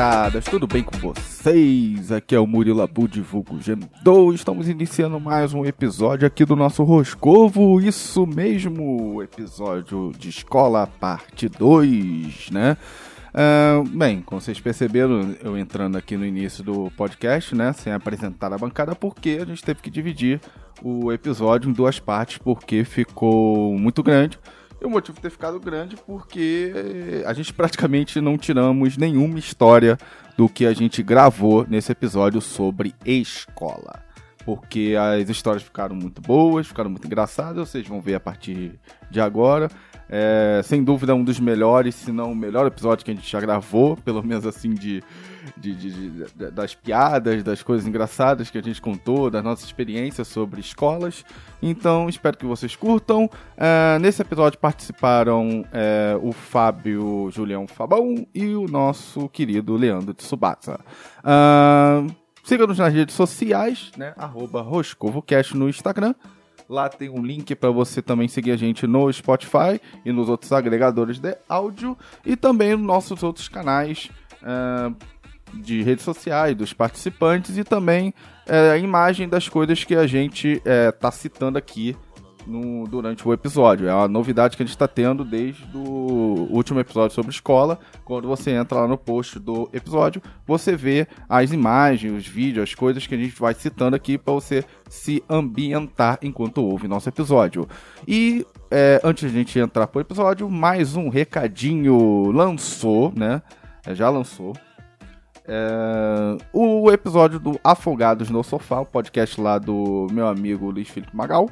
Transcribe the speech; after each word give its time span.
Camaradas, 0.00 0.46
tudo 0.46 0.66
bem 0.66 0.82
com 0.82 0.96
vocês? 0.96 2.10
Aqui 2.10 2.34
é 2.34 2.40
o 2.40 2.46
Murilo 2.46 2.80
Abu 2.80 3.06
de 3.06 3.20
Vulgo 3.20 3.60
Gemdou. 3.60 4.32
Estamos 4.32 4.66
iniciando 4.66 5.20
mais 5.20 5.52
um 5.52 5.62
episódio 5.66 6.26
aqui 6.26 6.42
do 6.46 6.56
nosso 6.56 6.82
Roscovo. 6.84 7.78
Isso 7.82 8.26
mesmo, 8.26 9.22
episódio 9.22 10.10
de 10.18 10.30
escola, 10.30 10.86
parte 10.86 11.50
2, 11.50 12.48
né? 12.50 12.78
Uh, 13.34 13.86
bem, 13.90 14.22
como 14.22 14.40
vocês 14.40 14.58
perceberam, 14.58 15.36
eu 15.44 15.58
entrando 15.58 15.98
aqui 15.98 16.16
no 16.16 16.24
início 16.24 16.64
do 16.64 16.90
podcast, 16.96 17.54
né, 17.54 17.74
sem 17.74 17.92
apresentar 17.92 18.54
a 18.54 18.58
bancada, 18.58 18.94
porque 18.94 19.38
a 19.42 19.44
gente 19.44 19.62
teve 19.62 19.82
que 19.82 19.90
dividir 19.90 20.40
o 20.82 21.12
episódio 21.12 21.68
em 21.68 21.74
duas 21.74 22.00
partes, 22.00 22.38
porque 22.38 22.84
ficou 22.84 23.78
muito 23.78 24.02
grande. 24.02 24.38
E 24.80 24.86
o 24.86 24.90
motivo 24.90 25.16
de 25.16 25.22
ter 25.22 25.30
ficado 25.30 25.60
grande 25.60 25.96
porque 25.96 26.72
a 27.26 27.32
gente 27.34 27.52
praticamente 27.52 28.20
não 28.20 28.38
tiramos 28.38 28.96
nenhuma 28.96 29.38
história 29.38 29.98
do 30.36 30.48
que 30.48 30.64
a 30.64 30.72
gente 30.72 31.02
gravou 31.02 31.66
nesse 31.68 31.92
episódio 31.92 32.40
sobre 32.40 32.94
escola. 33.04 34.02
Porque 34.44 34.94
as 34.98 35.28
histórias 35.28 35.62
ficaram 35.62 35.94
muito 35.94 36.22
boas, 36.22 36.66
ficaram 36.66 36.88
muito 36.88 37.06
engraçadas, 37.06 37.68
vocês 37.68 37.86
vão 37.86 38.00
ver 38.00 38.14
a 38.14 38.20
partir 38.20 38.80
de 39.10 39.20
agora. 39.20 39.70
É, 40.08 40.62
sem 40.64 40.82
dúvida, 40.82 41.14
um 41.14 41.22
dos 41.22 41.38
melhores, 41.38 41.94
se 41.94 42.10
não 42.10 42.32
o 42.32 42.34
melhor 42.34 42.66
episódio 42.66 43.04
que 43.04 43.10
a 43.10 43.14
gente 43.14 43.30
já 43.30 43.38
gravou, 43.38 43.96
pelo 43.98 44.22
menos 44.22 44.46
assim, 44.46 44.72
de, 44.72 45.04
de, 45.56 45.74
de, 45.74 46.10
de, 46.10 46.50
das 46.50 46.74
piadas, 46.74 47.42
das 47.42 47.62
coisas 47.62 47.86
engraçadas 47.86 48.50
que 48.50 48.58
a 48.58 48.62
gente 48.62 48.80
contou, 48.80 49.30
das 49.30 49.42
nossas 49.42 49.64
experiências 49.64 50.28
sobre 50.28 50.60
escolas. 50.60 51.24
Então, 51.62 52.08
espero 52.08 52.36
que 52.36 52.46
vocês 52.46 52.76
curtam. 52.76 53.28
É, 53.56 53.98
nesse 53.98 54.22
episódio 54.22 54.58
participaram 54.58 55.64
é, 55.72 56.18
o 56.20 56.32
Fábio 56.32 57.30
Julião 57.30 57.66
Fabão 57.66 58.26
e 58.34 58.54
o 58.54 58.66
nosso 58.66 59.28
querido 59.28 59.76
Leandro 59.76 60.14
Tsubasa. 60.14 60.80
Uh, 61.20 62.20
Siga-nos 62.42 62.78
nas 62.78 62.92
redes 62.92 63.14
sociais, 63.14 63.92
né? 63.96 64.14
Arroba 64.16 64.62
RoscovoCast 64.62 65.56
no 65.56 65.68
Instagram. 65.68 66.14
Lá 66.68 66.88
tem 66.88 67.08
um 67.08 67.22
link 67.22 67.54
para 67.54 67.70
você 67.70 68.00
também 68.00 68.28
seguir 68.28 68.52
a 68.52 68.56
gente 68.56 68.86
no 68.86 69.12
Spotify 69.12 69.80
e 70.04 70.12
nos 70.12 70.28
outros 70.28 70.52
agregadores 70.52 71.18
de 71.18 71.36
áudio 71.48 71.96
e 72.24 72.36
também 72.36 72.76
nos 72.76 72.86
nossos 72.86 73.22
outros 73.22 73.48
canais 73.48 74.08
uh, 74.42 74.94
de 75.54 75.82
redes 75.82 76.04
sociais 76.04 76.56
dos 76.56 76.72
participantes 76.72 77.56
e 77.56 77.64
também 77.64 78.14
uh, 78.46 78.72
a 78.72 78.78
imagem 78.78 79.28
das 79.28 79.48
coisas 79.48 79.84
que 79.84 79.94
a 79.94 80.06
gente 80.06 80.62
está 80.64 81.08
uh, 81.08 81.12
citando 81.12 81.58
aqui 81.58 81.96
no, 82.46 82.86
durante 82.86 83.26
o 83.26 83.32
episódio. 83.32 83.88
É 83.88 83.94
uma 83.94 84.08
novidade 84.08 84.56
que 84.56 84.62
a 84.62 84.66
gente 84.66 84.74
está 84.74 84.88
tendo 84.88 85.24
desde 85.24 85.64
o 85.74 86.48
último 86.50 86.80
episódio 86.80 87.14
sobre 87.14 87.30
escola. 87.30 87.78
Quando 88.04 88.28
você 88.28 88.50
entra 88.50 88.80
lá 88.80 88.88
no 88.88 88.98
post 88.98 89.38
do 89.38 89.68
episódio, 89.72 90.22
você 90.46 90.76
vê 90.76 91.06
as 91.28 91.52
imagens, 91.52 92.12
os 92.12 92.26
vídeos, 92.26 92.64
as 92.64 92.74
coisas 92.74 93.06
que 93.06 93.14
a 93.14 93.18
gente 93.18 93.38
vai 93.38 93.54
citando 93.54 93.96
aqui 93.96 94.18
para 94.18 94.34
você 94.34 94.64
se 94.88 95.22
ambientar 95.28 96.18
enquanto 96.22 96.58
ouve 96.58 96.88
nosso 96.88 97.08
episódio. 97.08 97.68
E 98.06 98.46
é, 98.70 99.00
antes 99.04 99.30
de 99.30 99.36
a 99.36 99.38
gente 99.38 99.58
entrar 99.58 99.86
pro 99.86 100.00
episódio, 100.00 100.48
mais 100.50 100.96
um 100.96 101.08
recadinho 101.08 102.30
lançou, 102.30 103.12
né? 103.14 103.42
É, 103.86 103.94
já 103.94 104.10
lançou. 104.10 104.54
É, 105.52 106.36
o 106.52 106.92
episódio 106.92 107.40
do 107.40 107.58
Afogados 107.64 108.30
no 108.30 108.44
Sofá, 108.44 108.80
o 108.80 108.86
podcast 108.86 109.40
lá 109.40 109.58
do 109.58 110.06
meu 110.12 110.28
amigo 110.28 110.70
Luiz 110.70 110.88
Felipe 110.88 111.16
Magal 111.16 111.50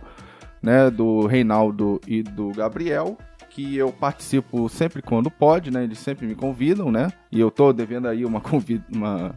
né, 0.62 0.91
do 0.91 1.26
Reinaldo 1.26 2.00
e 2.06 2.22
do 2.22 2.50
Gabriel, 2.50 3.16
que 3.50 3.76
eu 3.76 3.92
participo 3.92 4.69
sempre 4.69 5.03
quando 5.03 5.31
pode, 5.31 5.70
né? 5.70 5.82
Eles 5.82 5.98
sempre 5.98 6.26
me 6.26 6.34
convidam, 6.34 6.91
né? 6.91 7.08
E 7.32 7.41
eu 7.41 7.50
tô 7.50 7.72
devendo 7.72 8.06
aí 8.06 8.25
uma 8.25 8.42
uma, 8.92 9.34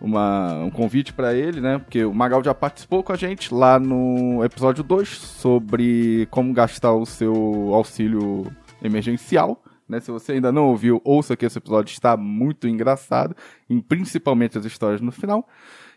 uma, 0.00 0.54
um 0.64 0.70
convite 0.70 1.12
para 1.12 1.34
ele, 1.34 1.60
né? 1.60 1.78
Porque 1.78 2.04
o 2.04 2.14
Magal 2.14 2.42
já 2.42 2.54
participou 2.54 3.02
com 3.02 3.12
a 3.12 3.16
gente 3.16 3.54
lá 3.54 3.78
no 3.78 4.44
episódio 4.44 4.82
2 4.82 5.08
sobre 5.08 6.26
como 6.30 6.52
gastar 6.52 6.92
o 6.92 7.06
seu 7.06 7.70
auxílio 7.72 8.46
emergencial. 8.82 9.62
Né? 9.88 10.00
Se 10.00 10.10
você 10.10 10.32
ainda 10.32 10.50
não 10.52 10.68
ouviu, 10.68 11.00
ouça 11.04 11.36
que 11.36 11.44
esse 11.44 11.58
episódio 11.58 11.92
está 11.92 12.16
muito 12.16 12.68
engraçado, 12.68 13.36
e 13.68 13.80
principalmente 13.82 14.58
as 14.58 14.64
histórias 14.64 15.00
no 15.00 15.12
final. 15.12 15.46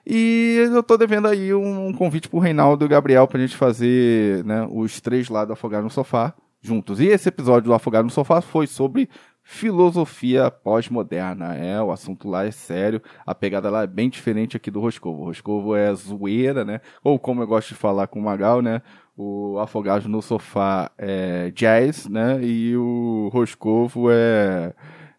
E 0.05 0.57
eu 0.71 0.83
tô 0.83 0.97
devendo 0.97 1.27
aí 1.27 1.53
um 1.53 1.91
convite 1.93 2.29
pro 2.29 2.39
Reinaldo 2.39 2.85
e 2.85 2.87
Gabriel 2.87 3.27
pra 3.27 3.39
gente 3.39 3.55
fazer, 3.55 4.45
né, 4.45 4.67
os 4.71 5.01
três 5.01 5.29
lá 5.29 5.43
do 5.45 5.53
Afogar 5.53 5.81
no 5.81 5.89
Sofá 5.89 6.33
juntos. 6.61 6.99
E 6.99 7.05
esse 7.05 7.29
episódio 7.29 7.69
do 7.69 7.73
Afogar 7.73 8.03
no 8.03 8.09
Sofá 8.09 8.41
foi 8.41 8.67
sobre 8.67 9.09
filosofia 9.47 10.49
pós-moderna. 10.49 11.55
É, 11.55 11.79
o 11.79 11.91
assunto 11.91 12.27
lá 12.27 12.45
é 12.45 12.51
sério, 12.51 12.99
a 13.25 13.35
pegada 13.35 13.69
lá 13.69 13.83
é 13.83 13.87
bem 13.87 14.09
diferente 14.09 14.57
aqui 14.57 14.71
do 14.71 14.81
Roscovo. 14.81 15.21
O 15.21 15.25
Roscovo 15.25 15.75
é 15.75 15.93
zoeira, 15.93 16.65
né? 16.65 16.81
Ou 17.03 17.19
como 17.19 17.43
eu 17.43 17.47
gosto 17.47 17.69
de 17.69 17.75
falar 17.75 18.07
com 18.07 18.19
o 18.19 18.23
Magal, 18.23 18.61
né? 18.61 18.81
O 19.15 19.59
Afogado 19.59 20.09
no 20.09 20.21
Sofá 20.21 20.91
é 20.97 21.51
jazz, 21.51 22.07
né? 22.09 22.43
E 22.43 22.75
o 22.75 23.29
Roscovo 23.31 24.09
é 24.11 24.73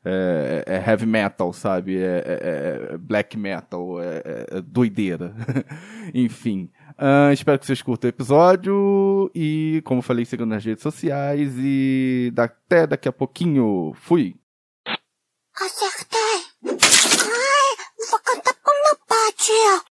é, 0.08 0.62
é, 0.66 0.88
heavy 0.88 1.04
metal, 1.04 1.52
sabe? 1.52 1.96
É, 1.98 2.22
é, 2.24 2.92
é 2.94 2.98
black 2.98 3.36
metal, 3.36 4.00
é, 4.00 4.46
é 4.52 4.60
doideira. 4.60 5.34
Enfim. 6.14 6.70
Uh, 6.98 7.30
espero 7.32 7.58
que 7.58 7.66
vocês 7.66 7.82
curtam 7.82 8.08
o 8.08 8.10
episódio. 8.10 9.30
E, 9.34 9.82
como 9.84 10.00
falei, 10.02 10.24
sigam 10.24 10.46
nas 10.46 10.64
redes 10.64 10.82
sociais. 10.82 11.54
E 11.58 12.32
até 12.36 12.86
daqui 12.86 13.08
a 13.08 13.12
pouquinho. 13.12 13.92
Fui! 13.94 14.34
Acertei! 15.54 16.18
Ai, 16.64 17.76
vou 18.10 18.20
cantar 18.20 18.54
com 18.62 18.72
meu 18.84 18.96
pátio! 19.06 19.86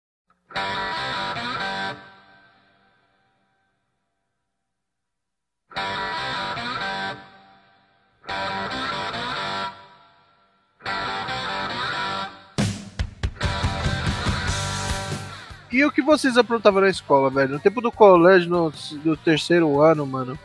E 15.81 15.85
o 15.87 15.91
que 15.91 16.03
vocês 16.03 16.37
aprontavam 16.37 16.83
na 16.83 16.91
escola, 16.91 17.31
velho? 17.31 17.55
No 17.55 17.59
tempo 17.59 17.81
do 17.81 17.91
colégio, 17.91 18.51
no, 18.51 18.71
do 19.03 19.17
terceiro 19.17 19.81
ano, 19.81 20.07
mano. 20.07 20.39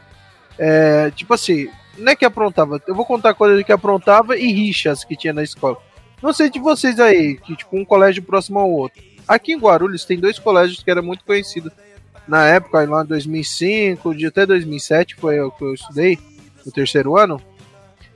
É, 0.58 1.12
tipo 1.12 1.34
assim, 1.34 1.68
não 1.98 2.14
é 2.14 2.16
que 2.16 2.24
aprontava. 2.24 2.82
Eu 2.88 2.96
vou 2.96 3.06
contar 3.06 3.34
coisas 3.34 3.62
que 3.66 3.72
aprontava 3.74 4.38
e 4.38 4.50
rixas 4.50 5.04
que 5.04 5.14
tinha 5.14 5.34
na 5.34 5.44
escola. 5.44 5.78
Não 6.24 6.32
sei 6.32 6.50
de 6.50 6.58
vocês 6.58 7.02
aí, 7.02 7.36
que 7.36 7.54
tipo, 7.54 7.76
um 7.76 7.84
colégio 7.84 8.24
próximo 8.24 8.60
ao 8.60 8.72
outro. 8.72 9.04
Aqui 9.28 9.52
em 9.52 9.60
Guarulhos 9.60 10.06
tem 10.06 10.18
dois 10.18 10.40
colégios 10.40 10.82
que 10.82 10.90
eram 10.90 11.04
muito 11.04 11.26
conhecidos. 11.26 11.74
Na 12.26 12.46
época, 12.46 12.90
lá 12.90 13.04
em 13.04 13.08
2005, 13.08 14.16
de 14.16 14.28
até 14.28 14.46
2007 14.46 15.16
foi 15.16 15.42
o 15.42 15.52
que 15.52 15.66
eu 15.66 15.74
estudei, 15.74 16.18
no 16.66 16.72
terceiro 16.72 17.18
ano. 17.18 17.42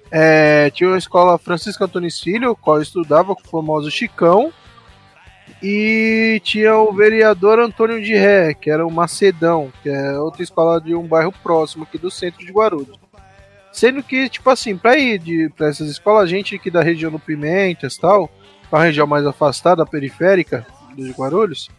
É, 0.09 0.69
tinha 0.69 0.89
uma 0.89 0.97
escola 0.97 1.37
Francisco 1.37 1.83
Antônio 1.83 2.09
Filho, 2.09 2.55
qual 2.55 2.77
eu 2.77 2.81
estudava 2.81 3.35
com 3.35 3.41
o 3.41 3.51
famoso 3.51 3.91
Chicão. 3.91 4.53
E 5.61 6.41
tinha 6.43 6.75
o 6.77 6.93
vereador 6.93 7.59
Antônio 7.59 8.01
de 8.01 8.13
Ré, 8.15 8.53
que 8.53 8.69
era 8.69 8.85
o 8.85 8.91
Macedão, 8.91 9.71
que 9.83 9.89
é 9.89 10.17
outra 10.19 10.41
escola 10.41 10.79
de 10.79 10.95
um 10.95 11.05
bairro 11.05 11.33
próximo 11.43 11.83
aqui 11.83 11.97
do 11.97 12.09
centro 12.09 12.45
de 12.45 12.51
Guarulhos. 12.51 12.97
Sendo 13.71 14.01
que, 14.01 14.29
tipo 14.29 14.49
assim, 14.49 14.77
pra 14.77 14.97
ir 14.97 15.19
de, 15.19 15.49
pra 15.55 15.67
essas 15.67 15.89
escolas, 15.89 16.23
a 16.23 16.27
gente 16.27 16.55
aqui 16.55 16.71
da 16.71 16.81
região 16.81 17.11
do 17.11 17.19
Pimentas 17.19 17.97
tal, 17.97 18.29
pra 18.69 18.83
região 18.83 19.05
mais 19.05 19.25
afastada, 19.25 19.85
periférica 19.85 20.65
de 20.95 21.11
Guarulhos, 21.11 21.69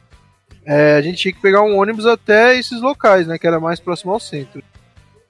é, 0.65 0.95
a 0.95 1.03
gente 1.03 1.19
tinha 1.19 1.33
que 1.33 1.41
pegar 1.41 1.63
um 1.63 1.79
ônibus 1.79 2.07
até 2.07 2.59
esses 2.59 2.81
locais, 2.81 3.27
né, 3.27 3.39
que 3.39 3.47
era 3.47 3.59
mais 3.59 3.81
próximo 3.81 4.13
ao 4.13 4.21
centro. 4.21 4.63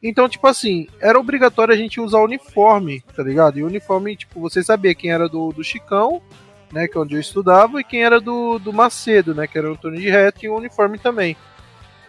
Então, 0.03 0.29
tipo 0.29 0.47
assim, 0.47 0.87
era 1.01 1.19
obrigatório 1.19 1.75
a 1.75 1.77
gente 1.77 2.01
usar 2.01 2.21
uniforme, 2.21 3.03
tá 3.15 3.23
ligado? 3.23 3.59
E 3.59 3.63
uniforme, 3.63 4.17
tipo, 4.17 4.41
você 4.41 4.63
sabia 4.63 4.95
quem 4.95 5.11
era 5.11 5.29
do, 5.29 5.53
do 5.53 5.63
Chicão, 5.63 6.23
né, 6.73 6.87
que 6.87 6.97
é 6.97 7.01
onde 7.01 7.15
eu 7.15 7.21
estudava, 7.21 7.81
e 7.81 7.85
quem 7.85 8.03
era 8.03 8.21
do, 8.21 8.59
do 8.59 8.73
Macedo, 8.73 9.35
né, 9.35 9.47
que 9.47 9.59
era 9.59 9.69
o 9.69 9.73
Antônio 9.73 10.01
de 10.01 10.09
Reto, 10.09 10.45
e 10.45 10.49
o 10.49 10.57
uniforme 10.57 10.99
também. 10.99 11.37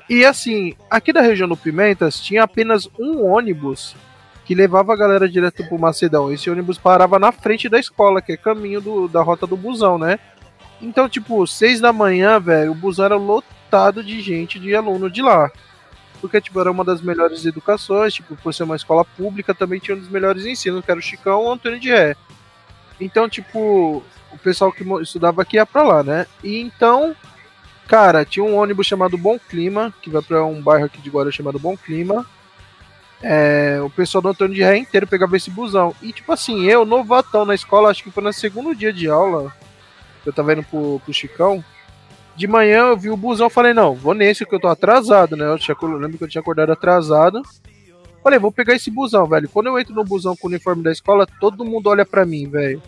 E 0.10 0.26
assim, 0.26 0.74
aqui 0.90 1.14
da 1.14 1.22
região 1.22 1.48
do 1.48 1.56
Pimentas 1.56 2.20
tinha 2.20 2.44
apenas 2.44 2.90
um 3.00 3.26
ônibus 3.26 3.96
que 4.44 4.54
levava 4.54 4.92
a 4.92 4.98
galera 4.98 5.30
direto 5.30 5.64
pro 5.64 5.80
Macedão. 5.80 6.32
Esse 6.32 6.50
ônibus 6.50 6.78
parava 6.78 7.18
na 7.18 7.32
frente 7.32 7.70
da 7.70 7.80
escola, 7.80 8.22
que 8.22 8.34
é 8.34 8.38
caminho 8.38 8.82
do, 8.82 9.08
da 9.08 9.22
rota 9.22 9.48
do 9.48 9.56
busão, 9.56 9.98
né? 9.98 10.20
Então, 10.82 11.08
tipo, 11.08 11.46
seis 11.48 11.80
da 11.80 11.94
manhã, 11.94 12.40
velho, 12.40 12.72
o 12.72 12.76
busão 12.76 13.06
era 13.06 13.16
lotado 13.16 14.04
de 14.04 14.20
gente, 14.20 14.60
de 14.60 14.76
aluno 14.76 15.10
de 15.10 15.22
lá. 15.22 15.50
Porque, 16.20 16.42
tipo, 16.42 16.60
era 16.60 16.72
uma 16.72 16.84
das 16.84 17.02
melhores 17.02 17.46
educações, 17.46 18.14
tipo, 18.14 18.36
por 18.36 18.54
ser 18.54 18.64
uma 18.64 18.76
escola 18.76 19.06
pública, 19.06 19.56
também 19.56 19.80
tinha 19.80 19.96
um 19.96 20.00
dos 20.00 20.10
melhores 20.10 20.46
ensinos, 20.46 20.84
que 20.84 20.92
era 20.92 21.00
o 21.00 21.04
Chicão 21.04 21.42
e 21.42 21.46
o 21.46 21.52
Antônio 21.52 21.80
de 21.80 21.90
Ré. 21.90 22.16
Então, 23.00 23.30
tipo, 23.30 24.04
o 24.34 24.38
pessoal 24.38 24.72
que 24.72 24.84
estudava 25.02 25.42
aqui 25.42 25.58
ia 25.58 25.66
pra 25.66 25.84
lá, 25.84 26.04
né? 26.04 26.26
E 26.44 26.60
então, 26.60 27.16
cara, 27.88 28.26
tinha 28.26 28.44
um 28.44 28.56
ônibus 28.56 28.88
chamado 28.88 29.18
Bom 29.18 29.38
Clima, 29.38 29.94
que 30.02 30.10
vai 30.10 30.22
pra 30.22 30.46
um 30.46 30.62
bairro 30.62 30.86
aqui 30.86 31.02
de 31.02 31.10
Guarulhos 31.10 31.36
chamado 31.36 31.60
Bom 31.60 31.76
Clima. 31.78 32.26
é, 33.24 33.80
o 33.84 33.90
pessoal 33.90 34.22
do 34.22 34.30
Antônio 34.30 34.56
de 34.56 34.64
Ré 34.64 34.78
inteiro 34.78 35.06
pegava 35.08 35.38
esse 35.38 35.50
busão. 35.52 35.96
E 36.02 36.12
tipo 36.12 36.32
assim, 36.32 36.66
eu, 36.66 36.86
novatão 36.86 37.46
na 37.46 37.54
escola, 37.56 37.90
acho 37.90 38.04
que 38.04 38.12
foi 38.12 38.24
no 38.24 38.34
segundo 38.34 38.76
dia 38.76 38.92
de 38.92 39.08
aula, 39.08 39.54
eu 40.26 40.34
tava 40.34 40.54
indo 40.54 40.64
pro, 40.64 41.00
pro 41.04 41.14
Chicão. 41.14 41.64
De 42.36 42.48
manhã 42.48 42.88
eu 42.88 42.98
vi 42.98 43.10
o 43.10 43.18
busão, 43.18 43.50
falei, 43.50 43.74
não, 43.74 43.94
vou 43.94 44.14
nesse 44.14 44.46
que 44.46 44.56
eu 44.56 44.60
tô 44.60 44.68
atrasado, 44.68 45.36
né? 45.36 45.46
Eu, 45.46 45.60
tinha, 45.60 45.76
eu 45.80 45.98
lembro 45.98 46.18
que 46.18 46.24
eu 46.24 46.28
tinha 46.28 46.42
acordado 46.42 46.72
atrasado. 46.72 47.42
Falei, 48.24 48.40
vou 48.40 48.52
pegar 48.52 48.74
esse 48.76 48.90
busão, 48.90 49.26
velho. 49.26 49.50
Quando 49.50 49.68
eu 49.68 49.78
entro 49.78 49.94
no 49.94 50.04
busão 50.04 50.36
com 50.36 50.48
o 50.48 50.50
uniforme 50.50 50.84
da 50.84 50.92
escola, 50.92 51.28
todo 51.40 51.66
mundo 51.66 51.88
olha 51.88 52.06
pra 52.06 52.26
mim, 52.26 52.48
velho. 52.48 52.82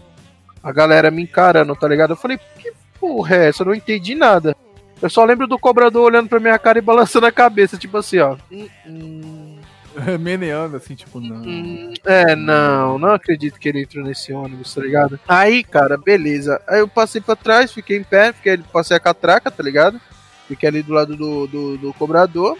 A 0.63 0.71
galera 0.71 1.11
me 1.11 1.21
encarando, 1.21 1.75
tá 1.75 1.87
ligado? 1.87 2.11
Eu 2.11 2.17
falei, 2.17 2.39
que 2.57 2.71
porra 2.99 3.35
é 3.35 3.49
essa? 3.49 3.63
Eu 3.63 3.67
não 3.67 3.75
entendi 3.75 4.15
nada. 4.15 4.55
Eu 5.01 5.09
só 5.09 5.25
lembro 5.25 5.45
do 5.45 5.59
cobrador 5.59 6.05
olhando 6.05 6.29
pra 6.29 6.39
minha 6.39 6.57
cara 6.57 6.79
e 6.79 6.81
balançando 6.81 7.25
a 7.25 7.31
cabeça, 7.31 7.77
tipo 7.77 7.97
assim, 7.97 8.19
ó. 8.19 8.37
Hum, 8.49 8.69
hum. 8.87 9.57
Meneando, 10.19 10.77
assim, 10.77 10.95
tipo, 10.95 11.19
não. 11.19 11.35
Hum, 11.35 11.93
é, 12.05 12.35
não, 12.35 12.97
não 12.97 13.09
acredito 13.09 13.59
que 13.59 13.69
ele 13.69 13.81
entrou 13.81 14.03
nesse 14.03 14.33
ônibus, 14.33 14.73
tá 14.73 14.81
ligado? 14.81 15.19
Aí, 15.27 15.63
cara, 15.63 15.97
beleza. 15.97 16.61
Aí 16.67 16.79
eu 16.79 16.87
passei 16.87 17.21
pra 17.21 17.35
trás, 17.35 17.71
fiquei 17.71 17.97
em 17.97 18.03
pé, 18.03 18.31
fiquei, 18.33 18.57
passei 18.57 18.95
a 18.95 18.99
catraca, 18.99 19.51
tá 19.51 19.61
ligado? 19.61 19.99
Fiquei 20.47 20.69
ali 20.69 20.83
do 20.83 20.93
lado 20.93 21.15
do, 21.15 21.47
do, 21.47 21.77
do 21.77 21.93
cobrador. 21.93 22.57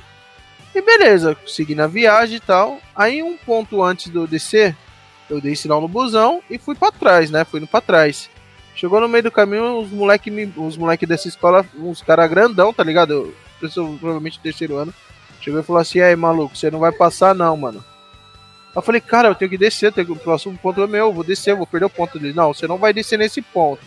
E 0.75 0.81
beleza, 0.81 1.37
segui 1.45 1.75
na 1.75 1.87
viagem 1.87 2.37
e 2.37 2.39
tal. 2.39 2.79
Aí 2.95 3.21
um 3.21 3.37
ponto 3.37 3.83
antes 3.83 4.11
de 4.11 4.17
eu 4.17 4.25
descer, 4.25 4.75
eu 5.29 5.41
dei 5.41 5.55
sinal 5.55 5.81
no 5.81 5.87
busão 5.87 6.41
e 6.49 6.57
fui 6.57 6.75
para 6.75 6.91
trás, 6.91 7.29
né? 7.31 7.43
Fui 7.43 7.59
indo 7.59 7.67
pra 7.67 7.81
trás. 7.81 8.29
Chegou 8.75 8.99
no 8.99 9.07
meio 9.07 9.23
do 9.23 9.31
caminho, 9.31 9.79
os 9.79 9.91
moleque, 9.91 10.31
os 10.57 10.77
moleque 10.77 11.05
dessa 11.05 11.27
escola, 11.27 11.65
uns 11.77 12.01
caras 12.01 12.29
grandão, 12.29 12.73
tá 12.73 12.83
ligado? 12.83 13.33
Eu, 13.61 13.97
provavelmente 13.99 14.39
terceiro 14.39 14.77
ano. 14.77 14.93
Chegou 15.41 15.59
e 15.59 15.63
falou 15.63 15.81
assim: 15.81 15.99
aí, 15.99 16.15
maluco, 16.15 16.55
você 16.57 16.71
não 16.71 16.79
vai 16.79 16.91
passar 16.91 17.35
não, 17.35 17.55
mano. 17.55 17.83
Eu 18.75 18.81
falei, 18.81 18.99
cara, 18.99 19.27
eu 19.27 19.35
tenho 19.35 19.51
que 19.51 19.57
descer, 19.57 19.93
tenho 19.93 20.07
que, 20.07 20.13
o 20.13 20.15
próximo 20.15 20.57
ponto 20.57 20.81
é 20.81 20.87
meu, 20.87 21.13
vou 21.13 21.23
descer, 21.23 21.55
vou 21.55 21.67
perder 21.67 21.85
o 21.85 21.89
ponto 21.89 22.17
dele. 22.17 22.33
Não, 22.33 22.53
você 22.53 22.67
não 22.67 22.77
vai 22.77 22.91
descer 22.91 23.19
nesse 23.19 23.41
ponto. 23.41 23.81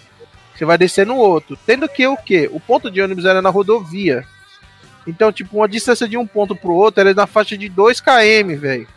Você 0.54 0.64
vai 0.64 0.78
descer 0.78 1.04
no 1.04 1.16
outro. 1.16 1.58
Tendo 1.66 1.88
que 1.88 2.06
o 2.06 2.16
quê? 2.16 2.48
O 2.52 2.60
ponto 2.60 2.90
de 2.90 3.02
ônibus 3.02 3.24
era 3.24 3.42
na 3.42 3.50
rodovia. 3.50 4.24
Então, 5.06 5.32
tipo, 5.32 5.56
uma 5.56 5.68
distância 5.68 6.08
de 6.08 6.16
um 6.16 6.26
ponto 6.26 6.54
pro 6.54 6.72
outro 6.72 7.00
era 7.00 7.12
na 7.12 7.26
faixa 7.26 7.58
de 7.58 7.68
2 7.68 8.00
km, 8.00 8.56
velho. 8.56 8.88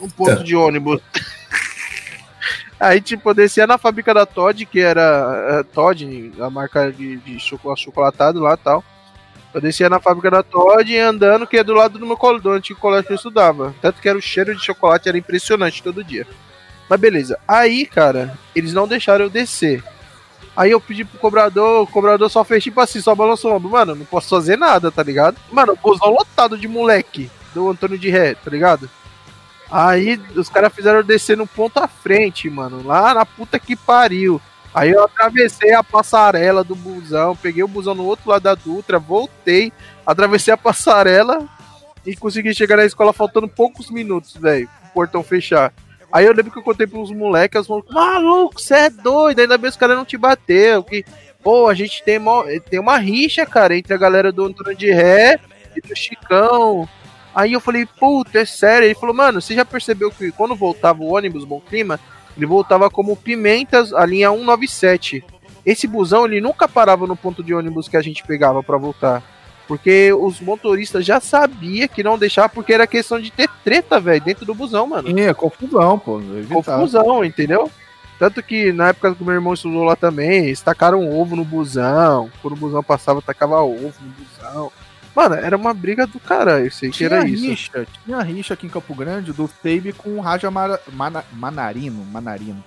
Um 0.00 0.08
ponto 0.08 0.42
de 0.42 0.56
ônibus. 0.56 1.00
Aí, 2.80 3.00
tipo, 3.00 3.28
eu 3.28 3.34
descia 3.34 3.66
na 3.66 3.76
fábrica 3.76 4.14
da 4.14 4.24
Todd, 4.24 4.64
que 4.64 4.80
era 4.80 5.60
uh, 5.60 5.64
Todd, 5.64 6.32
a 6.40 6.48
marca 6.48 6.90
de, 6.90 7.18
de 7.18 7.38
chocolatado 7.38 8.40
lá 8.40 8.54
e 8.54 8.56
tal. 8.56 8.82
Eu 9.52 9.60
descia 9.60 9.90
na 9.90 10.00
fábrica 10.00 10.30
da 10.30 10.42
Todd 10.42 10.96
andando, 10.96 11.46
que 11.46 11.58
é 11.58 11.64
do 11.64 11.74
lado 11.74 11.98
do 11.98 12.06
meu 12.06 12.16
colégio, 12.16 12.42
do 12.42 12.52
antigo 12.52 12.80
colégio 12.80 13.06
que 13.06 13.12
eu 13.12 13.16
estudava. 13.16 13.74
Tanto 13.82 14.00
que 14.00 14.08
era 14.08 14.16
o 14.16 14.22
cheiro 14.22 14.56
de 14.56 14.64
chocolate, 14.64 15.08
era 15.08 15.18
impressionante 15.18 15.82
todo 15.82 16.02
dia. 16.02 16.26
Mas 16.88 16.98
beleza. 16.98 17.38
Aí, 17.46 17.84
cara, 17.84 18.38
eles 18.54 18.72
não 18.72 18.88
deixaram 18.88 19.26
eu 19.26 19.30
descer. 19.30 19.84
Aí 20.56 20.70
eu 20.70 20.80
pedi 20.80 21.04
pro 21.04 21.18
cobrador, 21.18 21.82
o 21.82 21.86
cobrador 21.86 22.30
só 22.30 22.44
fez 22.44 22.64
tipo 22.64 22.80
assim, 22.80 23.00
só 23.00 23.14
balançou 23.14 23.52
o 23.52 23.56
ombro. 23.56 23.70
Mano, 23.70 23.94
não 23.94 24.04
posso 24.06 24.30
fazer 24.30 24.56
nada, 24.56 24.90
tá 24.90 25.02
ligado? 25.02 25.36
Mano, 25.52 25.76
busão 25.82 26.10
lotado 26.10 26.56
de 26.56 26.66
moleque 26.66 27.30
do 27.54 27.68
Antônio 27.68 27.98
de 27.98 28.08
Ré, 28.08 28.34
tá 28.34 28.50
ligado? 28.50 28.88
Aí 29.70 30.20
os 30.34 30.48
caras 30.48 30.74
fizeram 30.74 31.02
descer 31.02 31.36
no 31.36 31.46
ponto 31.46 31.78
à 31.78 31.86
frente, 31.86 32.50
mano. 32.50 32.82
Lá 32.84 33.14
na 33.14 33.24
puta 33.24 33.58
que 33.58 33.76
pariu. 33.76 34.40
Aí 34.74 34.90
eu 34.90 35.04
atravessei 35.04 35.72
a 35.72 35.82
passarela 35.82 36.62
do 36.62 36.76
busão, 36.76 37.34
peguei 37.36 37.62
o 37.62 37.68
busão 37.68 37.94
no 37.94 38.04
outro 38.04 38.30
lado 38.30 38.42
da 38.42 38.54
Dutra, 38.54 38.98
voltei, 38.98 39.72
atravessei 40.06 40.54
a 40.54 40.56
passarela 40.56 41.48
e 42.06 42.14
consegui 42.14 42.54
chegar 42.54 42.76
na 42.76 42.84
escola 42.84 43.12
faltando 43.12 43.48
poucos 43.48 43.90
minutos, 43.90 44.34
velho, 44.34 44.68
o 44.84 44.92
portão 44.92 45.24
fechar. 45.24 45.72
Aí 46.12 46.24
eu 46.24 46.32
lembro 46.32 46.52
que 46.52 46.58
eu 46.58 46.62
contei 46.62 46.86
pros 46.86 47.10
moleques, 47.10 47.62
os 47.62 47.68
moleques, 47.68 47.92
maluco, 47.92 48.60
você 48.60 48.74
é 48.74 48.90
doido, 48.90 49.40
ainda 49.40 49.58
bem 49.58 49.70
os 49.70 49.76
caras 49.76 49.96
não 49.96 50.04
te 50.04 50.16
bateu, 50.16 50.84
que, 50.84 51.04
pô, 51.42 51.68
a 51.68 51.74
gente 51.74 52.02
tem 52.04 52.18
uma, 52.18 52.44
tem 52.68 52.78
uma 52.78 52.96
rixa, 52.96 53.44
cara, 53.44 53.76
entre 53.76 53.92
a 53.92 53.98
galera 53.98 54.30
do 54.30 54.44
Antônio 54.44 54.76
de 54.76 54.90
Ré 54.92 55.38
e 55.76 55.80
do 55.80 55.96
Chicão. 55.96 56.88
Aí 57.34 57.52
eu 57.52 57.60
falei, 57.60 57.86
puta, 57.86 58.40
é 58.40 58.44
sério? 58.44 58.86
Ele 58.86 58.94
falou, 58.94 59.14
mano, 59.14 59.40
você 59.40 59.54
já 59.54 59.64
percebeu 59.64 60.10
que 60.10 60.32
quando 60.32 60.54
voltava 60.54 61.02
o 61.02 61.14
ônibus 61.14 61.44
Bom 61.44 61.60
Clima, 61.60 61.98
ele 62.36 62.46
voltava 62.46 62.90
como 62.90 63.16
Pimentas, 63.16 63.92
a 63.92 64.04
linha 64.04 64.30
197. 64.30 65.24
Esse 65.64 65.86
busão, 65.86 66.24
ele 66.24 66.40
nunca 66.40 66.66
parava 66.66 67.06
no 67.06 67.16
ponto 67.16 67.42
de 67.42 67.54
ônibus 67.54 67.88
que 67.88 67.96
a 67.96 68.02
gente 68.02 68.24
pegava 68.24 68.62
para 68.62 68.78
voltar. 68.78 69.22
Porque 69.68 70.12
os 70.12 70.40
motoristas 70.40 71.04
já 71.04 71.20
sabia 71.20 71.86
que 71.86 72.02
não 72.02 72.18
deixava, 72.18 72.48
porque 72.48 72.72
era 72.72 72.86
questão 72.86 73.20
de 73.20 73.30
ter 73.30 73.48
treta, 73.62 74.00
velho, 74.00 74.20
dentro 74.20 74.44
do 74.44 74.54
busão, 74.54 74.86
mano. 74.86 75.16
É, 75.16 75.32
confusão, 75.32 75.96
pô. 75.96 76.20
Confusão, 76.52 77.24
entendeu? 77.24 77.70
Tanto 78.18 78.42
que 78.42 78.72
na 78.72 78.88
época 78.88 79.14
que 79.14 79.22
meu 79.22 79.32
irmão 79.32 79.54
estudou 79.54 79.84
lá 79.84 79.94
também, 79.94 80.46
eles 80.46 80.60
tacaram 80.60 81.08
ovo 81.08 81.36
no 81.36 81.44
busão. 81.44 82.30
Quando 82.42 82.54
o 82.54 82.56
busão 82.56 82.82
passava, 82.82 83.22
tacava 83.22 83.62
ovo 83.62 83.94
no 84.00 84.12
busão. 84.12 84.72
Mano, 85.14 85.34
era 85.34 85.56
uma 85.56 85.74
briga 85.74 86.06
do 86.06 86.20
caralho, 86.20 86.66
eu 86.66 86.70
sei 86.70 86.90
que 86.90 87.04
era 87.04 87.22
rixa, 87.22 87.80
isso. 87.80 87.92
Tinha 88.04 88.22
rixa 88.22 88.54
aqui 88.54 88.66
em 88.66 88.70
Campo 88.70 88.94
Grande 88.94 89.32
do 89.32 89.48
Tebe 89.48 89.92
com 89.92 90.16
o 90.16 90.20
Raja 90.20 90.50
Mana 90.50 91.24
Manarino, 91.32 92.04
Manarino. 92.04 92.62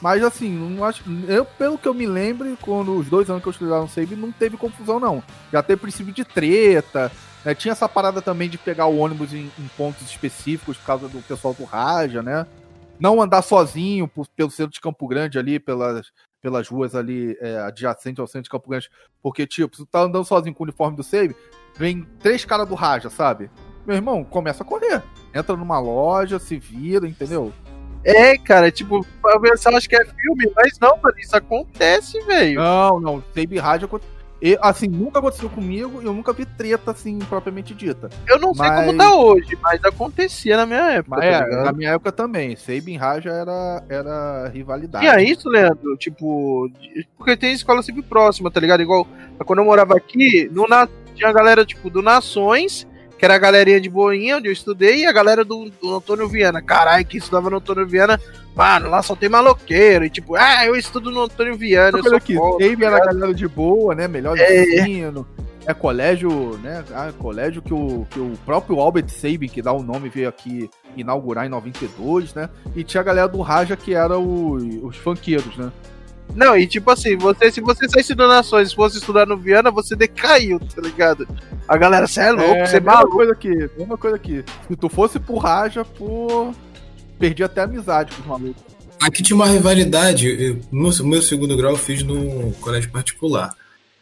Mas 0.00 0.22
assim, 0.22 0.50
não 0.50 0.84
acho, 0.84 1.04
eu, 1.28 1.44
pelo 1.44 1.76
que 1.76 1.86
eu 1.86 1.92
me 1.92 2.06
lembro, 2.06 2.56
quando 2.62 2.96
os 2.96 3.08
dois 3.08 3.28
anos 3.28 3.42
que 3.42 3.48
eu 3.48 3.52
estudei 3.52 3.76
no 3.76 3.88
Save, 3.88 4.16
não 4.16 4.32
teve 4.32 4.56
confusão, 4.56 4.98
não. 4.98 5.22
Já 5.52 5.62
teve 5.62 5.82
princípio 5.82 6.12
de 6.12 6.24
treta. 6.24 7.12
Né? 7.44 7.54
Tinha 7.54 7.72
essa 7.72 7.88
parada 7.88 8.22
também 8.22 8.48
de 8.48 8.56
pegar 8.56 8.86
o 8.86 8.96
ônibus 8.96 9.34
em, 9.34 9.50
em, 9.58 9.68
pontos 9.76 10.08
específicos 10.08 10.78
por 10.78 10.86
causa 10.86 11.08
do 11.08 11.20
pessoal 11.22 11.52
do 11.52 11.64
Raja, 11.64 12.22
né? 12.22 12.46
Não 12.98 13.20
andar 13.20 13.42
sozinho 13.42 14.08
por, 14.08 14.26
pelo 14.28 14.50
centro 14.50 14.72
de 14.72 14.80
Campo 14.80 15.06
Grande 15.06 15.38
ali, 15.38 15.58
pelas, 15.58 16.10
pelas 16.40 16.68
ruas 16.68 16.94
ali 16.94 17.36
é, 17.40 17.58
adjacentes 17.58 18.20
ao 18.20 18.26
centro 18.26 18.44
de 18.44 18.50
Campo 18.50 18.70
Grande. 18.70 18.90
Porque, 19.22 19.46
tipo, 19.46 19.76
se 19.76 19.82
tu 19.82 19.86
tá 19.86 20.00
andando 20.00 20.24
sozinho 20.24 20.54
com 20.54 20.62
o 20.62 20.66
uniforme 20.66 20.96
do 20.96 21.02
Save, 21.02 21.36
vem 21.76 22.06
três 22.20 22.44
caras 22.44 22.68
do 22.68 22.74
Raja, 22.74 23.10
sabe? 23.10 23.50
Meu 23.86 23.96
irmão, 23.96 24.24
começa 24.24 24.62
a 24.62 24.66
correr. 24.66 25.02
Entra 25.34 25.56
numa 25.56 25.78
loja, 25.78 26.38
se 26.38 26.58
vira, 26.58 27.06
entendeu? 27.06 27.52
É, 28.04 28.38
cara, 28.38 28.70
tipo, 28.70 29.04
eu 29.24 29.40
pensar, 29.40 29.74
acho 29.74 29.88
que 29.88 29.96
é 29.96 30.04
filme, 30.04 30.50
mas 30.56 30.78
não, 30.80 30.96
mano, 30.96 31.18
isso 31.18 31.36
acontece, 31.36 32.18
velho. 32.24 32.58
Não, 32.58 33.00
não, 33.00 33.24
Baby 33.34 33.58
Rádio 33.58 33.88
assim, 34.62 34.88
nunca 34.88 35.18
aconteceu 35.18 35.50
comigo 35.50 36.00
e 36.00 36.06
eu 36.06 36.14
nunca 36.14 36.32
vi 36.32 36.46
treta, 36.46 36.92
assim, 36.92 37.18
propriamente 37.18 37.74
dita. 37.74 38.08
Eu 38.26 38.38
não 38.38 38.52
mas... 38.56 38.74
sei 38.74 38.86
como 38.86 38.98
tá 38.98 39.14
hoje, 39.14 39.58
mas 39.60 39.84
acontecia 39.84 40.56
na 40.56 40.64
minha 40.64 40.92
época. 40.92 41.16
Mas, 41.18 41.30
tá 41.30 41.46
é, 41.46 41.62
na 41.62 41.72
minha 41.72 41.90
época 41.90 42.10
também. 42.10 42.56
Sabin 42.56 42.96
Raja 42.96 43.30
era, 43.30 43.84
era 43.88 44.48
rivalidade. 44.48 45.04
E 45.04 45.08
é 45.08 45.22
isso, 45.22 45.48
Leandro, 45.48 45.96
tipo, 45.98 46.70
porque 47.18 47.36
tem 47.36 47.52
escola 47.52 47.82
sempre 47.82 48.02
próxima, 48.02 48.50
tá 48.50 48.58
ligado? 48.60 48.80
Igual 48.82 49.06
quando 49.44 49.58
eu 49.58 49.64
morava 49.64 49.94
aqui, 49.94 50.48
no, 50.52 50.66
na, 50.66 50.88
tinha 51.20 51.30
a 51.30 51.34
galera, 51.34 51.66
tipo, 51.66 51.90
do 51.90 52.00
Nações 52.00 52.86
que 53.20 53.24
era 53.26 53.34
a 53.34 53.38
galerinha 53.38 53.78
de 53.78 53.90
Boinha, 53.90 54.38
onde 54.38 54.48
eu 54.48 54.52
estudei, 54.52 55.00
e 55.00 55.06
a 55.06 55.12
galera 55.12 55.44
do, 55.44 55.70
do 55.78 55.94
Antônio 55.94 56.26
Viana. 56.26 56.62
Caralho, 56.62 57.04
que 57.04 57.18
estudava 57.18 57.50
no 57.50 57.58
Antônio 57.58 57.86
Viana, 57.86 58.18
mano, 58.56 58.88
lá 58.88 59.02
só 59.02 59.14
tem 59.14 59.28
maloqueiro. 59.28 60.06
E 60.06 60.10
tipo, 60.10 60.36
ah, 60.36 60.64
eu 60.64 60.74
estudo 60.74 61.10
no 61.10 61.24
Antônio 61.24 61.54
Viana. 61.54 61.98
Eu, 61.98 62.02
sou 62.02 62.16
aqui, 62.16 62.34
Sempre 62.58 62.86
era 62.86 62.96
a 62.96 63.04
galera 63.04 63.34
de 63.34 63.46
boa, 63.46 63.94
né? 63.94 64.08
Melhor 64.08 64.38
é. 64.38 64.62
ensino. 64.62 65.28
É 65.66 65.74
colégio, 65.74 66.58
né? 66.62 66.82
Ah, 66.94 67.12
colégio 67.18 67.60
que 67.60 67.74
o, 67.74 68.06
que 68.08 68.18
o 68.18 68.32
próprio 68.46 68.80
Albert 68.80 69.10
Sabin, 69.10 69.48
que 69.48 69.60
dá 69.60 69.70
o 69.70 69.82
nome, 69.82 70.08
veio 70.08 70.26
aqui 70.26 70.70
inaugurar 70.96 71.44
em 71.44 71.50
92, 71.50 72.32
né? 72.32 72.48
E 72.74 72.82
tinha 72.82 73.02
a 73.02 73.04
galera 73.04 73.28
do 73.28 73.42
Raja 73.42 73.76
que 73.76 73.92
era 73.92 74.18
o, 74.18 74.54
os 74.86 74.96
funkeiros, 74.96 75.58
né? 75.58 75.70
Não, 76.34 76.56
e 76.56 76.66
tipo 76.66 76.90
assim, 76.90 77.16
você, 77.16 77.50
se 77.50 77.60
você 77.60 77.88
saísse 77.88 78.14
do 78.14 78.26
Nações 78.26 78.70
e 78.70 78.74
fosse 78.74 78.98
estudar 78.98 79.26
no 79.26 79.36
Viana, 79.36 79.70
você 79.70 79.96
decaiu, 79.96 80.60
tá 80.60 80.80
ligado? 80.80 81.26
A 81.66 81.76
galera, 81.76 82.06
você 82.06 82.20
é 82.20 82.30
louco, 82.30 82.66
você 82.66 82.76
é, 82.76 82.78
é 82.78 82.80
maluco. 82.80 83.16
coisa 83.16 83.32
aqui, 83.32 83.70
mesma 83.76 83.96
coisa 83.96 84.16
aqui. 84.16 84.44
Se 84.68 84.76
tu 84.76 84.88
fosse 84.88 85.18
pro 85.18 85.36
Raja, 85.36 85.84
pô. 85.84 86.52
Perdi 87.18 87.44
até 87.44 87.62
amizade 87.62 88.14
com 88.14 88.22
os 88.22 88.26
malucos. 88.26 88.62
Aqui 89.00 89.22
tinha 89.22 89.36
uma 89.36 89.46
rivalidade. 89.46 90.28
Eu, 90.28 90.60
no 90.72 90.90
meu 91.04 91.20
segundo 91.20 91.56
grau 91.56 91.72
eu 91.72 91.78
fiz 91.78 92.02
no 92.02 92.52
colégio 92.60 92.90
particular. 92.90 93.54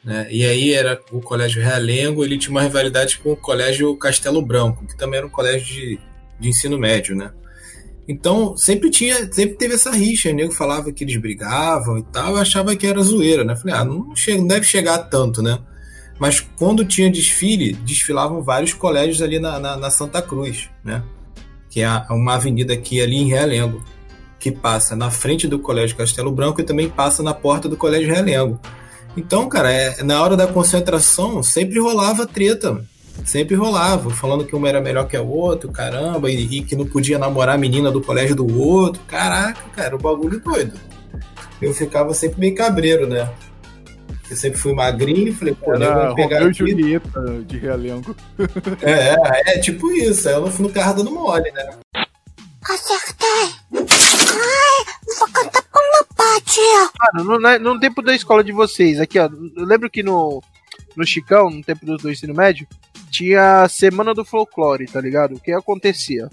Né? 0.04 0.28
E 0.30 0.44
aí 0.44 0.72
era 0.72 1.00
o 1.10 1.20
colégio 1.20 1.62
Realengo, 1.62 2.24
ele 2.24 2.38
tinha 2.38 2.50
uma 2.50 2.62
rivalidade 2.62 3.18
com 3.18 3.32
o 3.32 3.36
colégio 3.36 3.96
Castelo 3.96 4.40
Branco, 4.40 4.86
que 4.86 4.96
também 4.96 5.18
era 5.18 5.26
um 5.26 5.30
colégio 5.30 5.66
de, 5.66 5.98
de 6.38 6.48
ensino 6.48 6.78
médio, 6.78 7.16
né? 7.16 7.32
Então, 8.08 8.56
sempre 8.56 8.88
tinha, 8.88 9.30
sempre 9.30 9.56
teve 9.56 9.74
essa 9.74 9.90
rixa, 9.90 10.30
o 10.30 10.32
nego 10.32 10.52
falava 10.52 10.90
que 10.90 11.04
eles 11.04 11.20
brigavam 11.20 11.98
e 11.98 12.02
tal, 12.04 12.30
eu 12.30 12.36
achava 12.38 12.74
que 12.74 12.86
era 12.86 13.02
zoeira, 13.02 13.44
né? 13.44 13.54
Falei, 13.54 13.74
ah, 13.74 13.84
não, 13.84 14.16
chega, 14.16 14.38
não 14.38 14.46
deve 14.46 14.64
chegar 14.64 14.96
tanto, 14.96 15.42
né? 15.42 15.58
Mas 16.18 16.40
quando 16.40 16.86
tinha 16.86 17.10
desfile, 17.10 17.74
desfilavam 17.74 18.42
vários 18.42 18.72
colégios 18.72 19.20
ali 19.20 19.38
na, 19.38 19.60
na, 19.60 19.76
na 19.76 19.90
Santa 19.90 20.22
Cruz, 20.22 20.70
né? 20.82 21.02
Que 21.68 21.82
é 21.82 21.88
uma 22.10 22.36
avenida 22.36 22.72
aqui 22.72 23.00
ali 23.00 23.16
em 23.16 23.28
Realengo, 23.28 23.84
que 24.40 24.50
passa 24.50 24.96
na 24.96 25.10
frente 25.10 25.46
do 25.46 25.58
Colégio 25.58 25.96
Castelo 25.96 26.32
Branco 26.32 26.62
e 26.62 26.64
também 26.64 26.88
passa 26.88 27.22
na 27.22 27.34
porta 27.34 27.68
do 27.68 27.76
Colégio 27.76 28.12
Realengo. 28.12 28.58
Então, 29.16 29.48
cara, 29.50 29.70
é, 29.70 30.02
na 30.02 30.22
hora 30.22 30.34
da 30.34 30.46
concentração 30.46 31.42
sempre 31.42 31.78
rolava 31.78 32.26
treta. 32.26 32.82
Sempre 33.24 33.54
rolava, 33.54 34.10
falando 34.10 34.44
que 34.44 34.56
um 34.56 34.66
era 34.66 34.80
melhor 34.80 35.06
que 35.06 35.16
o 35.16 35.28
outro, 35.28 35.70
caramba, 35.70 36.30
e, 36.30 36.58
e, 36.58 36.62
que 36.62 36.74
não 36.74 36.86
podia 36.86 37.18
namorar 37.18 37.56
a 37.56 37.58
menina 37.58 37.90
do 37.90 38.00
colégio 38.00 38.34
do 38.34 38.58
outro. 38.58 39.02
Caraca, 39.06 39.60
cara, 39.74 39.96
o 39.96 39.98
bagulho 39.98 40.40
doido. 40.40 40.78
Eu 41.60 41.74
ficava 41.74 42.14
sempre 42.14 42.40
meio 42.40 42.54
cabreiro, 42.54 43.06
né? 43.06 43.28
Eu 44.30 44.36
sempre 44.36 44.58
fui 44.58 44.74
magrinho, 44.74 45.34
falei, 45.34 45.54
pô, 45.54 45.74
Era 45.74 46.14
pegar 46.14 46.38
Romeu 46.38 46.52
Julieta 46.52 47.42
de 47.46 47.58
Realengo. 47.58 48.14
É, 48.82 49.54
é 49.54 49.58
tipo 49.58 49.90
isso, 49.90 50.28
aí 50.28 50.34
eu 50.34 50.42
não 50.42 50.50
fui 50.50 50.66
no 50.66 50.72
carro 50.72 50.94
dando 50.94 51.10
mole, 51.10 51.50
né? 51.52 51.70
Acertei! 52.62 53.54
Ai, 53.72 54.84
vou 55.18 55.28
cantar 55.32 55.62
com 55.62 55.78
uma 55.78 56.04
parte, 56.14 56.60
Mano, 57.14 57.38
no, 57.38 57.58
no 57.58 57.80
tempo 57.80 58.02
da 58.02 58.14
escola 58.14 58.44
de 58.44 58.52
vocês, 58.52 59.00
aqui, 59.00 59.18
ó, 59.18 59.28
eu 59.56 59.64
lembro 59.64 59.88
que 59.88 60.02
no, 60.02 60.42
no 60.94 61.06
Chicão, 61.06 61.48
no 61.48 61.62
tempo 61.62 61.86
do, 61.86 61.96
do 61.96 62.10
ensino 62.10 62.34
médio, 62.34 62.66
tinha 63.10 63.62
a 63.62 63.68
semana 63.68 64.14
do 64.14 64.24
folclore, 64.24 64.86
tá 64.86 65.00
ligado? 65.00 65.34
O 65.34 65.40
que 65.40 65.52
acontecia? 65.52 66.28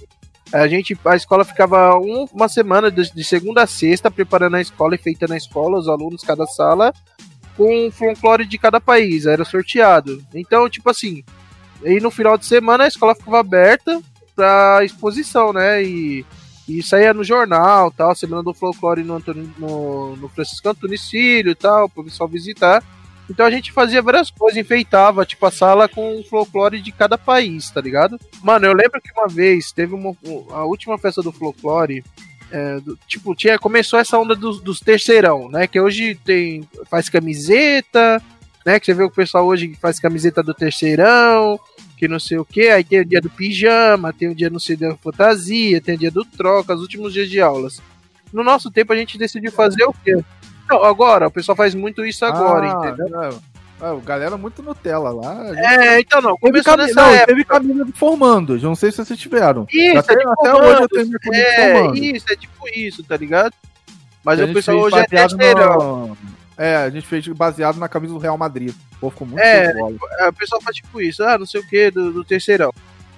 A 0.54 0.68
gente, 0.68 0.98
a 1.04 1.16
escola 1.16 1.44
ficava 1.44 1.98
um, 1.98 2.26
uma 2.32 2.48
semana 2.48 2.92
de, 2.92 3.12
de, 3.12 3.24
segunda 3.24 3.64
a 3.64 3.68
sexta 3.68 4.12
preparando 4.12 4.56
a 4.56 4.62
escola 4.62 4.96
e 4.96 5.00
feita 5.00 5.28
na 5.28 5.36
escola, 5.36 5.80
os 5.80 5.90
alunos, 5.90 6.22
cada 6.22 6.46
sala, 6.46 6.94
com 7.58 7.88
o 7.88 7.92
folclore 7.92 8.46
de 8.46 8.58
cada 8.58 8.80
país, 8.80 9.26
era 9.26 9.44
sorteado. 9.44 10.24
Então, 10.34 10.70
tipo 10.70 10.90
assim, 10.90 11.24
aí 11.84 12.00
no 12.00 12.12
final 12.12 12.38
de 12.38 12.46
semana 12.46 12.84
a 12.84 12.88
escola 12.88 13.16
ficava 13.16 13.40
aberta 13.40 14.00
pra 14.36 14.82
exposição, 14.84 15.52
né? 15.52 15.84
E, 15.84 16.26
e 16.68 16.84
saía 16.84 17.14
no 17.14 17.24
jornal, 17.24 17.92
tal, 17.92 18.16
semana 18.16 18.44
do 18.44 18.54
folclore 18.54 19.04
no, 19.04 19.16
Antônio, 19.16 19.52
no, 19.58 20.16
no 20.16 20.30
Francisco 20.30 20.70
Antônio 20.70 20.98
e 21.16 21.56
tal, 21.56 21.90
pro 21.90 22.04
pessoal 22.04 22.30
visitar. 22.30 22.84
Então 23.30 23.46
a 23.46 23.52
gente 23.52 23.72
fazia 23.72 24.02
várias 24.02 24.30
coisas, 24.30 24.58
enfeitava, 24.58 25.26
tipo, 25.26 25.46
a 25.46 25.52
sala 25.52 25.90
com 25.90 26.20
o 26.20 26.24
folclore 26.24 26.82
de 26.82 26.92
cada 26.92 27.18
país, 27.18 27.70
tá 27.72 27.82
ligado? 27.82 28.20
Mano, 28.44 28.66
eu 28.66 28.74
lembro 28.74 29.02
que 29.02 29.12
uma 29.12 29.28
vez 29.28 29.72
teve 29.72 29.94
uma, 29.94 30.16
a 30.52 30.64
última 30.66 30.98
festa 30.98 31.22
do 31.22 31.32
folclore. 31.32 32.04
É, 32.52 32.80
do, 32.80 32.98
tipo, 33.08 33.34
tinha, 33.34 33.58
começou 33.58 33.98
essa 33.98 34.20
onda 34.20 34.36
dos, 34.36 34.62
dos 34.62 34.80
terceirão, 34.80 35.50
né? 35.50 35.66
Que 35.66 35.80
hoje 35.80 36.16
tem. 36.24 36.68
faz 36.90 37.10
camiseta, 37.10 38.22
né? 38.64 38.80
Que 38.80 38.86
você 38.86 38.94
vê 38.94 39.04
o 39.04 39.10
pessoal 39.10 39.46
hoje 39.48 39.76
faz 39.82 40.00
camiseta 40.00 40.44
do 40.44 40.54
terceirão, 40.54 41.60
que 41.98 42.08
não 42.08 42.20
sei 42.20 42.38
o 42.38 42.46
que. 42.46 42.68
Aí 42.68 42.84
tem 42.84 43.00
o 43.00 43.06
dia 43.06 43.20
do 43.20 43.30
pijama, 43.32 44.14
tem 44.14 44.30
o 44.30 44.36
dia 44.36 44.52
não 44.52 44.60
sei 44.60 44.76
da 44.76 44.96
fantasia, 44.98 45.82
tem 45.82 45.96
o 45.96 45.98
dia 45.98 46.12
do 46.12 46.24
troca, 46.24 46.76
os 46.76 46.82
últimos 46.82 47.12
dias 47.12 47.30
de 47.30 47.42
aulas. 47.42 47.82
No 48.32 48.44
nosso 48.44 48.70
tempo 48.70 48.94
a 48.94 48.96
gente 48.96 49.18
decidiu 49.18 49.52
fazer 49.52 49.84
o 49.84 49.94
quê? 49.94 50.24
Não, 50.70 50.84
agora, 50.84 51.28
o 51.28 51.32
pessoal 51.32 51.56
faz 51.56 51.76
muito 51.76 52.06
isso 52.06 52.26
agora, 52.26 52.68
ah, 52.68 52.90
entendeu? 52.90 53.40
Ah, 53.82 53.96
galera 54.04 54.38
muito 54.38 54.64
Nutella 54.64 55.12
lá. 55.12 55.54
Gente... 55.54 55.60
É, 55.60 56.00
então 56.00 56.22
não. 56.22 56.38
Começou 56.38 56.78
teve 56.78 56.88
nessa 56.88 57.02
não. 57.02 57.26
Teve 57.26 57.44
camisa 57.44 57.86
de 57.86 57.92
formandos. 57.92 58.64
Não 58.64 58.74
sei 58.74 58.92
se 58.92 58.98
vocês 59.04 59.20
tiveram. 59.20 59.68
Isso, 59.72 59.98
até, 59.98 60.14
é 60.14 60.18
tipo 60.18 60.32
até 60.32 60.54
hoje 60.54 60.82
eu 60.82 60.90
tenho 60.90 61.34
é, 61.34 61.92
Isso, 61.92 62.26
é 62.30 62.36
tipo 62.36 62.70
isso, 62.74 63.04
tá 63.04 63.18
ligado? 63.18 63.54
Mas 64.24 64.40
o 64.40 64.54
pessoal 64.54 64.78
hoje 64.78 64.98
é 64.98 65.06
terceirão. 65.06 66.08
No... 66.08 66.18
É, 66.58 66.78
a 66.78 66.90
gente 66.90 67.06
fez 67.06 67.28
baseado 67.28 67.78
na 67.78 67.90
camisa 67.90 68.14
do 68.14 68.20
Real 68.20 68.38
Madrid. 68.38 68.74
Pô, 69.00 69.10
ficou 69.10 69.28
muito 69.28 69.42
é, 69.42 69.74
é, 70.20 70.30
o 70.30 70.34
pessoal 70.34 70.62
faz 70.62 70.78
tipo 70.78 71.02
isso, 71.02 71.22
ah, 71.22 71.38
não 71.38 71.46
sei 71.46 71.60
o 71.60 71.68
que, 71.68 71.92
do, 71.92 72.14
do 72.14 72.24
terceirão. 72.24 72.74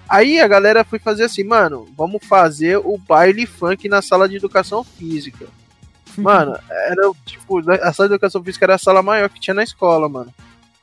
Aí 0.10 0.40
a 0.40 0.48
galera 0.48 0.84
foi 0.84 0.98
fazer 0.98 1.26
assim, 1.26 1.44
mano, 1.44 1.88
vamos 1.96 2.26
fazer 2.26 2.78
o 2.78 2.98
baile 2.98 3.46
funk 3.46 3.88
na 3.88 4.02
sala 4.02 4.28
de 4.28 4.38
educação 4.38 4.84
física. 4.84 5.46
Mano, 6.18 6.58
era 6.70 7.12
tipo, 7.26 7.60
a 7.70 7.94
sala 7.94 8.10
de 8.10 8.16
educação 8.16 8.44
física 8.44 8.66
era 8.66 8.76
a 8.76 8.80
sala 8.80 9.02
maior 9.02 9.30
que 9.30 9.40
tinha 9.40 9.54
na 9.54 9.64
escola, 9.64 10.10
mano. 10.10 10.34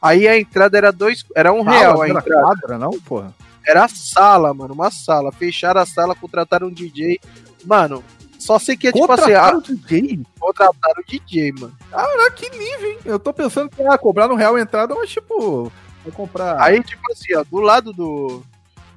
Aí 0.01 0.29
a 0.29 0.39
entrada 0.39 0.77
era 0.77 0.93
dois. 0.93 1.25
Era 1.35 1.53
um 1.53 1.65
sala, 1.65 1.79
real 1.79 2.03
a 2.03 2.09
era 2.09 2.19
entrada. 2.19 2.43
Quadra, 2.43 2.79
não, 2.79 2.91
porra? 3.01 3.35
Era 3.67 3.85
a 3.85 3.89
sala, 3.89 4.53
mano, 4.53 4.75
uma 4.75 4.91
sala. 4.91 5.33
Fecharam 5.33 5.81
a 5.81 5.87
sala, 5.87 6.15
contrataram 6.15 6.67
um 6.67 6.73
DJ. 6.73 7.19
Mano, 7.65 8.05
só 8.39 8.59
sei 8.59 8.77
que 8.77 8.89
é 8.89 8.93
tipo 8.93 9.11
assim. 9.11 9.23
Contrataram 9.23 9.59
o 9.59 9.63
DJ? 9.63 10.21
Contrataram 10.39 11.03
o 11.03 11.11
DJ, 11.11 11.53
mano. 11.53 11.77
Ah, 11.91 12.31
que 12.37 12.51
nível, 12.51 12.91
hein? 12.91 12.99
Eu 13.05 13.19
tô 13.19 13.33
pensando 13.33 13.71
que 13.71 13.83
ia 13.83 13.97
cobrar 13.97 14.29
no 14.29 14.35
real 14.35 14.57
a 14.57 14.61
entrada, 14.61 14.95
mas 14.95 15.09
tipo. 15.09 15.73
Vou 16.05 16.13
comprar. 16.13 16.61
Aí, 16.61 16.83
tipo 16.83 17.01
assim, 17.11 17.35
ó, 17.35 17.43
do 17.43 17.61
lado 17.61 17.91
do, 17.95 18.43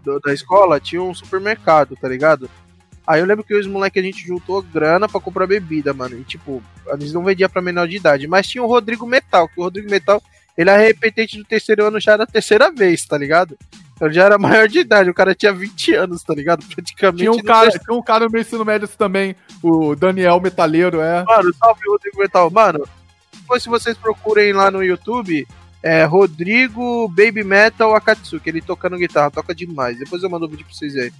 do 0.04 0.20
da 0.20 0.34
escola 0.34 0.82
tinha 0.82 1.02
um 1.02 1.14
supermercado, 1.14 1.96
tá 1.96 2.10
ligado? 2.10 2.50
Aí 3.08 3.22
eu 3.22 3.26
lembro 3.26 3.46
que 3.46 3.56
os 3.56 3.66
moleques 3.66 4.04
a 4.04 4.06
gente 4.06 4.28
juntou 4.28 4.62
grana 4.62 5.08
para 5.08 5.22
comprar 5.22 5.48
bebida, 5.48 5.94
mano. 5.94 6.20
E 6.20 6.26
tipo, 6.26 6.62
a 6.92 6.98
gente 6.98 7.14
não 7.14 7.24
vendia 7.24 7.48
pra 7.48 7.62
menor 7.62 7.88
de 7.88 7.96
idade. 7.96 8.28
Mas 8.28 8.48
tinha 8.48 8.62
o 8.62 8.68
Rodrigo 8.68 9.08
Metal, 9.08 9.48
que 9.48 9.58
o 9.58 9.64
Rodrigo 9.64 9.90
Metal, 9.90 10.22
ele 10.58 10.70
é 10.70 10.78
repetente 10.78 11.38
do 11.38 11.46
terceiro 11.46 11.86
ano 11.86 12.02
já 12.02 12.18
da 12.18 12.26
terceira 12.26 12.70
vez, 12.70 13.06
tá 13.06 13.18
ligado? 13.18 13.58
Ele 14.02 14.14
já 14.14 14.26
era 14.26 14.38
maior 14.38 14.68
de 14.68 14.80
idade, 14.80 15.10
o 15.10 15.14
cara 15.14 15.34
tinha 15.34 15.54
20 15.54 15.94
anos, 15.94 16.22
tá 16.22 16.36
ligado? 16.36 16.66
Praticamente. 16.68 17.22
Tinha 17.22 17.32
um, 17.32 17.42
cara, 17.42 17.70
tinha 17.72 17.98
um 17.98 18.04
cara 18.04 18.26
no 18.26 18.32
meu 18.32 18.42
ensino 18.42 18.66
médio 18.66 18.90
também, 18.90 19.38
o 19.64 19.96
Daniel 19.96 20.42
Metaleiro, 20.42 21.00
é. 21.00 21.24
Mano, 21.24 21.54
salve 21.54 21.82
Rodrigo 21.88 22.20
Metal. 22.20 22.52
Mano, 22.52 22.86
depois 23.34 23.64
se 23.64 23.70
vocês 23.70 23.98
procurem 23.98 24.52
lá 24.52 24.70
no 24.70 24.84
YouTube, 24.84 25.48
é 25.82 26.04
Rodrigo 26.04 27.08
Baby 27.08 27.46
Metal 27.46 27.96
Akatsuki, 27.96 28.50
ele 28.50 28.62
tocando 28.62 28.98
guitarra, 28.98 29.32
toca 29.32 29.56
demais. 29.56 29.98
Depois 29.98 30.22
eu 30.22 30.30
mando 30.30 30.46
um 30.46 30.50
vídeo 30.50 30.66
pra 30.66 30.76
vocês 30.76 30.94
aí. 30.98 31.14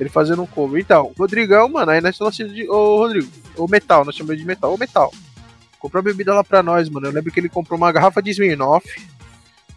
Ele 0.00 0.08
fazendo 0.08 0.42
um 0.42 0.46
cover. 0.46 0.80
Então, 0.80 1.12
Rodrigão, 1.18 1.68
mano, 1.68 1.92
aí 1.92 2.00
nós 2.00 2.14
estamos 2.14 2.36
de. 2.36 2.68
Ô, 2.68 2.98
Rodrigo, 2.98 3.28
o 3.56 3.68
Metal, 3.68 4.04
nós 4.04 4.14
chamamos 4.14 4.40
de 4.40 4.46
Metal. 4.46 4.72
Ô, 4.72 4.78
Metal. 4.78 5.12
Comprou 5.78 6.02
bebida 6.02 6.34
lá 6.34 6.44
pra 6.44 6.62
nós, 6.62 6.88
mano. 6.88 7.08
Eu 7.08 7.12
lembro 7.12 7.32
que 7.32 7.40
ele 7.40 7.48
comprou 7.48 7.76
uma 7.76 7.90
garrafa 7.90 8.22
de 8.22 8.30
Smirnoff 8.30 8.86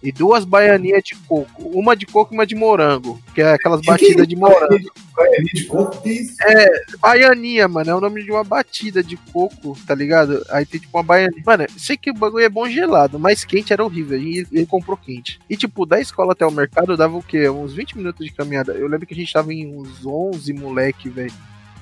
e 0.05 0.12
duas 0.12 0.45
baianinhas 0.45 1.03
de 1.03 1.15
coco. 1.15 1.63
Uma 1.74 1.95
de 1.95 2.05
coco 2.05 2.31
e 2.31 2.38
uma 2.38 2.45
de 2.45 2.53
morango. 2.53 3.19
Que 3.33 3.41
é 3.41 3.53
aquelas 3.53 3.81
batidas 3.81 4.27
de 4.27 4.35
morango. 4.35 4.91
Baianinha 5.15 5.51
de 5.51 5.65
coco? 5.65 6.00
Que 6.03 6.12
isso? 6.12 6.35
É, 6.43 6.85
baianinha, 7.00 7.67
mano. 7.67 7.89
É 7.89 7.95
o 7.95 8.00
nome 8.00 8.24
de 8.24 8.29
uma 8.29 8.43
batida 8.43 9.01
de 9.01 9.17
coco, 9.17 9.75
tá 9.88 9.95
ligado? 9.95 10.45
Aí 10.51 10.63
tem 10.63 10.79
tipo 10.79 10.95
uma 10.95 11.03
baianinha. 11.03 11.41
Mano, 11.43 11.65
sei 11.75 11.97
que 11.97 12.12
o 12.12 12.13
bagulho 12.13 12.45
é 12.45 12.50
bom 12.50 12.69
gelado, 12.69 13.17
mas 13.17 13.43
quente 13.43 13.74
era 13.74 13.83
horrível. 13.83 14.19
E 14.19 14.45
ele 14.51 14.67
comprou 14.67 14.95
quente. 14.95 15.39
E 15.50 15.57
tipo, 15.57 15.88
da 15.88 16.00
escola 16.00 16.33
até 16.33 16.45
o 16.45 16.51
mercado 16.51 16.95
dava 16.95 17.17
o 17.17 17.24
quê? 17.24 17.50
Uns 17.50 17.74
20 17.74 17.97
minutos 17.97 18.24
de 18.24 18.31
caminhada. 18.31 18.74
Eu 18.74 18.88
lembro 18.88 19.07
que 19.07 19.13
a 19.15 19.17
gente 19.17 19.33
tava 19.33 19.51
em 19.51 19.65
uns 19.75 20.05
11 20.05 20.53
moleque, 20.53 21.09
velho. 21.09 21.33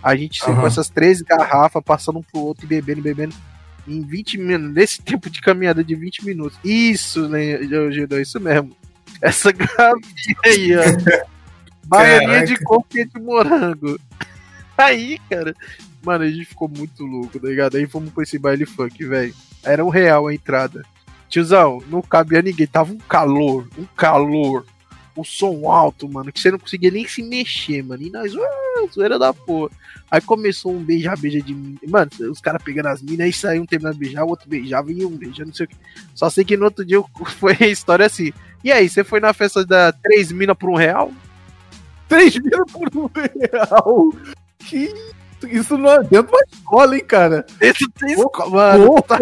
A 0.01 0.15
gente 0.15 0.41
uhum. 0.45 0.61
com 0.61 0.67
essas 0.67 0.89
três 0.89 1.21
garrafas, 1.21 1.83
passando 1.83 2.19
um 2.19 2.23
pro 2.23 2.39
outro 2.39 2.65
e 2.65 2.67
bebendo, 2.67 3.01
bebendo 3.01 3.35
em 3.87 4.01
20 4.01 4.37
minutos, 4.37 4.75
nesse 4.75 5.01
tempo 5.03 5.29
de 5.29 5.41
caminhada 5.41 5.83
de 5.83 5.95
20 5.95 6.25
minutos. 6.25 6.57
Isso, 6.63 7.27
né, 7.27 7.57
Gildão, 7.63 8.19
isso 8.19 8.39
mesmo. 8.39 8.75
Essa 9.21 9.51
garrafinha 9.51 10.37
aí, 10.43 10.75
ó. 10.75 10.83
Baianinha 11.85 12.45
de 12.45 12.57
coco 12.63 12.87
e 12.95 13.05
de 13.05 13.19
morango. 13.19 13.99
Aí, 14.77 15.19
cara, 15.29 15.53
mano, 16.01 16.23
a 16.23 16.29
gente 16.29 16.45
ficou 16.45 16.67
muito 16.67 17.05
louco, 17.05 17.39
tá 17.39 17.47
ligado? 17.47 17.75
Aí 17.75 17.85
fomos 17.85 18.11
pra 18.11 18.23
esse 18.23 18.39
baile 18.39 18.65
funk, 18.65 19.05
velho. 19.05 19.33
Era 19.63 19.83
um 19.85 19.89
real 19.89 20.27
a 20.27 20.33
entrada. 20.33 20.83
Tiozão, 21.29 21.83
não 21.89 22.01
cabia 22.01 22.41
ninguém, 22.41 22.67
tava 22.67 22.91
um 22.93 22.97
calor, 22.97 23.67
um 23.77 23.85
calor. 23.97 24.65
O 25.15 25.23
som 25.23 25.69
alto, 25.69 26.09
mano, 26.09 26.31
que 26.31 26.39
você 26.39 26.49
não 26.49 26.57
conseguia 26.57 26.89
nem 26.89 27.07
se 27.07 27.21
mexer, 27.21 27.83
mano. 27.83 28.01
E 28.01 28.09
nós, 28.09 28.33
uh, 28.33 28.89
zoeira 28.91 29.19
da 29.19 29.33
porra. 29.33 29.69
Aí 30.09 30.19
começou 30.21 30.73
um 30.73 30.83
beija-beija 30.83 31.41
de 31.41 31.53
mim. 31.53 31.77
Mano, 31.87 32.09
os 32.31 32.41
caras 32.41 32.63
pegando 32.63 32.87
as 32.87 33.01
minas, 33.01 33.25
aí 33.25 33.33
saiu 33.33 33.61
um 33.61 33.65
terminando 33.65 33.93
de 33.93 33.99
beijar, 33.99 34.23
o 34.23 34.29
outro 34.29 34.49
beijava 34.49 34.91
e 34.91 35.05
um 35.05 35.15
beijando, 35.15 35.49
não 35.49 35.53
sei 35.53 35.65
o 35.65 35.69
que. 35.69 35.75
Só 36.15 36.29
sei 36.29 36.43
que 36.43 36.57
no 36.57 36.65
outro 36.65 36.83
dia 36.83 37.01
foi 37.39 37.55
a 37.59 37.67
história 37.67 38.05
assim. 38.05 38.33
E 38.63 38.71
aí, 38.71 38.89
você 38.89 39.03
foi 39.03 39.19
na 39.19 39.33
festa 39.33 39.65
da 39.65 39.91
três 39.91 40.31
minas 40.31 40.57
por 40.57 40.69
um 40.69 40.75
real? 40.75 41.11
Três 42.07 42.35
minas 42.37 42.71
por 42.71 42.89
um 42.95 43.09
real? 43.13 44.13
Que 44.59 44.93
isso 45.47 45.77
não 45.77 46.03
dentro 46.03 46.31
da 46.31 46.39
escola, 46.51 46.95
hein, 46.95 47.05
cara? 47.05 47.45
Isso 47.61 47.89
tem 47.91 48.13
escola, 48.13 48.49
mano. 48.49 49.01
Tá, 49.01 49.19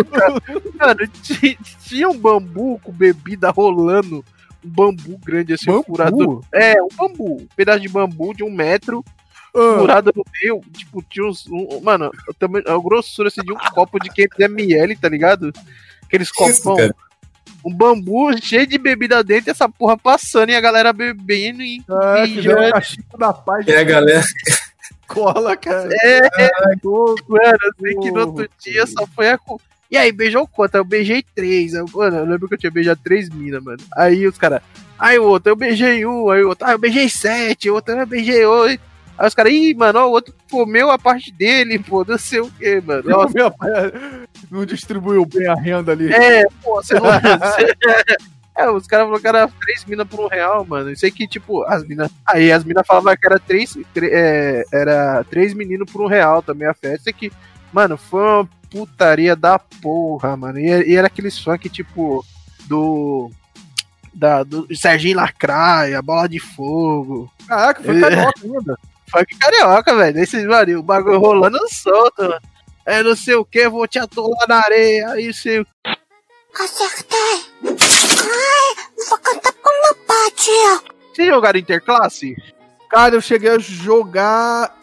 mano, 0.79 1.07
tinha, 1.21 1.57
tinha 1.83 2.09
um 2.09 2.17
bambu 2.17 2.79
com 2.83 2.91
bebida 2.91 3.49
rolando. 3.49 4.23
Um 4.63 4.69
bambu 4.69 5.17
grande 5.23 5.53
assim, 5.53 5.67
bambu? 5.67 5.83
furado. 5.83 6.41
É, 6.53 6.81
um 6.81 6.87
bambu. 6.95 7.41
Um 7.41 7.47
pedaço 7.55 7.79
de 7.79 7.89
bambu 7.89 8.33
de 8.33 8.43
um 8.43 8.51
metro 8.51 9.03
ah. 9.55 9.79
furada 9.79 10.11
no 10.15 10.23
meio, 10.41 10.61
tipo, 10.71 11.01
tinha 11.03 11.25
uns. 11.25 11.45
Um, 11.47 11.81
mano, 11.81 12.11
também, 12.39 12.63
a 12.65 12.77
grossura 12.77 13.27
assim, 13.27 13.41
de 13.41 13.51
um 13.51 13.57
copo 13.73 13.99
de 13.99 14.09
500ml, 14.09 14.97
tá 14.99 15.09
ligado? 15.09 15.51
Aqueles 16.03 16.31
copão. 16.31 16.77
Um 17.63 17.73
bambu 17.73 18.35
cheio 18.41 18.65
de 18.65 18.77
bebida 18.77 19.23
dentro 19.23 19.49
e 19.49 19.51
essa 19.51 19.69
porra 19.69 19.95
passando 19.95 20.49
e 20.49 20.55
a 20.55 20.61
galera 20.61 20.91
bebendo 20.91 21.61
e. 21.61 21.83
Ah, 21.89 22.25
e 22.25 22.41
já... 22.41 22.55
um 23.13 23.17
da 23.17 23.33
paz. 23.33 23.67
É 23.67 23.79
a 23.79 23.83
galera. 23.83 24.23
Cola, 25.07 25.55
cara. 25.57 25.89
É, 26.03 26.21
Ai, 26.21 26.75
mano, 26.83 27.57
assim 27.61 27.99
que 27.99 28.11
no 28.11 28.19
outro 28.21 28.49
dia 28.59 28.87
só 28.87 29.05
foi 29.07 29.29
a. 29.29 29.39
E 29.91 29.97
aí, 29.97 30.09
beijou 30.09 30.47
quanto? 30.47 30.75
Eu 30.75 30.85
beijei 30.85 31.21
três. 31.35 31.73
Eu, 31.73 31.85
mano, 31.93 32.19
eu 32.19 32.25
lembro 32.25 32.47
que 32.47 32.53
eu 32.53 32.57
tinha 32.57 32.71
beijado 32.71 33.01
três 33.03 33.29
minas, 33.29 33.61
mano. 33.61 33.83
Aí 33.97 34.25
os 34.25 34.37
caras. 34.37 34.61
Aí 34.97 35.19
o 35.19 35.25
outro, 35.25 35.51
eu 35.51 35.55
beijei 35.55 36.05
um. 36.05 36.29
Aí 36.29 36.41
o 36.43 36.47
outro, 36.47 36.65
ah, 36.65 36.71
eu 36.71 36.79
beijei 36.79 37.09
sete. 37.09 37.69
O 37.69 37.73
outro, 37.73 37.93
eu 37.93 38.07
beijei 38.07 38.45
oito. 38.45 38.81
Aí 39.17 39.27
os 39.27 39.35
caras, 39.35 39.51
ih, 39.51 39.73
mano, 39.73 39.99
o 39.99 40.11
outro 40.11 40.33
comeu 40.49 40.89
a 40.89 40.97
parte 40.97 41.29
dele, 41.33 41.77
pô, 41.77 42.05
não 42.07 42.17
sei 42.17 42.39
o 42.39 42.49
que, 42.49 42.79
mano. 42.79 43.03
Não 44.49 44.65
distribuiu 44.65 45.25
bem 45.25 45.47
a 45.47 45.55
renda 45.55 45.91
ali. 45.91 46.11
É, 46.13 46.45
pô, 46.63 46.81
você 46.81 46.93
não. 46.93 47.03
É, 48.53 48.69
os 48.69 48.85
caras 48.85 49.05
falaram 49.05 49.21
que 49.21 49.27
era 49.27 49.47
três 49.47 49.85
minas 49.85 50.05
por 50.07 50.19
um 50.19 50.27
real, 50.27 50.65
mano. 50.65 50.89
Eu 50.89 50.95
sei 50.95 51.09
que, 51.09 51.25
tipo, 51.25 51.63
as 51.63 51.87
minas. 51.87 52.11
Aí 52.25 52.51
as 52.51 52.65
minas 52.65 52.85
falavam 52.85 53.15
que 53.15 53.25
era 53.25 53.39
três. 53.39 53.77
É, 53.95 54.65
era 54.71 55.23
três 55.23 55.53
meninos 55.53 55.89
por 55.89 56.01
um 56.01 56.07
real 56.07 56.41
também 56.41 56.67
a 56.67 56.73
festa. 56.73 57.13
Que, 57.13 57.31
mano, 57.71 57.97
foi 57.97 58.21
uma 58.21 58.49
putaria 58.71 59.35
da 59.35 59.59
porra, 59.59 60.35
mano. 60.35 60.57
E, 60.57 60.89
e 60.89 60.95
era 60.95 61.07
aqueles 61.07 61.37
funk, 61.37 61.69
tipo, 61.69 62.25
do. 62.67 63.29
Da, 64.13 64.43
do 64.43 64.67
Serginho 64.75 65.17
Lacraia, 65.17 66.01
Bola 66.01 66.27
de 66.27 66.39
Fogo. 66.39 67.31
Caraca, 67.47 67.83
foi 67.83 67.99
carioca 67.99 68.41
ainda. 68.43 68.79
Funk 69.09 69.37
carioca, 69.37 69.95
velho. 69.95 70.19
Esse 70.19 70.45
marido, 70.45 70.79
o 70.79 70.83
bagulho 70.83 71.19
rolando 71.19 71.59
solto, 71.69 72.23
mano. 72.23 72.41
É 72.85 73.03
não 73.03 73.15
sei 73.15 73.35
o 73.35 73.45
que, 73.45 73.69
vou 73.69 73.87
te 73.87 73.99
atolar 73.99 74.47
na 74.47 74.57
areia, 74.57 75.09
aí 75.11 75.31
sei 75.33 75.59
o 75.59 75.67
Acertei! 76.59 77.45
Ai, 77.63 79.05
vou 79.07 79.17
cantar 79.19 79.53
com 79.53 79.69
uma 79.69 79.95
patia. 80.05 80.91
Vocês 81.13 81.27
jogaram 81.27 81.59
interclasse? 81.59 82.35
Cara, 82.89 83.15
eu 83.15 83.21
cheguei 83.21 83.51
a 83.51 83.57
jogar. 83.57 84.77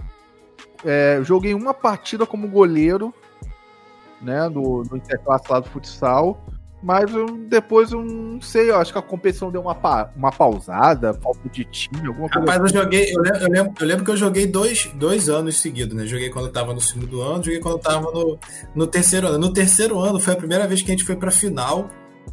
É, 0.85 1.21
joguei 1.23 1.53
uma 1.55 1.75
partida 1.75 2.25
como 2.25 2.49
goleiro, 2.49 3.13
né? 4.21 4.49
No, 4.49 4.83
no 4.83 4.97
interclasse 4.97 5.45
lá 5.51 5.61
do 5.61 5.69
futsal. 5.69 6.41
Mas 6.81 7.13
eu, 7.13 7.27
depois 7.27 7.91
eu 7.91 8.05
não 8.05 8.41
sei, 8.41 8.71
eu 8.71 8.77
acho 8.77 8.93
que 8.93 8.99
a 8.99 9.03
competição 9.03 9.51
deu 9.51 9.61
uma, 9.61 9.75
pa, 9.75 10.13
uma 10.15 10.31
pausada, 10.31 11.13
falta 11.13 11.49
de 11.49 11.65
time, 11.65 12.07
alguma 12.07 12.29
coisa 12.29 12.39
Rapaz, 12.39 12.73
eu 12.73 12.83
joguei, 12.83 13.13
eu 13.13 13.21
lembro, 13.21 13.41
eu 13.41 13.49
lembro, 13.49 13.75
eu 13.81 13.87
lembro 13.87 14.05
que 14.05 14.11
eu 14.13 14.17
joguei 14.17 14.47
dois, 14.47 14.89
dois 14.95 15.29
anos 15.29 15.57
seguidos, 15.57 15.97
né? 15.97 16.07
Joguei 16.07 16.31
quando 16.31 16.47
eu 16.47 16.53
tava 16.53 16.73
no 16.73 16.81
segundo 16.81 17.21
ano, 17.21 17.43
joguei 17.43 17.59
quando 17.59 17.75
eu 17.75 17.81
tava 17.81 18.13
no, 18.13 18.39
no 18.77 18.87
terceiro 18.87 19.27
ano. 19.27 19.39
No 19.39 19.53
terceiro 19.53 19.99
ano 19.99 20.21
foi 20.21 20.35
a 20.35 20.37
primeira 20.37 20.69
vez 20.69 20.81
que 20.81 20.93
a 20.93 20.95
gente 20.95 21.05
foi 21.05 21.17
pra 21.17 21.33
final, 21.33 21.89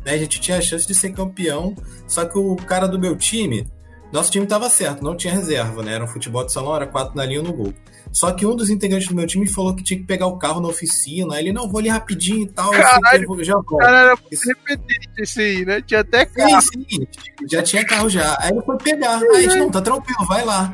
né? 0.05 0.11
A 0.11 0.17
gente 0.17 0.39
tinha 0.39 0.59
a 0.59 0.61
chance 0.61 0.85
de 0.85 0.93
ser 0.93 1.11
campeão, 1.11 1.73
só 2.07 2.23
que 2.23 2.37
o 2.37 2.55
cara 2.55 2.87
do 2.87 2.99
meu 2.99 3.15
time, 3.15 3.67
nosso 4.15 4.31
time 4.31 4.45
tava 4.47 4.69
certo, 4.69 5.03
não 5.03 5.15
tinha 5.15 5.33
reserva, 5.33 5.83
né? 5.83 5.93
Era 5.93 6.03
um 6.03 6.07
futebol 6.07 6.45
de 6.45 6.51
salão, 6.51 6.75
era 6.75 6.87
quatro 6.87 7.15
na 7.15 7.25
linha 7.25 7.41
no 7.41 7.53
gol. 7.53 7.73
Só 8.11 8.31
que 8.31 8.45
um 8.45 8.55
dos 8.55 8.69
integrantes 8.69 9.09
do 9.09 9.15
meu 9.15 9.27
time 9.27 9.47
falou 9.47 9.75
que 9.75 9.83
tinha 9.83 9.99
que 9.99 10.05
pegar 10.05 10.27
o 10.27 10.37
carro 10.37 10.61
na 10.61 10.69
oficina. 10.69 11.37
Ele, 11.37 11.51
não, 11.51 11.67
vou 11.67 11.79
ali 11.79 11.89
rapidinho 11.89 12.43
e 12.43 12.47
tal. 12.47 12.71
Caralho, 12.71 13.43
já 13.43 13.55
volto. 13.55 13.77
Cara, 13.77 13.97
era 13.97 14.15
repetente 14.15 15.09
esse 15.17 15.41
aí, 15.41 15.65
né? 15.65 15.81
Tinha 15.81 15.99
até 15.99 16.25
carro. 16.25 16.61
Sim, 16.61 16.85
sim, 16.89 17.07
já 17.49 17.61
tinha 17.61 17.85
carro 17.85 18.09
já. 18.09 18.37
Aí 18.39 18.51
ele 18.51 18.61
foi 18.61 18.77
pegar. 18.77 19.19
Aí 19.19 19.35
a 19.35 19.41
gente, 19.41 19.57
não, 19.57 19.69
tá 19.69 19.81
tranquilo, 19.81 20.25
vai 20.25 20.45
lá. 20.45 20.73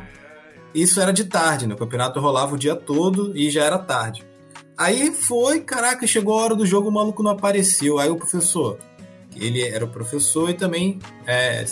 Isso 0.72 1.00
era 1.00 1.12
de 1.12 1.24
tarde, 1.24 1.66
né? 1.66 1.74
O 1.74 1.78
campeonato 1.78 2.20
rolava 2.20 2.54
o 2.54 2.58
dia 2.58 2.76
todo 2.76 3.36
e 3.36 3.50
já 3.50 3.64
era 3.64 3.76
tarde. 3.76 4.24
Aí 4.78 5.10
foi, 5.12 5.60
caraca, 5.60 6.06
chegou 6.06 6.38
a 6.38 6.42
hora 6.42 6.54
do 6.54 6.64
jogo, 6.64 6.88
o 6.88 6.92
maluco 6.92 7.22
não 7.22 7.32
apareceu. 7.32 7.98
Aí 7.98 8.08
o 8.08 8.16
professor, 8.16 8.78
ele 9.34 9.62
era 9.62 9.84
o 9.84 9.88
professor 9.88 10.48
e 10.48 10.54
também 10.54 11.00
é, 11.26 11.64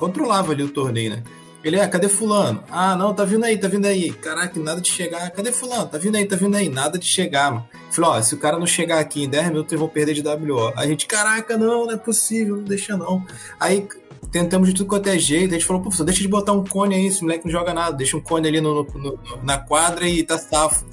controlava 0.00 0.52
ali 0.52 0.62
o 0.62 0.70
torneio, 0.70 1.10
né? 1.10 1.22
Ele, 1.62 1.76
é, 1.76 1.86
cadê 1.86 2.08
fulano? 2.08 2.64
Ah, 2.70 2.96
não, 2.96 3.12
tá 3.12 3.22
vindo 3.22 3.44
aí, 3.44 3.58
tá 3.58 3.68
vindo 3.68 3.84
aí. 3.84 4.10
Caraca, 4.10 4.58
nada 4.58 4.80
de 4.80 4.88
chegar. 4.88 5.30
Cadê 5.30 5.52
fulano? 5.52 5.86
Tá 5.86 5.98
vindo 5.98 6.16
aí, 6.16 6.24
tá 6.24 6.34
vindo 6.34 6.56
aí. 6.56 6.70
Nada 6.70 6.98
de 6.98 7.04
chegar, 7.04 7.52
mano. 7.52 7.68
Falei, 7.90 8.10
ó, 8.10 8.22
se 8.22 8.34
o 8.34 8.38
cara 8.38 8.58
não 8.58 8.66
chegar 8.66 8.98
aqui 8.98 9.24
em 9.24 9.28
10 9.28 9.48
minutos, 9.48 9.70
eles 9.70 9.80
vão 9.80 9.88
perder 9.88 10.14
de 10.14 10.22
WO. 10.26 10.72
A 10.74 10.86
gente, 10.86 11.06
caraca, 11.06 11.58
não, 11.58 11.84
não 11.84 11.92
é 11.92 11.98
possível, 11.98 12.56
não 12.56 12.64
deixa 12.64 12.96
não. 12.96 13.22
Aí 13.58 13.86
tentamos 14.32 14.68
de 14.68 14.74
tudo 14.74 14.88
quanto 14.88 15.10
é 15.10 15.18
jeito. 15.18 15.50
A 15.50 15.58
gente 15.58 15.66
falou, 15.66 15.82
professor, 15.82 16.04
deixa 16.04 16.22
de 16.22 16.28
botar 16.28 16.52
um 16.52 16.64
cone 16.64 16.94
aí, 16.94 17.06
esse 17.06 17.20
moleque 17.20 17.44
não 17.44 17.52
joga 17.52 17.74
nada. 17.74 17.94
Deixa 17.94 18.16
um 18.16 18.22
cone 18.22 18.48
ali 18.48 18.60
no, 18.62 18.82
no, 18.82 18.84
no, 18.94 19.18
na 19.42 19.58
quadra 19.58 20.08
e 20.08 20.22
tá 20.22 20.38
safo. 20.38 20.86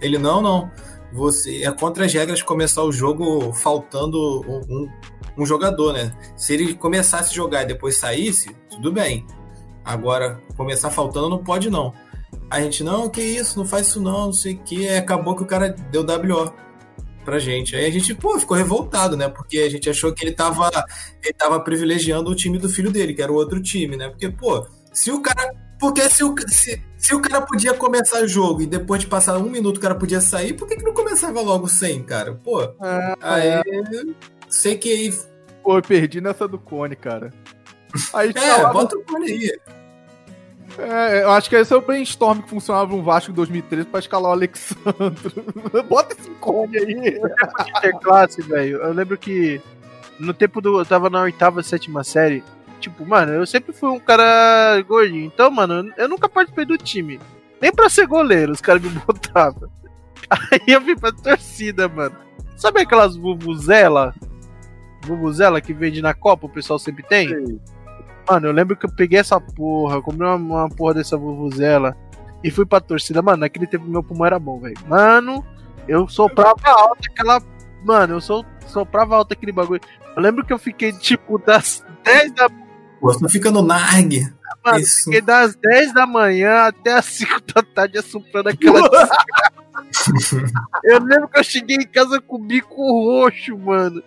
Ele, 0.00 0.16
não, 0.16 0.40
não. 0.40 0.70
Você 1.14 1.62
é 1.62 1.70
contra 1.70 2.04
as 2.04 2.12
regras 2.12 2.42
começar 2.42 2.82
o 2.82 2.90
jogo 2.90 3.52
faltando 3.52 4.18
um, 4.48 4.90
um, 5.38 5.46
jogador, 5.46 5.92
né? 5.92 6.12
Se 6.36 6.54
ele 6.54 6.74
começasse 6.74 7.30
a 7.30 7.34
jogar 7.34 7.62
e 7.62 7.66
depois 7.66 7.96
saísse, 7.96 8.54
tudo 8.68 8.90
bem. 8.90 9.24
Agora, 9.84 10.42
começar 10.56 10.90
faltando 10.90 11.28
não 11.28 11.38
pode, 11.38 11.70
não. 11.70 11.94
A 12.50 12.60
gente, 12.60 12.82
não, 12.82 13.08
que 13.08 13.22
isso, 13.22 13.56
não 13.56 13.64
faz 13.64 13.86
isso 13.86 14.00
não, 14.00 14.26
não 14.26 14.32
sei 14.32 14.54
o 14.54 14.58
que. 14.58 14.88
Aí 14.88 14.96
acabou 14.96 15.36
que 15.36 15.44
o 15.44 15.46
cara 15.46 15.68
deu 15.68 16.02
WO 16.02 16.52
pra 17.24 17.38
gente. 17.38 17.76
Aí 17.76 17.86
a 17.86 17.90
gente, 17.90 18.12
pô, 18.12 18.36
ficou 18.36 18.56
revoltado, 18.56 19.16
né? 19.16 19.28
Porque 19.28 19.58
a 19.58 19.70
gente 19.70 19.88
achou 19.88 20.12
que 20.12 20.24
ele 20.24 20.32
tava, 20.32 20.68
ele 21.22 21.32
tava 21.34 21.60
privilegiando 21.60 22.28
o 22.28 22.34
time 22.34 22.58
do 22.58 22.68
filho 22.68 22.90
dele, 22.90 23.14
que 23.14 23.22
era 23.22 23.30
o 23.30 23.36
outro 23.36 23.62
time, 23.62 23.96
né? 23.96 24.08
Porque, 24.08 24.28
pô, 24.28 24.66
se 24.92 25.12
o 25.12 25.22
cara. 25.22 25.63
Porque 25.84 26.08
se 26.08 26.24
o, 26.24 26.34
se, 26.48 26.82
se 26.96 27.14
o 27.14 27.20
cara 27.20 27.42
podia 27.42 27.74
começar 27.74 28.22
o 28.22 28.28
jogo 28.28 28.62
e 28.62 28.66
depois 28.66 29.00
de 29.02 29.06
passar 29.06 29.36
um 29.38 29.48
minuto 29.50 29.76
o 29.76 29.80
cara 29.80 29.94
podia 29.94 30.20
sair, 30.20 30.54
por 30.54 30.66
que, 30.66 30.76
que 30.76 30.82
não 30.84 30.94
começava 30.94 31.40
logo 31.42 31.68
sem, 31.68 32.02
cara? 32.02 32.32
Pô, 32.34 32.62
É, 32.62 33.14
aí. 33.20 33.48
é. 33.48 33.62
Sei 34.48 34.76
que 34.78 34.90
aí. 34.90 35.14
Pô, 35.62 35.76
eu 35.78 35.82
perdi 35.82 36.20
nessa 36.20 36.46
do 36.48 36.58
Cone, 36.58 36.96
cara. 36.96 37.32
Aí 38.12 38.30
É, 38.34 38.40
falava- 38.40 38.72
bota 38.72 38.96
o 38.96 39.02
cone 39.04 39.30
aí. 39.30 39.52
É, 40.78 41.22
eu 41.22 41.30
acho 41.30 41.48
que 41.48 41.54
esse 41.56 41.72
é 41.72 41.76
o 41.76 41.80
brainstorm 41.80 42.40
que 42.40 42.48
funcionava 42.50 42.94
no 42.96 43.02
Vasco 43.02 43.30
em 43.30 43.34
2013 43.34 43.86
pra 43.86 44.00
escalar 44.00 44.30
o 44.30 44.34
Alexandre. 44.34 45.32
Bota 45.88 46.16
esse 46.18 46.30
cone 46.40 46.76
aí. 46.76 47.20
interclasse, 47.78 48.42
velho. 48.42 48.78
Eu 48.78 48.92
lembro 48.92 49.16
que 49.16 49.60
no 50.18 50.34
tempo 50.34 50.60
do. 50.60 50.80
Eu 50.80 50.84
tava 50.86 51.08
na 51.08 51.20
oitava, 51.22 51.62
sétima 51.62 52.02
série. 52.02 52.42
Tipo, 52.84 53.06
mano, 53.06 53.32
eu 53.32 53.46
sempre 53.46 53.72
fui 53.72 53.88
um 53.88 53.98
cara 53.98 54.78
gordinho. 54.82 55.24
Então, 55.24 55.50
mano, 55.50 55.90
eu 55.96 56.06
nunca 56.06 56.28
participei 56.28 56.66
do 56.66 56.76
time. 56.76 57.18
Nem 57.58 57.72
pra 57.72 57.88
ser 57.88 58.06
goleiro, 58.06 58.52
os 58.52 58.60
caras 58.60 58.82
me 58.82 58.90
botavam. 59.06 59.70
Aí 60.28 60.60
eu 60.66 60.82
vim 60.82 60.94
pra 60.94 61.10
torcida, 61.10 61.88
mano. 61.88 62.14
Sabe 62.58 62.82
aquelas 62.82 63.16
vuvuzela? 63.16 64.14
Vuvuzela 65.06 65.62
que 65.62 65.72
vende 65.72 66.02
na 66.02 66.12
Copa, 66.12 66.44
o 66.44 66.50
pessoal 66.50 66.78
sempre 66.78 67.02
tem? 67.02 67.58
Mano, 68.28 68.48
eu 68.48 68.52
lembro 68.52 68.76
que 68.76 68.84
eu 68.84 68.94
peguei 68.94 69.18
essa 69.18 69.40
porra, 69.40 70.02
comprei 70.02 70.28
uma, 70.28 70.36
uma 70.36 70.68
porra 70.68 70.92
dessa 70.92 71.16
vuvuzela 71.16 71.96
e 72.42 72.50
fui 72.50 72.66
pra 72.66 72.82
torcida. 72.82 73.22
Mano, 73.22 73.38
naquele 73.38 73.66
tempo 73.66 73.86
meu 73.86 74.02
pulmão 74.02 74.26
era 74.26 74.38
bom, 74.38 74.60
velho. 74.60 74.76
Mano, 74.86 75.42
eu 75.88 76.06
soprava 76.06 76.68
alto 76.68 77.08
aquela. 77.10 77.40
Mano, 77.82 78.16
eu 78.16 78.20
so, 78.20 78.44
soprava 78.66 79.16
alto 79.16 79.32
aquele 79.32 79.52
bagulho. 79.52 79.80
Eu 80.14 80.22
lembro 80.22 80.44
que 80.44 80.52
eu 80.52 80.58
fiquei, 80.58 80.92
tipo, 80.92 81.38
das 81.38 81.82
10 82.04 82.32
da 82.32 82.50
Pô, 83.00 83.12
Você 83.12 83.28
fica 83.28 83.50
no 83.50 83.62
Narg. 83.62 84.32
Mano, 84.64 84.78
Isso. 84.78 85.04
fiquei 85.04 85.20
das 85.20 85.54
10 85.56 85.92
da 85.92 86.06
manhã 86.06 86.66
até 86.68 86.94
as 86.94 87.04
5 87.20 87.40
da 87.54 87.62
tarde 87.62 87.98
assoprando 87.98 88.48
aquela. 88.48 88.80
Eu 90.84 90.98
lembro 91.02 91.28
que 91.28 91.38
eu 91.38 91.44
cheguei 91.44 91.76
em 91.76 91.86
casa 91.86 92.20
com 92.20 92.36
o 92.36 92.38
bico 92.38 92.76
roxo, 92.76 93.56
mano. 93.58 94.02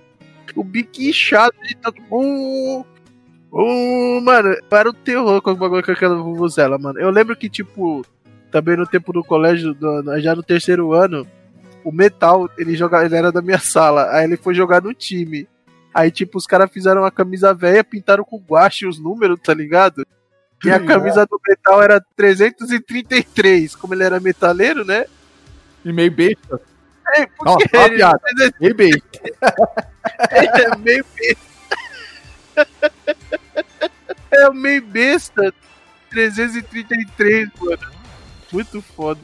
O 0.56 0.64
bico 0.64 1.02
inchado 1.02 1.54
de 1.64 1.76
tanto. 1.76 2.02
Uh, 2.10 2.86
uh, 3.52 4.22
mano, 4.22 4.56
era 4.72 4.90
o 4.90 4.94
terror 4.94 5.42
com 5.42 5.52
o 5.52 5.56
bagulho 5.56 5.84
com 5.84 5.92
aquela 5.92 6.16
vuvuzela, 6.16 6.78
mano. 6.78 7.00
Eu 7.00 7.10
lembro 7.10 7.36
que, 7.36 7.50
tipo, 7.50 8.06
também 8.52 8.78
no 8.78 8.88
tempo 8.88 9.12
do 9.14 9.24
colégio, 9.24 9.74
do- 9.74 10.20
já 10.20 10.36
no 10.36 10.44
terceiro 10.44 10.94
ano, 10.94 11.28
o 11.84 11.92
Metal, 11.92 12.50
ele, 12.58 12.76
jogava, 12.76 13.06
ele 13.06 13.16
era 13.16 13.32
da 13.32 13.42
minha 13.42 13.60
sala. 13.60 14.10
Aí 14.12 14.24
ele 14.26 14.38
foi 14.38 14.54
jogar 14.54 14.82
no 14.82 14.94
time. 14.94 15.48
Aí, 15.98 16.12
tipo, 16.12 16.38
os 16.38 16.46
caras 16.46 16.70
fizeram 16.72 17.02
uma 17.02 17.10
camisa 17.10 17.56
velha, 17.56 17.84
pintaram 17.84 18.24
com 18.24 18.38
guache 18.38 18.86
os 18.86 19.00
números, 19.00 19.40
tá 19.44 19.52
ligado? 19.52 20.06
E 20.64 20.70
a 20.70 20.80
camisa 20.86 21.26
do 21.26 21.42
Metal 21.48 21.82
era 21.82 22.00
333. 22.16 23.76
Como 23.76 23.96
ele 23.96 24.04
era 24.04 24.20
metaleiro, 24.20 24.86
né? 24.86 25.06
E 25.84 25.92
meio 25.92 26.12
besta. 26.12 26.62
É, 27.16 27.26
por 27.26 27.58
que 27.58 27.76
ele- 27.76 27.96
piada. 27.96 28.20
Meio 28.62 28.76
besta. 28.76 29.10
é 30.30 30.78
meio 30.78 31.06
besta. 31.16 31.48
É 34.32 34.50
meio 34.52 34.82
besta. 34.86 35.54
333, 36.12 37.50
mano. 37.60 37.92
Muito 38.54 38.84
foda. 38.84 39.20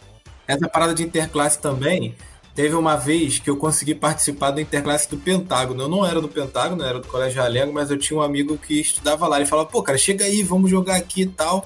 Essa 0.48 0.68
parada 0.68 0.96
de 0.96 1.04
interclasse 1.04 1.62
também. 1.62 2.16
Teve 2.56 2.76
uma 2.76 2.96
vez 2.96 3.39
que 3.39 3.50
eu 3.50 3.58
consegui 3.58 3.96
participar 3.96 4.52
do 4.52 4.62
interclasse 4.62 5.10
do 5.10 5.18
Pentágono. 5.18 5.84
Eu 5.84 5.89
não 5.89 6.06
era 6.06 6.22
do 6.22 6.28
Pentágono, 6.28 6.84
era 6.84 7.00
do 7.00 7.08
Colégio 7.08 7.42
Realengo, 7.42 7.74
mas 7.74 7.89
eu 7.89 7.98
tinha 7.98 8.20
um 8.20 8.22
amigo 8.22 8.58
que 8.58 8.80
estudava 8.80 9.28
lá. 9.28 9.38
Ele 9.38 9.48
falava, 9.48 9.68
pô, 9.68 9.82
cara, 9.82 9.98
chega 9.98 10.26
aí, 10.26 10.44
vamos 10.44 10.70
jogar 10.70 10.96
aqui 10.96 11.24
e 11.24 11.28
tal. 11.28 11.66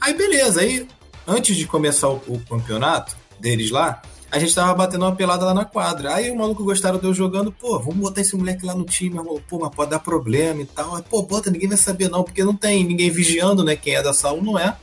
Aí, 0.00 0.12
beleza. 0.12 0.60
Aí, 0.60 0.88
antes 1.26 1.54
de 1.54 1.66
começar 1.66 2.08
o, 2.08 2.20
o 2.26 2.40
campeonato 2.40 3.16
deles 3.38 3.70
lá, 3.70 4.02
a 4.28 4.38
gente 4.40 4.52
tava 4.52 4.74
batendo 4.74 5.04
uma 5.04 5.14
pelada 5.14 5.44
lá 5.44 5.54
na 5.54 5.64
quadra. 5.64 6.12
Aí 6.12 6.28
o 6.28 6.36
maluco 6.36 6.64
gostaram 6.64 6.98
de 6.98 7.04
eu 7.04 7.14
jogando, 7.14 7.52
pô, 7.52 7.78
vamos 7.78 8.00
botar 8.00 8.20
esse 8.20 8.36
moleque 8.36 8.66
lá 8.66 8.74
no 8.74 8.84
time, 8.84 9.16
irmão. 9.16 9.40
Pô, 9.48 9.60
mas 9.60 9.72
pode 9.72 9.92
dar 9.92 10.00
problema 10.00 10.60
e 10.60 10.66
tal. 10.66 10.96
Aí, 10.96 11.02
pô, 11.08 11.22
bota, 11.22 11.48
ninguém 11.48 11.68
vai 11.68 11.78
saber 11.78 12.08
não, 12.08 12.24
porque 12.24 12.42
não 12.42 12.56
tem 12.56 12.82
ninguém 12.82 13.08
vigiando, 13.08 13.62
né? 13.62 13.76
Quem 13.76 13.94
é 13.94 14.02
da 14.02 14.12
sala 14.12 14.42
não 14.42 14.58
é. 14.58 14.76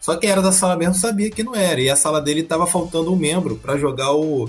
Só 0.00 0.16
quem 0.16 0.30
era 0.30 0.40
da 0.40 0.52
sala 0.52 0.76
mesmo 0.76 0.94
sabia 0.94 1.30
que 1.30 1.42
não 1.42 1.54
era. 1.54 1.80
E 1.80 1.90
a 1.90 1.96
sala 1.96 2.22
dele 2.22 2.42
tava 2.42 2.66
faltando 2.66 3.12
um 3.12 3.16
membro 3.16 3.56
pra 3.56 3.76
jogar 3.76 4.12
o, 4.12 4.48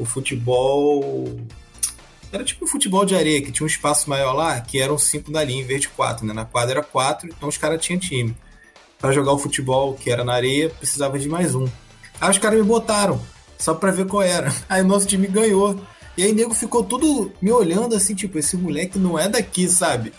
o 0.00 0.04
futebol. 0.04 1.38
Era 2.32 2.44
tipo 2.44 2.64
um 2.64 2.68
futebol 2.68 3.04
de 3.04 3.14
areia, 3.14 3.42
que 3.42 3.52
tinha 3.52 3.64
um 3.64 3.68
espaço 3.68 4.08
maior 4.08 4.32
lá, 4.32 4.60
que 4.60 4.80
eram 4.80 4.96
cinco 4.96 5.30
linha 5.30 5.62
em 5.62 5.66
vez 5.66 5.82
de 5.82 5.88
quatro, 5.88 6.24
né? 6.24 6.32
Na 6.32 6.44
quadra 6.44 6.78
era 6.78 6.82
quatro, 6.82 7.28
então 7.28 7.48
os 7.48 7.58
caras 7.58 7.84
tinham 7.84 7.98
time. 7.98 8.36
Pra 8.98 9.12
jogar 9.12 9.32
o 9.32 9.38
futebol 9.38 9.94
que 9.94 10.10
era 10.10 10.24
na 10.24 10.32
areia, 10.32 10.70
precisava 10.70 11.18
de 11.18 11.28
mais 11.28 11.54
um. 11.54 11.66
Aí 12.20 12.30
os 12.30 12.38
caras 12.38 12.58
me 12.58 12.64
botaram, 12.64 13.20
só 13.58 13.74
pra 13.74 13.90
ver 13.90 14.06
qual 14.06 14.22
era. 14.22 14.54
Aí 14.68 14.82
o 14.82 14.86
nosso 14.86 15.06
time 15.06 15.26
ganhou. 15.26 15.80
E 16.16 16.24
aí 16.24 16.32
o 16.32 16.34
nego 16.34 16.52
ficou 16.52 16.82
todo 16.82 17.32
me 17.40 17.50
olhando 17.50 17.94
assim, 17.94 18.14
tipo, 18.14 18.36
esse 18.38 18.56
moleque 18.56 18.98
não 18.98 19.18
é 19.18 19.28
daqui, 19.28 19.66
sabe? 19.68 20.12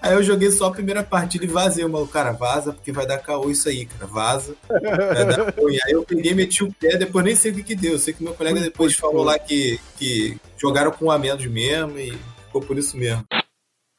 Aí 0.00 0.14
eu 0.14 0.22
joguei 0.22 0.50
só 0.50 0.66
a 0.66 0.70
primeira 0.70 1.02
partida 1.02 1.44
e 1.44 1.48
vazei. 1.48 1.84
O 1.84 1.88
maluco, 1.88 2.12
cara, 2.12 2.32
vaza, 2.32 2.72
porque 2.72 2.92
vai 2.92 3.06
dar 3.06 3.18
caô 3.18 3.50
isso 3.50 3.68
aí, 3.68 3.86
cara. 3.86 4.06
Vaza. 4.06 4.54
Vai 4.68 5.26
dar 5.26 5.50
caô. 5.52 5.70
E 5.70 5.78
aí 5.84 5.92
eu 5.92 6.04
peguei, 6.04 6.34
meti 6.34 6.62
o 6.62 6.72
pé, 6.72 6.96
depois 6.96 7.24
nem 7.24 7.34
sei 7.34 7.50
o 7.50 7.54
que 7.54 7.62
que 7.62 7.74
deu. 7.74 7.92
Eu 7.92 7.98
sei 7.98 8.14
que 8.14 8.22
meu 8.22 8.34
colega 8.34 8.60
depois 8.60 8.94
falou 8.94 9.24
lá 9.24 9.38
que, 9.38 9.80
que 9.98 10.38
jogaram 10.56 10.90
com 10.90 11.06
um 11.06 11.10
a 11.10 11.18
menos 11.18 11.44
mesmo 11.46 11.98
e 11.98 12.16
ficou 12.46 12.62
por 12.62 12.78
isso 12.78 12.96
mesmo. 12.96 13.24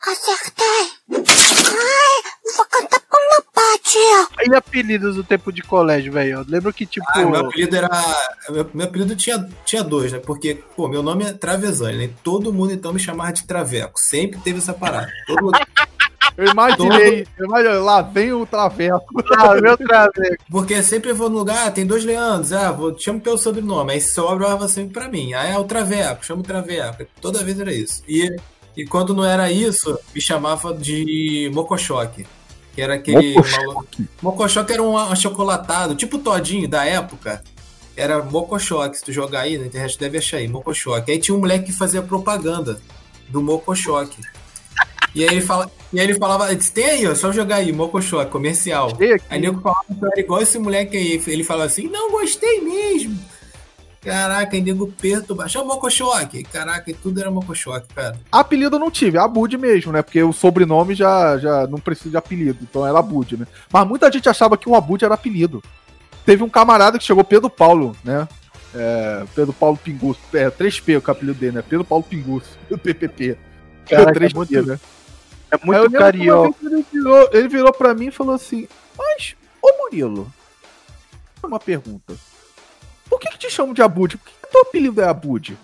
Acertei! 0.02 1.29
Ai, 1.72 2.56
vou 2.56 2.66
cantar 2.66 3.00
pro 3.00 3.20
meu 3.30 3.44
pai, 3.54 3.80
tio! 3.84 4.52
E 4.52 4.56
apelidos 4.56 5.16
do 5.16 5.24
tempo 5.24 5.52
de 5.52 5.62
colégio, 5.62 6.12
velho? 6.12 6.40
Eu 6.40 6.46
lembro 6.48 6.74
que, 6.74 6.86
tipo. 6.86 7.06
Ah, 7.10 7.26
meu 7.26 7.48
apelido 7.48 7.76
era. 7.76 7.90
Meu, 8.50 8.70
meu 8.74 8.88
apelido 8.88 9.16
tinha, 9.16 9.50
tinha 9.66 9.84
dois, 9.84 10.12
né? 10.12 10.20
Porque, 10.20 10.62
pô, 10.76 10.88
meu 10.88 11.04
nome 11.04 11.26
é 11.26 11.34
Travesani, 11.34 12.08
né? 12.08 12.14
Todo 12.24 12.54
mundo 12.54 12.74
então 12.74 12.94
me 12.94 13.00
chamava 13.00 13.32
de 13.34 13.44
Traveco. 13.44 14.00
Sempre 14.00 14.40
teve 14.40 14.60
essa 14.60 14.74
parada. 14.74 15.12
Todo 15.28 15.44
mundo... 15.44 15.60
Eu 16.40 16.48
imaginei, 16.48 17.28
eu 17.38 17.46
imaginei, 17.48 17.80
lá 17.80 18.02
vem 18.02 18.32
o 18.32 18.46
traveco. 18.46 19.06
Ah, 19.38 19.56
meu 19.56 19.76
traveco. 19.78 20.38
Porque 20.50 20.82
sempre 20.82 21.10
eu 21.10 21.16
vou 21.16 21.30
no 21.30 21.40
lugar, 21.40 21.68
ah, 21.68 21.72
tem 21.72 21.86
dois 21.86 22.06
Leandros, 22.06 22.54
ah, 22.54 22.72
vou, 22.72 22.98
chamo 22.98 23.20
pelo 23.20 23.38
sobrenome, 23.38 23.92
aí 23.92 24.00
sobrava 24.00 24.70
sempre 24.70 24.94
pra 24.94 25.10
mim. 25.10 25.34
Aí 25.34 25.52
é 25.52 25.58
o 25.58 25.66
Traveco, 25.66 26.26
chamo 26.26 26.40
o 26.40 26.46
Traveco. 26.46 27.06
Toda 27.20 27.44
vez 27.44 27.60
era 27.60 27.74
isso. 27.74 28.02
E, 28.08 28.34
e 28.76 28.86
quando 28.86 29.14
não 29.14 29.26
era 29.26 29.52
isso, 29.52 29.98
me 30.14 30.22
chamava 30.22 30.74
de 30.74 31.52
Mocochoque. 31.54 32.26
Que 32.74 32.82
era 32.82 32.96
aquele. 32.96 33.34
Mocochoque? 33.34 34.10
Mocochoque 34.22 34.74
era 34.74 34.84
um 34.84 34.98
achocolatado, 34.98 35.96
tipo 35.96 36.18
Todinho 36.18 36.68
da 36.68 36.86
época. 36.86 37.44
Era 37.96 38.24
Mocochoque, 38.24 38.98
se 38.98 39.04
tu 39.04 39.12
jogar 39.12 39.42
aí 39.42 39.58
na 39.58 39.66
internet 39.66 40.00
deve 40.00 40.18
achar 40.18 40.38
aí, 40.38 40.48
Mocochoque. 40.48 41.12
Aí 41.12 41.20
tinha 41.20 41.36
um 41.36 41.40
moleque 41.40 41.66
que 41.66 41.74
fazia 41.74 42.02
propaganda 42.02 42.80
do 43.28 43.42
Mocochoque. 43.42 44.22
E 45.14 45.24
aí 45.24 45.30
ele, 45.30 45.42
fala, 45.42 45.70
e 45.92 46.00
aí 46.00 46.06
ele 46.06 46.18
falava, 46.18 46.56
tem 46.56 46.86
aí, 46.86 47.08
ó, 47.08 47.16
só 47.16 47.32
jogar 47.32 47.58
aí, 47.58 47.74
Mocochoque, 47.74 48.32
comercial. 48.32 48.92
Aí 49.30 49.42
nego 49.42 49.60
falava 49.60 49.84
que 49.88 50.06
eu 50.06 50.10
era 50.12 50.20
igual 50.22 50.42
esse 50.42 50.58
moleque 50.60 50.96
aí. 50.96 51.22
Ele 51.28 51.44
falava 51.44 51.66
assim, 51.66 51.88
não 51.88 52.12
gostei 52.12 52.62
mesmo. 52.62 53.20
Caraca, 54.02 54.58
nego 54.60 54.88
perturba. 54.88 55.48
Chama 55.50 55.66
Mocochoque. 55.74 56.44
Caraca, 56.44 56.90
e 56.90 56.94
tudo 56.94 57.20
era 57.20 57.30
Mocochoque, 57.30 57.94
cara. 57.94 58.18
Apelido 58.32 58.78
eu 58.78 58.80
não 58.80 58.90
tive, 58.90 59.18
é 59.18 59.22
Abud 59.22 59.58
mesmo, 59.58 59.92
né? 59.92 60.02
Porque 60.02 60.22
o 60.24 60.32
sobrenome 60.32 60.96
já, 60.96 61.38
já 61.38 61.68
não 61.68 61.80
precisa 61.80 62.12
de 62.12 62.18
apelido, 62.18 62.60
então 62.62 62.86
era 62.88 62.98
Abud, 63.00 63.36
né? 63.38 63.46
Mas 63.72 63.88
muita 63.88 64.12
gente 64.12 64.30
achava 64.30 64.58
que 64.58 64.70
o 64.70 64.76
Abud 64.76 65.04
era 65.04 65.14
apelido. 65.16 65.62
Teve 66.26 66.44
um 66.44 66.50
camarada 66.50 66.98
que 66.98 67.04
chegou, 67.04 67.24
Pedro 67.24 67.50
Paulo, 67.50 67.96
né? 68.04 68.28
É, 68.74 69.26
Pedro 69.36 69.52
Paulo 69.52 69.76
Pinguço. 69.78 70.20
É, 70.34 70.50
3P 70.50 71.02
o 71.06 71.12
apelido 71.12 71.38
dele, 71.40 71.54
né? 71.58 71.64
Pedro 71.68 71.84
Paulo 71.84 72.04
Pinguço, 72.04 72.58
o 72.72 72.78
PPP. 72.78 73.38
Caraca, 73.90 74.14
3P, 74.20 74.32
é 74.32 74.36
muito- 74.36 74.62
né? 74.66 74.80
É 75.52 75.66
muito 75.66 75.92
carioca. 75.92 76.56
Ele 76.64 76.86
virou, 76.94 77.30
ele 77.34 77.48
virou 77.48 77.74
pra 77.74 77.94
mim 77.96 78.08
e 78.08 78.12
falou 78.12 78.36
assim: 78.36 78.68
Mas, 78.96 79.36
ô 79.62 79.68
Murilo, 79.80 80.32
uma 81.44 81.60
pergunta. 81.60 82.14
Por 83.10 83.20
que, 83.20 83.30
que 83.30 83.38
te 83.38 83.50
chamam 83.50 83.74
de 83.74 83.82
Abud? 83.82 84.18
Por 84.18 84.26
que, 84.26 84.34
que 84.34 84.52
teu 84.52 84.62
apelido 84.62 85.02
é 85.02 85.06
Abud? 85.06 85.58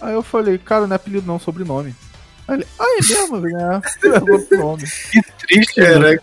Aí 0.00 0.14
eu 0.14 0.22
falei, 0.22 0.58
cara, 0.58 0.86
não 0.86 0.94
é 0.94 0.96
apelido 0.96 1.26
não, 1.26 1.36
é 1.36 1.38
sobrenome. 1.38 1.94
Aí 2.46 2.56
ele, 2.56 2.66
ah, 2.78 2.84
é 2.84 3.06
mesmo, 3.06 3.40
velho? 3.40 3.56
É, 3.56 3.80
é 4.06 4.32
outro 4.32 4.58
nome. 4.58 4.84
Triste, 5.38 5.80
né? 5.80 6.18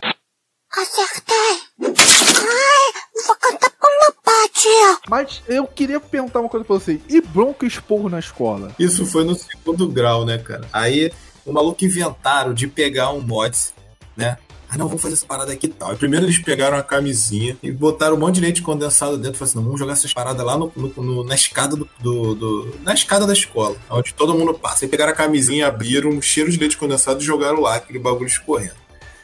Acertei! 0.71 1.35
Ai, 1.81 3.23
vou 3.25 3.35
cantar 3.35 3.69
pro 3.69 3.89
meu 4.01 4.13
pai, 4.23 4.49
tio! 4.49 4.99
Mas 5.09 5.41
eu 5.47 5.65
queria 5.67 5.99
perguntar 5.99 6.39
uma 6.39 6.49
coisa 6.49 6.65
pra 6.65 6.75
você. 6.75 6.99
E 7.07 7.21
bronco 7.21 7.63
e 7.63 7.67
esporro 7.67 8.09
na 8.09 8.19
escola? 8.19 8.73
Isso 8.77 9.05
foi 9.05 9.23
no 9.23 9.35
segundo 9.35 9.87
grau, 9.87 10.25
né, 10.25 10.37
cara? 10.37 10.67
Aí 10.73 11.11
o 11.45 11.53
maluco 11.53 11.85
inventaram 11.85 12.53
de 12.53 12.67
pegar 12.67 13.11
um 13.11 13.21
mods, 13.21 13.73
né? 14.17 14.37
Ah, 14.75 14.77
não, 14.77 14.87
vamos 14.87 15.01
fazer 15.01 15.13
essa 15.15 15.25
parada 15.25 15.51
aqui 15.51 15.67
e 15.67 15.69
tal. 15.69 15.93
E 15.93 15.95
primeiro 15.95 16.25
eles 16.25 16.37
pegaram 16.39 16.77
a 16.77 16.83
camisinha 16.83 17.57
e 17.63 17.71
botaram 17.71 18.15
um 18.15 18.19
monte 18.19 18.35
de 18.35 18.41
leite 18.41 18.61
condensado 18.61 19.17
dentro. 19.17 19.37
Falaram 19.37 19.49
assim, 19.49 19.57
não, 19.57 19.63
vamos 19.65 19.79
jogar 19.79 19.93
essas 19.93 20.13
paradas 20.13 20.45
lá 20.45 20.57
no, 20.57 20.71
no- 20.75 20.93
no- 21.03 21.23
na 21.23 21.35
escada 21.35 21.75
do, 21.75 21.89
do- 21.99 22.35
do- 22.35 22.75
Na 22.83 22.93
escada 22.93 23.25
da 23.25 23.33
escola, 23.33 23.75
onde 23.89 24.13
todo 24.13 24.33
mundo 24.37 24.53
passa. 24.53 24.85
Aí 24.85 24.89
pegaram 24.89 25.11
a 25.11 25.15
camisinha, 25.15 25.67
abriram 25.67 26.09
um 26.09 26.21
cheiro 26.21 26.51
de 26.51 26.57
leite 26.57 26.77
condensado 26.77 27.21
e 27.21 27.25
jogaram 27.25 27.59
lá, 27.61 27.75
aquele 27.75 27.99
bagulho 27.99 28.27
escorrendo. 28.27 28.75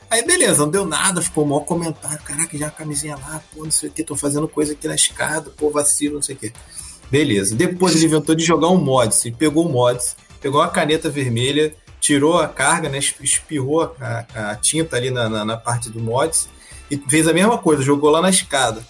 Aí 0.10 0.26
beleza, 0.26 0.64
não 0.64 0.70
deu 0.70 0.86
nada, 0.86 1.22
ficou 1.22 1.46
um 1.46 1.48
maior 1.48 1.62
comentário. 1.62 2.20
Caraca, 2.24 2.58
já 2.58 2.68
a 2.68 2.72
camisinha 2.72 3.16
lá, 3.16 3.42
pô, 3.56 3.64
não 3.64 3.72
sei 3.72 3.88
o 3.90 3.92
que, 3.92 4.04
tô 4.04 4.16
fazendo 4.16 4.48
coisa 4.48 4.74
aqui 4.74 4.88
na 4.88 4.96
escada, 4.96 5.50
pô, 5.56 5.70
vacilo, 5.70 6.16
não 6.16 6.22
sei 6.22 6.36
o 6.36 6.38
que. 6.38 6.52
Beleza. 7.10 7.56
Depois 7.56 7.96
ele 7.96 8.06
inventou 8.06 8.36
de 8.36 8.44
jogar 8.44 8.68
um 8.70 8.78
mods. 8.78 9.26
Ele 9.26 9.36
pegou 9.38 9.66
o 9.66 9.70
mods, 9.70 10.16
pegou 10.42 10.62
a 10.62 10.68
caneta 10.70 11.10
vermelha, 11.10 11.74
tirou 12.02 12.40
a 12.40 12.48
carga, 12.48 12.90
né? 12.90 12.98
Espirrou 12.98 13.96
a, 14.02 14.26
a 14.52 14.56
tinta 14.56 14.98
ali 14.98 15.12
na, 15.12 15.30
na, 15.30 15.46
na 15.46 15.56
parte 15.56 15.90
do 15.90 16.00
mods 16.00 16.50
e 16.90 16.98
fez 16.98 17.28
a 17.28 17.34
mesma 17.34 17.58
coisa, 17.58 17.84
jogou 17.84 18.10
lá 18.10 18.20
na 18.22 18.30
escada. 18.30 18.84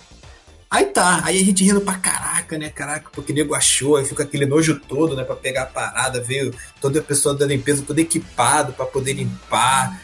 Aí 0.69 0.85
tá, 0.85 1.21
aí 1.25 1.39
a 1.39 1.43
gente 1.43 1.65
rindo 1.65 1.81
pra 1.81 1.95
caraca, 1.95 2.57
né? 2.57 2.69
Caraca, 2.69 3.09
porque 3.11 3.33
nego 3.33 3.53
achou, 3.53 3.97
aí 3.97 4.05
fica 4.05 4.23
aquele 4.23 4.45
nojo 4.45 4.79
todo, 4.79 5.17
né? 5.17 5.23
Pra 5.25 5.35
pegar 5.35 5.63
a 5.63 5.65
parada, 5.65 6.21
veio 6.21 6.55
toda 6.79 6.99
a 6.99 7.03
pessoa 7.03 7.35
da 7.35 7.45
limpeza, 7.45 7.83
todo 7.85 7.99
equipado 7.99 8.71
pra 8.71 8.85
poder 8.85 9.11
limpar, 9.11 10.01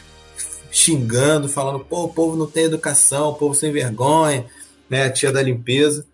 xingando, 0.70 1.48
falando, 1.48 1.80
pô, 1.80 2.04
o 2.04 2.12
povo 2.12 2.36
não 2.36 2.46
tem 2.46 2.64
educação, 2.64 3.30
o 3.30 3.34
povo 3.34 3.54
sem 3.54 3.72
vergonha, 3.72 4.44
né? 4.90 5.06
A 5.06 5.10
tia 5.10 5.32
da 5.32 5.42
limpeza. 5.42 6.06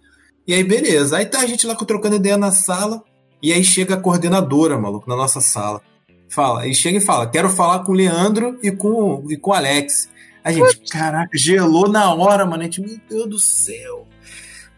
E 0.46 0.54
aí, 0.54 0.62
beleza. 0.62 1.16
Aí 1.16 1.26
tá 1.26 1.40
a 1.40 1.46
gente 1.46 1.66
lá 1.66 1.74
trocando 1.74 2.14
ideia 2.14 2.36
na 2.36 2.52
sala. 2.52 3.02
E 3.42 3.52
aí 3.52 3.64
chega 3.64 3.94
a 3.94 4.00
coordenadora, 4.00 4.78
maluco, 4.78 5.10
na 5.10 5.16
nossa 5.16 5.40
sala. 5.40 5.82
Fala, 6.28 6.62
aí 6.62 6.74
chega 6.74 6.98
e 6.98 7.00
fala: 7.00 7.28
quero 7.28 7.48
falar 7.48 7.80
com 7.80 7.92
o 7.92 7.94
Leandro 7.94 8.58
e 8.62 8.70
com, 8.70 9.24
e 9.30 9.36
com 9.36 9.50
o 9.50 9.54
Alex. 9.54 10.08
A 10.42 10.52
gente, 10.52 10.78
caraca, 10.90 11.30
gelou 11.36 11.88
na 11.88 12.12
hora, 12.12 12.44
mano. 12.44 12.62
A 12.62 12.64
gente, 12.64 12.80
meu 12.80 12.98
Deus 13.08 13.28
do 13.28 13.38
céu. 13.38 14.06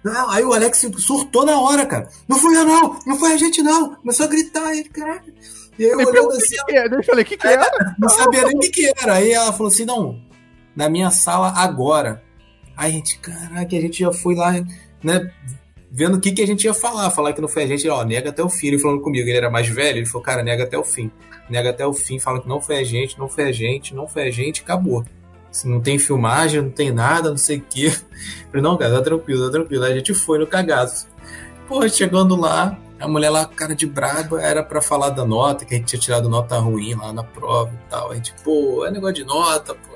Não, 0.04 0.30
aí 0.30 0.44
o 0.44 0.52
Alex 0.52 0.86
surtou 0.98 1.44
na 1.44 1.60
hora, 1.60 1.84
cara. 1.84 2.08
Não 2.28 2.38
fui 2.38 2.56
eu, 2.56 2.64
não, 2.64 2.96
não 3.04 3.18
foi 3.18 3.32
a 3.32 3.36
gente, 3.36 3.60
não. 3.60 3.96
Começou 3.96 4.26
a 4.26 4.28
gritar, 4.28 4.64
aí, 4.64 4.84
caraca. 4.84 5.32
E 5.76 5.84
aí 5.84 5.90
eu 5.90 5.98
olhando 5.98 6.30
assim, 6.30 6.56
que 6.56 6.64
que 6.64 6.76
era. 6.76 6.94
Eu 6.94 7.02
falei, 7.02 7.24
o 7.24 7.26
que, 7.26 7.36
que 7.36 7.46
era? 7.46 7.96
não 7.98 8.08
sabia 8.08 8.44
nem 8.44 8.56
o 8.56 8.60
que, 8.60 8.70
que 8.70 8.92
era. 9.02 9.14
Aí 9.14 9.32
ela 9.32 9.52
falou 9.52 9.66
assim: 9.66 9.84
não, 9.84 10.20
na 10.76 10.88
minha 10.88 11.10
sala 11.10 11.52
agora. 11.56 12.22
Aí 12.76 12.92
a 12.92 12.94
gente, 12.94 13.18
caraca, 13.18 13.76
a 13.76 13.80
gente 13.80 13.98
já 13.98 14.12
foi 14.12 14.34
lá, 14.34 14.52
né? 15.02 15.32
Vendo 15.98 16.18
o 16.18 16.20
que, 16.20 16.30
que 16.30 16.42
a 16.42 16.46
gente 16.46 16.64
ia 16.64 16.74
falar. 16.74 17.10
Falar 17.10 17.32
que 17.32 17.40
não 17.40 17.48
foi 17.48 17.62
a 17.62 17.66
gente, 17.66 17.88
ó, 17.88 18.04
nega 18.04 18.28
até 18.28 18.44
o 18.44 18.50
fim. 18.50 18.66
Ele 18.66 18.78
falando 18.78 19.00
comigo, 19.00 19.26
ele 19.26 19.38
era 19.38 19.48
mais 19.48 19.66
velho, 19.66 19.96
ele 19.96 20.04
falou, 20.04 20.22
cara, 20.22 20.42
nega 20.42 20.64
até 20.64 20.76
o 20.76 20.84
fim. 20.84 21.10
Nega 21.48 21.70
até 21.70 21.86
o 21.86 21.94
fim, 21.94 22.18
fala 22.18 22.38
que 22.38 22.46
não 22.46 22.60
foi 22.60 22.80
a 22.80 22.84
gente, 22.84 23.18
não 23.18 23.30
foi 23.30 23.44
a 23.44 23.52
gente, 23.52 23.94
não 23.94 24.06
foi 24.06 24.24
a 24.24 24.30
gente, 24.30 24.60
acabou. 24.60 25.06
Se 25.50 25.66
não 25.66 25.80
tem 25.80 25.98
filmagem, 25.98 26.60
não 26.60 26.68
tem 26.68 26.92
nada, 26.92 27.30
não 27.30 27.38
sei 27.38 27.56
o 27.56 27.62
quê. 27.62 27.88
Falei, 28.52 28.60
não, 28.60 28.76
cara, 28.76 28.96
tá 28.96 29.02
tranquilo, 29.04 29.46
tá 29.46 29.52
tranquilo. 29.52 29.84
Aí 29.84 29.92
a 29.92 29.96
gente 29.96 30.12
foi 30.12 30.38
no 30.38 30.46
cagaço. 30.46 31.08
Porra, 31.66 31.88
chegando 31.88 32.36
lá, 32.36 32.78
a 33.00 33.08
mulher 33.08 33.30
lá, 33.30 33.46
cara 33.46 33.74
de 33.74 33.86
braba, 33.86 34.42
era 34.42 34.62
pra 34.62 34.82
falar 34.82 35.08
da 35.08 35.24
nota, 35.24 35.64
que 35.64 35.74
a 35.74 35.78
gente 35.78 35.86
tinha 35.86 36.00
tirado 36.00 36.28
nota 36.28 36.58
ruim 36.58 36.94
lá 36.94 37.10
na 37.10 37.24
prova 37.24 37.72
e 37.72 37.90
tal. 37.90 38.10
A 38.10 38.14
gente, 38.16 38.34
pô, 38.44 38.84
é 38.84 38.90
negócio 38.90 39.14
de 39.14 39.24
nota, 39.24 39.74
pô. 39.74 39.95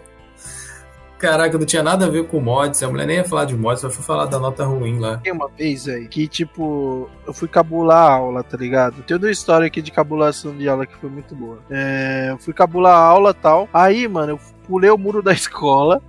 Caraca, 1.20 1.58
não 1.58 1.66
tinha 1.66 1.82
nada 1.82 2.06
a 2.06 2.08
ver 2.08 2.26
com 2.26 2.40
mods. 2.40 2.82
A 2.82 2.88
mulher 2.88 3.06
nem 3.06 3.16
ia 3.16 3.24
falar 3.24 3.44
de 3.44 3.54
mods, 3.54 3.82
só 3.82 3.90
foi 3.90 4.02
falar 4.02 4.24
da 4.24 4.38
nota 4.38 4.64
ruim 4.64 4.98
lá. 4.98 5.18
Tem 5.18 5.30
uma 5.30 5.50
vez 5.50 5.86
aí 5.86 6.08
que, 6.08 6.26
tipo, 6.26 7.10
eu 7.26 7.34
fui 7.34 7.46
cabular 7.46 8.10
a 8.10 8.14
aula, 8.14 8.42
tá 8.42 8.56
ligado? 8.56 9.02
Tem 9.02 9.18
uma 9.18 9.30
história 9.30 9.66
aqui 9.66 9.82
de 9.82 9.90
cabulação 9.90 10.56
de 10.56 10.66
aula 10.66 10.86
que 10.86 10.96
foi 10.96 11.10
muito 11.10 11.34
boa. 11.34 11.58
É, 11.68 12.28
eu 12.30 12.38
fui 12.38 12.54
cabular 12.54 12.94
a 12.94 13.04
aula 13.04 13.34
tal. 13.34 13.68
Aí, 13.70 14.08
mano, 14.08 14.32
eu 14.32 14.40
pulei 14.66 14.88
o 14.88 14.96
muro 14.96 15.22
da 15.22 15.30
escola 15.34 16.02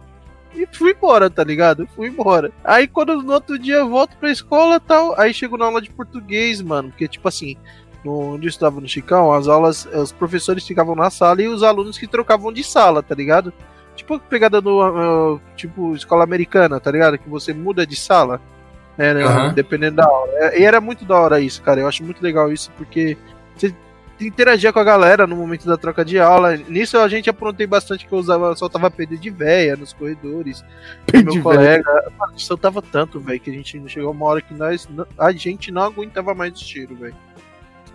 e 0.56 0.66
fui 0.72 0.92
embora, 0.92 1.30
tá 1.30 1.44
ligado? 1.44 1.86
Fui 1.94 2.08
embora. 2.08 2.50
Aí, 2.64 2.88
quando 2.88 3.22
no 3.22 3.34
outro 3.34 3.60
dia 3.60 3.76
eu 3.76 3.90
volto 3.90 4.16
pra 4.16 4.32
escola 4.32 4.80
tal, 4.80 5.20
aí 5.20 5.34
chego 5.34 5.58
na 5.58 5.66
aula 5.66 5.82
de 5.82 5.90
português, 5.90 6.62
mano, 6.62 6.88
porque, 6.90 7.08
tipo 7.10 7.28
assim. 7.28 7.58
No, 8.04 8.34
onde 8.34 8.48
eu 8.48 8.50
estava 8.50 8.82
no 8.82 8.88
Chicão, 8.88 9.32
as 9.32 9.48
aulas, 9.48 9.86
os 9.86 10.12
professores 10.12 10.66
ficavam 10.66 10.96
na 10.96 11.12
sala 11.12 11.40
e 11.40 11.48
os 11.48 11.62
alunos 11.62 12.00
que 12.00 12.08
trocavam 12.08 12.52
de 12.52 12.64
sala, 12.64 13.04
tá 13.04 13.14
ligado? 13.14 13.54
Tipo 13.96 14.20
pegada 14.20 14.62
no 14.62 14.82
ah, 14.82 15.40
tipo 15.56 15.96
escola 15.96 16.24
americana, 16.24 16.80
tá 16.80 16.92
ligado? 16.92 17.18
Que 17.18 17.30
você 17.30 17.54
muda 17.54 17.86
de 17.86 17.96
sala, 17.96 18.42
né, 18.98 19.14
né, 19.14 19.24
Aham. 19.24 19.54
dependendo 19.54 19.98
da 19.98 20.06
aula. 20.06 20.32
É, 20.36 20.62
E 20.62 20.64
era 20.64 20.82
muito 20.82 21.06
da 21.06 21.20
hora 21.20 21.40
isso, 21.40 21.62
cara. 21.62 21.82
Eu 21.82 21.88
acho 21.88 22.04
muito 22.04 22.22
legal 22.22 22.52
isso 22.52 22.72
porque 22.78 23.18
você 23.56 23.74
interagia 24.20 24.72
com 24.72 24.80
a 24.80 24.84
galera 24.84 25.26
no 25.26 25.36
momento 25.36 25.66
da 25.66 25.78
troca 25.78 26.06
de 26.06 26.20
aula. 26.20 26.56
Nisso 26.56 26.98
a 26.98 27.08
gente 27.08 27.30
aprontei 27.30 27.66
bastante 27.66 28.06
que 28.06 28.14
eu 28.14 28.20
usava, 28.20 28.56
soltava 28.56 28.90
peido 28.92 29.18
de 29.18 29.30
véia 29.30 29.76
nos 29.76 29.94
corredores. 29.94 30.64
Meu 31.14 31.42
colega, 31.42 32.12
mano, 32.18 32.40
soltava 32.40 32.82
tanto, 32.82 33.20
velho, 33.20 33.40
que 33.40 33.50
a 33.50 33.54
gente 33.54 33.90
chegou 33.90 34.12
uma 34.12 34.26
hora 34.26 34.42
que 34.42 34.54
nós 34.54 34.88
a 35.18 35.32
gente 35.32 35.72
não 35.72 35.84
aguentava 35.84 36.34
mais 36.34 36.54
o 36.54 36.64
cheiro, 36.64 36.96
velho. 36.96 37.16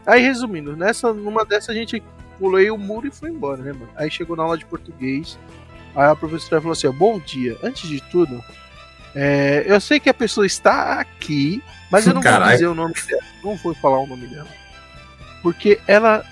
Aí 0.04 0.22
resumindo, 0.22 0.76
nessa 0.76 1.12
numa 1.12 1.44
dessa 1.44 1.72
a 1.72 1.74
gente 1.74 2.02
pulei 2.38 2.70
o 2.70 2.78
muro 2.78 3.06
e 3.06 3.10
foi 3.10 3.30
embora, 3.30 3.62
né, 3.62 3.72
mano? 3.72 3.88
Aí 3.96 4.10
chegou 4.10 4.36
na 4.36 4.42
aula 4.42 4.58
de 4.58 4.64
português. 4.66 5.38
Aí 5.96 6.10
a 6.10 6.14
professora 6.14 6.60
falou 6.60 6.72
assim: 6.72 6.90
bom 6.90 7.18
dia. 7.18 7.56
Antes 7.62 7.88
de 7.88 8.00
tudo, 8.02 8.44
é, 9.14 9.64
eu 9.66 9.80
sei 9.80 9.98
que 9.98 10.10
a 10.10 10.14
pessoa 10.14 10.46
está 10.46 11.00
aqui, 11.00 11.62
mas 11.90 12.06
eu 12.06 12.12
não 12.12 12.20
vou 12.20 12.30
Caralho. 12.30 12.52
dizer 12.52 12.66
o 12.66 12.74
nome 12.74 12.94
dela. 12.94 13.22
Não 13.42 13.56
vou 13.56 13.74
falar 13.74 13.98
o 14.00 14.06
nome 14.06 14.26
dela. 14.26 14.48
Porque 15.42 15.80
ela 15.86 16.22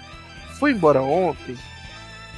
foi 0.59 0.73
embora 0.73 1.01
ontem 1.01 1.57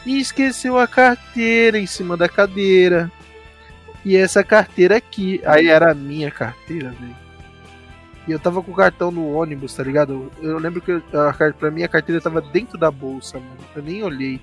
e 0.07 0.21
esqueceu 0.21 0.79
a 0.79 0.87
carteira 0.87 1.79
em 1.79 1.87
cima 1.87 2.17
da 2.17 2.29
cadeira. 2.29 3.11
E 4.05 4.17
essa 4.17 4.45
carteira 4.45 4.97
aqui, 4.97 5.41
aí 5.45 5.67
era 5.67 5.91
a 5.91 5.95
minha 5.95 6.31
carteira, 6.31 6.91
velho. 6.91 7.17
E 8.29 8.31
eu 8.31 8.39
tava 8.39 8.63
com 8.63 8.71
o 8.71 8.75
cartão 8.75 9.11
no 9.11 9.33
ônibus, 9.33 9.75
tá 9.75 9.83
ligado? 9.83 10.31
Eu 10.41 10.59
lembro 10.59 10.81
que 10.81 10.93
a, 10.93 11.53
pra 11.53 11.73
mim 11.73 11.83
a 11.83 11.89
carteira 11.89 12.21
tava 12.21 12.41
dentro 12.41 12.79
da 12.79 12.91
bolsa, 12.91 13.39
mano. 13.39 13.57
Eu 13.75 13.83
nem 13.83 14.05
olhei. 14.05 14.41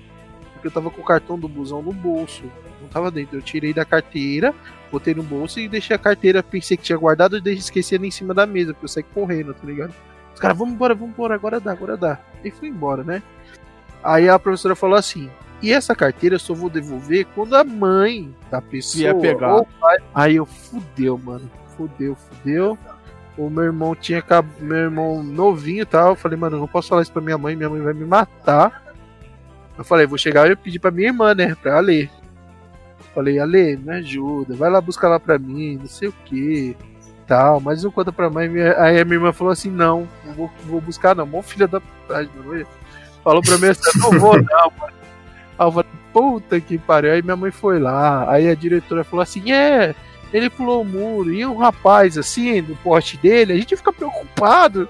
Porque 0.52 0.66
eu 0.66 0.70
tava 0.70 0.90
com 0.90 1.00
o 1.00 1.04
cartão 1.04 1.38
do 1.38 1.48
busão 1.48 1.80
no 1.80 1.92
bolso. 1.92 2.44
Não 2.84 2.88
tava 2.90 3.10
dentro. 3.10 3.36
Eu 3.36 3.42
tirei 3.42 3.72
da 3.74 3.84
carteira, 3.84 4.54
botei 4.92 5.14
no 5.14 5.22
bolso 5.22 5.58
e 5.58 5.68
deixei 5.68 5.96
a 5.96 5.98
carteira. 5.98 6.42
Pensei 6.42 6.76
que 6.76 6.82
tinha 6.84 6.98
guardado 6.98 7.40
e 7.48 7.52
esqueci 7.54 7.94
ela 7.96 8.06
em 8.06 8.10
cima 8.10 8.32
da 8.32 8.46
mesa, 8.46 8.72
porque 8.72 8.84
eu 8.84 8.88
saí 8.88 9.02
correndo, 9.02 9.52
tá 9.54 9.66
ligado? 9.66 9.92
Os 10.32 10.40
caras, 10.40 10.56
vamos 10.58 10.74
embora, 10.74 10.94
vamos 10.94 11.10
embora, 11.14 11.34
agora 11.34 11.60
dá, 11.60 11.72
agora 11.72 11.96
dá. 11.96 12.18
E 12.44 12.50
fui 12.50 12.68
embora, 12.68 13.02
né? 13.04 13.22
Aí 14.02 14.28
a 14.28 14.38
professora 14.38 14.74
falou 14.76 14.96
assim: 14.96 15.30
e 15.62 15.72
essa 15.72 15.94
carteira 15.94 16.34
eu 16.34 16.40
só 16.40 16.52
vou 16.54 16.68
devolver 16.68 17.26
quando 17.34 17.54
a 17.56 17.64
mãe 17.64 18.34
da 18.50 18.60
pessoa. 18.60 19.02
Ia 19.02 19.14
pegar. 19.14 19.62
pai- 19.80 19.98
Aí 20.14 20.36
eu 20.36 20.44
fudeu, 20.46 21.16
mano. 21.18 21.50
Fudeu, 21.76 22.14
fudeu. 22.16 22.78
O 23.36 23.50
meu 23.50 23.64
irmão 23.64 23.96
tinha 23.96 24.22
meu 24.60 24.76
irmão 24.76 25.22
novinho 25.22 25.82
e 25.82 25.86
tal. 25.86 26.10
Eu 26.10 26.16
falei, 26.16 26.38
mano, 26.38 26.56
eu 26.56 26.60
não 26.60 26.68
posso 26.68 26.88
falar 26.88 27.02
isso 27.02 27.12
pra 27.12 27.22
minha 27.22 27.36
mãe, 27.38 27.56
minha 27.56 27.68
mãe 27.68 27.80
vai 27.80 27.92
me 27.92 28.04
matar. 28.04 28.84
Eu 29.76 29.82
falei, 29.84 30.06
vou 30.06 30.16
chegar 30.18 30.48
e 30.48 30.54
pedir 30.54 30.78
pra 30.78 30.92
minha 30.92 31.08
irmã, 31.08 31.34
né? 31.34 31.54
Pra 31.60 31.72
ela 31.72 31.80
ler. 31.80 32.10
Falei, 33.14 33.38
Ale, 33.38 33.76
me 33.76 33.94
ajuda, 33.94 34.56
vai 34.56 34.68
lá 34.68 34.80
buscar 34.80 35.08
lá 35.08 35.20
pra 35.20 35.38
mim, 35.38 35.78
não 35.80 35.86
sei 35.86 36.08
o 36.08 36.14
que. 36.24 36.76
Tal, 37.26 37.60
mas 37.60 37.84
eu 37.84 37.92
conto 37.92 38.12
pra 38.12 38.28
mãe. 38.28 38.48
Aí 38.78 39.00
a 39.00 39.04
minha 39.04 39.16
irmã 39.16 39.32
falou 39.32 39.52
assim: 39.52 39.70
não, 39.70 40.06
não 40.24 40.34
vou, 40.34 40.50
vou 40.64 40.80
buscar, 40.80 41.14
não. 41.14 41.24
Mó 41.24 41.40
filha 41.40 41.66
da 41.66 41.80
puta, 41.80 42.28
mano. 42.44 42.66
Falou 43.22 43.40
pra 43.40 43.56
mim 43.56 43.68
assim: 43.68 43.98
não 43.98 44.18
vou, 44.18 44.36
não. 44.42 44.72
Aí 45.58 45.66
eu 45.66 45.72
falei, 45.72 45.90
puta 46.12 46.60
que 46.60 46.76
pariu. 46.76 47.12
Aí 47.12 47.22
minha 47.22 47.36
mãe 47.36 47.50
foi 47.50 47.78
lá. 47.78 48.30
Aí 48.30 48.48
a 48.48 48.54
diretora 48.54 49.04
falou 49.04 49.22
assim: 49.22 49.52
é, 49.52 49.94
ele 50.34 50.50
pulou 50.50 50.82
o 50.82 50.84
muro. 50.84 51.32
E 51.32 51.46
um 51.46 51.56
rapaz 51.56 52.18
assim, 52.18 52.60
do 52.62 52.76
porte 52.76 53.16
dele, 53.16 53.54
a 53.54 53.56
gente 53.56 53.76
fica 53.76 53.92
preocupado 53.92 54.86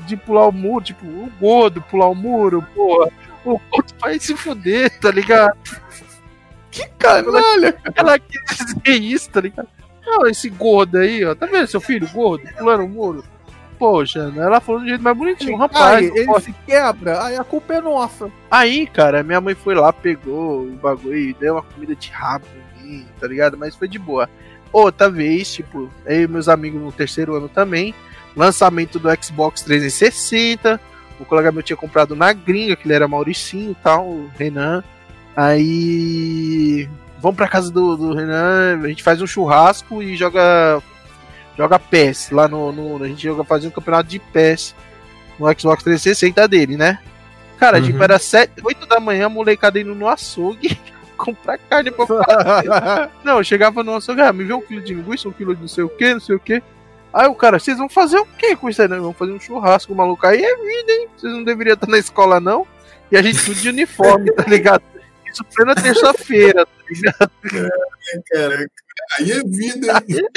de 0.00 0.16
pular 0.16 0.48
o 0.48 0.52
muro, 0.52 0.84
tipo, 0.84 1.06
o 1.06 1.30
gordo 1.38 1.80
pular 1.82 2.08
o 2.08 2.14
muro, 2.14 2.64
porra. 2.74 3.10
O 3.44 3.60
gordo 3.70 3.94
vai 4.00 4.18
se 4.18 4.36
fuder, 4.36 4.98
tá 4.98 5.10
ligado? 5.10 5.56
Que 6.78 6.88
canalha! 6.96 7.76
Ela 7.96 8.18
quis 8.20 8.40
dizer 8.56 9.02
isso, 9.02 9.30
tá 9.30 9.40
ligado? 9.40 9.68
Não, 10.06 10.28
esse 10.28 10.48
gordo 10.48 10.98
aí, 10.98 11.24
ó. 11.24 11.34
Tá 11.34 11.46
vendo 11.46 11.66
seu 11.66 11.80
filho 11.80 12.08
gordo 12.08 12.48
pulando 12.56 12.84
o 12.84 12.88
muro? 12.88 13.24
Poxa, 13.76 14.32
ela 14.36 14.60
falou 14.60 14.80
do 14.80 14.88
jeito 14.88 15.02
mais 15.02 15.16
bonitinho, 15.16 15.54
um 15.54 15.58
rapaz. 15.58 15.98
Aí, 15.98 16.12
ele 16.14 16.40
se 16.40 16.52
quebra, 16.66 17.24
aí 17.24 17.36
a 17.36 17.44
culpa 17.44 17.74
é 17.74 17.80
nossa. 17.80 18.30
Aí, 18.50 18.86
cara, 18.86 19.22
minha 19.22 19.40
mãe 19.40 19.54
foi 19.54 19.74
lá, 19.74 19.92
pegou 19.92 20.62
o 20.62 20.72
bagulho 20.72 21.16
e 21.16 21.34
deu 21.34 21.54
uma 21.54 21.62
comida 21.62 21.94
de 21.94 22.10
rabo 22.10 22.46
em 22.80 22.86
mim, 22.86 23.06
tá 23.20 23.26
ligado? 23.26 23.56
Mas 23.56 23.76
foi 23.76 23.88
de 23.88 23.98
boa. 23.98 24.28
Outra 24.72 25.10
vez, 25.10 25.52
tipo, 25.52 25.90
eu 26.06 26.22
e 26.22 26.28
meus 26.28 26.48
amigos 26.48 26.80
no 26.80 26.92
terceiro 26.92 27.34
ano 27.36 27.48
também, 27.48 27.94
lançamento 28.36 28.98
do 28.98 29.08
Xbox 29.22 29.62
360, 29.62 30.80
o 31.20 31.24
colega 31.24 31.52
meu 31.52 31.62
tinha 31.62 31.76
comprado 31.76 32.14
na 32.14 32.32
gringa, 32.32 32.76
que 32.76 32.86
ele 32.86 32.94
era 32.94 33.08
Mauricinho 33.08 33.72
e 33.72 33.76
tal, 33.76 34.06
o 34.06 34.30
Renan. 34.36 34.82
Aí, 35.40 36.88
vamos 37.20 37.36
pra 37.36 37.46
casa 37.46 37.70
do, 37.70 37.96
do 37.96 38.12
Renan, 38.12 38.80
a 38.82 38.88
gente 38.88 39.04
faz 39.04 39.22
um 39.22 39.26
churrasco 39.26 40.02
e 40.02 40.16
joga 40.16 40.82
joga 41.56 41.78
PES 41.78 42.32
lá 42.32 42.48
no, 42.48 42.72
no 42.72 43.04
a 43.04 43.06
gente 43.06 43.22
joga 43.22 43.44
fazia 43.44 43.68
um 43.68 43.72
campeonato 43.72 44.08
de 44.08 44.18
PES 44.18 44.74
no 45.38 45.46
Xbox 45.56 45.84
360 45.84 46.48
dele, 46.48 46.76
né? 46.76 46.98
Cara, 47.56 47.80
tipo, 47.80 47.98
Uhum. 47.98 48.02
era 48.02 48.18
7, 48.18 48.52
8 48.64 48.84
da 48.86 48.98
manhã, 48.98 49.26
a 49.26 49.28
molecada 49.28 49.78
indo 49.78 49.94
no 49.94 50.08
açougue 50.08 50.76
comprar 51.16 51.56
carne 51.56 51.92
pra 51.92 52.04
fazer. 52.04 52.68
Não, 53.22 53.38
eu 53.38 53.44
chegava 53.44 53.84
no 53.84 53.94
açougue, 53.94 54.22
ah, 54.22 54.32
me 54.32 54.42
vê 54.42 54.52
um 54.52 54.60
quilo 54.60 54.80
de 54.80 54.92
linguiça, 54.92 55.28
um 55.28 55.32
quilo 55.32 55.54
de 55.54 55.60
não 55.60 55.68
sei 55.68 55.84
o 55.84 55.88
que, 55.88 56.14
não 56.14 56.20
sei 56.20 56.34
o 56.34 56.40
que. 56.40 56.60
Aí 57.14 57.28
o 57.28 57.34
cara, 57.36 57.60
vocês 57.60 57.78
vão 57.78 57.88
fazer 57.88 58.18
o 58.18 58.26
que 58.26 58.56
com 58.56 58.68
isso 58.68 58.82
aí? 58.82 58.88
Não, 58.88 59.00
vamos 59.00 59.16
fazer 59.16 59.30
um 59.30 59.38
churrasco, 59.38 59.94
maluco. 59.94 60.26
Aí 60.26 60.42
é 60.42 60.56
vida, 60.56 60.92
hein? 60.92 61.08
Vocês 61.16 61.32
não 61.32 61.44
deveriam 61.44 61.74
estar 61.74 61.86
na 61.86 61.98
escola, 61.98 62.40
não. 62.40 62.66
E 63.08 63.16
a 63.16 63.22
gente 63.22 63.38
tudo 63.44 63.54
de 63.54 63.68
uniforme, 63.68 64.32
tá 64.32 64.42
ligado? 64.42 64.82
Isso 65.38 65.44
foi 65.54 65.64
na 65.64 65.74
terça-feira, 65.74 66.66
tá 66.66 66.72
ligado? 66.88 67.30
Caraca. 68.32 68.70
Aí 69.18 69.32
é 69.32 69.42
vida. 69.44 70.04
hein? 70.08 70.28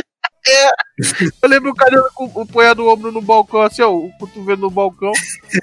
Eu 1.41 1.49
lembro 1.49 1.71
o 1.71 1.75
cara 1.75 2.01
com 2.13 2.25
o 2.25 2.45
punhado 2.45 2.83
do 2.83 2.89
ombro 2.89 3.11
no 3.11 3.21
balcão, 3.21 3.61
assim, 3.61 3.81
ó, 3.81 3.91
o 3.91 4.11
cotovelo 4.19 4.61
no 4.61 4.69
balcão, 4.71 5.11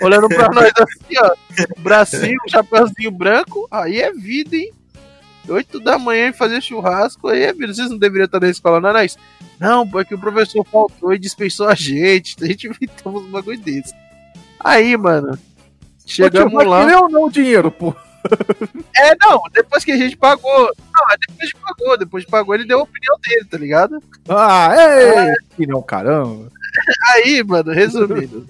olhando 0.01 0.29
pra 0.29 0.48
nós 0.48 0.72
assim, 0.77 1.14
ó. 1.20 1.35
Bracinho, 1.79 2.38
chapéuzinho 2.48 3.11
branco. 3.11 3.66
Aí 3.70 4.01
é 4.01 4.12
vida, 4.12 4.57
hein? 4.57 4.72
8 5.48 5.81
da 5.81 5.98
manhã 5.98 6.29
e 6.29 6.33
fazer 6.33 6.61
churrasco, 6.61 7.29
aí 7.29 7.42
é 7.42 7.53
vida. 7.53 7.72
Vocês 7.72 7.90
não 7.90 7.98
deveriam 7.98 8.27
estar 8.27 8.40
na 8.40 8.48
escola, 8.51 8.81
não 8.81 8.90
é 8.90 8.92
nós? 8.92 9.16
Não, 9.59 9.88
porque 9.88 10.14
o 10.14 10.18
professor 10.18 10.64
faltou 10.70 11.12
e 11.12 11.18
dispensou 11.18 11.68
a 11.68 11.74
gente. 11.74 12.37
A 12.42 12.46
gente 12.46 12.68
inventou 12.68 13.18
uns 13.18 13.31
bagulho 13.31 13.59
desse. 13.59 13.94
Aí, 14.61 14.96
mano. 14.96 15.38
Chegamos 16.07 16.53
Vai 16.55 16.66
lá. 16.66 16.85
querer 16.85 16.96
ou 16.96 17.09
não 17.09 17.24
o 17.24 17.31
dinheiro, 17.31 17.70
pô? 17.70 17.94
É, 18.97 19.14
não, 19.23 19.43
depois 19.53 19.85
que 19.85 19.93
a 19.93 19.97
gente 19.97 20.17
pagou. 20.17 20.59
Não, 20.59 21.12
é 21.12 21.17
depois 21.29 21.53
que 21.53 21.61
pagou. 21.61 21.99
Depois 21.99 22.25
que 22.25 22.31
pagou, 22.31 22.55
ele 22.55 22.64
deu 22.64 22.81
a 22.81 22.83
opinião 22.83 23.17
dele, 23.21 23.45
tá 23.45 23.59
ligado? 23.59 24.03
Ah, 24.29 24.75
ei! 24.77 25.35
Que 25.57 25.67
não, 25.67 25.83
caramba. 25.83 26.51
Aí, 27.12 27.43
mano, 27.43 27.73
resumindo. 27.73 28.47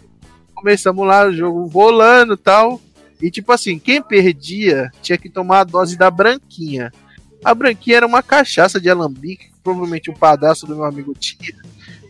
começamos 0.55 1.07
lá 1.07 1.27
o 1.27 1.33
jogo 1.33 1.67
rolando 1.67 2.35
e 2.35 2.37
tal. 2.37 2.81
E 3.21 3.31
tipo 3.31 3.53
assim, 3.53 3.79
quem 3.79 4.01
perdia 4.01 4.91
tinha 5.03 5.19
que 5.19 5.29
tomar 5.29 5.61
a 5.61 5.65
dose 5.65 5.97
da 5.97 6.11
branquinha. 6.11 6.93
A 7.45 7.55
branquinha 7.55 7.99
era 7.99 8.07
uma 8.07 8.23
cachaça 8.23 8.81
de 8.81 8.91
alambique, 8.91 9.49
que 9.49 9.61
provavelmente 9.63 10.11
o 10.11 10.15
padastro 10.15 10.69
do 10.69 10.77
meu 10.77 10.85
amigo 10.85 11.15
tinha. 11.15 11.55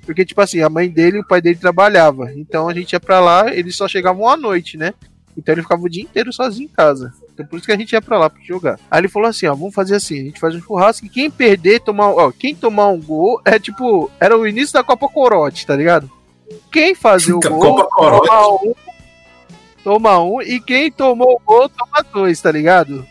Porque, 0.04 0.24
tipo 0.24 0.40
assim, 0.40 0.62
a 0.62 0.70
mãe 0.70 0.88
dele 0.88 1.18
e 1.18 1.20
o 1.20 1.26
pai 1.26 1.40
dele 1.40 1.58
trabalhava. 1.58 2.32
Então 2.32 2.66
a 2.68 2.72
gente 2.72 2.92
ia 2.92 3.00
pra 3.00 3.20
lá, 3.20 3.54
eles 3.54 3.76
só 3.76 3.86
chegavam 3.86 4.26
à 4.26 4.36
noite, 4.36 4.76
né? 4.78 4.94
Então 5.36 5.54
ele 5.54 5.62
ficava 5.62 5.82
o 5.82 5.88
dia 5.88 6.02
inteiro 6.02 6.32
sozinho 6.32 6.64
em 6.64 6.72
casa. 6.72 7.12
Então 7.38 7.46
por 7.46 7.56
isso 7.56 7.66
que 7.66 7.72
a 7.72 7.76
gente 7.76 7.92
ia 7.92 8.02
pra 8.02 8.18
lá 8.18 8.28
pra 8.28 8.42
jogar. 8.42 8.80
Aí 8.90 9.00
ele 9.00 9.08
falou 9.08 9.28
assim, 9.28 9.46
ó, 9.46 9.54
vamos 9.54 9.72
fazer 9.72 9.94
assim, 9.94 10.20
a 10.20 10.24
gente 10.24 10.40
faz 10.40 10.56
um 10.56 10.60
churrasco 10.60 11.06
e 11.06 11.08
quem 11.08 11.30
perder, 11.30 11.80
tomar, 11.80 12.08
ó, 12.08 12.32
quem 12.32 12.52
tomar 12.52 12.88
um 12.88 13.00
gol, 13.00 13.40
é 13.44 13.60
tipo, 13.60 14.10
era 14.18 14.36
o 14.36 14.44
início 14.44 14.74
da 14.74 14.82
Copa 14.82 15.08
Corote, 15.08 15.64
tá 15.64 15.76
ligado? 15.76 16.10
Quem 16.72 16.96
fazer 16.96 17.34
o 17.34 17.40
gol, 17.40 17.76
Copa 17.76 17.88
Corote. 17.90 18.26
toma 18.26 18.54
um, 18.54 18.74
toma 19.84 20.20
um, 20.20 20.42
e 20.42 20.58
quem 20.60 20.90
tomou 20.90 21.34
o 21.36 21.40
gol, 21.44 21.68
toma 21.68 22.04
dois, 22.12 22.40
tá 22.40 22.50
ligado? 22.50 23.06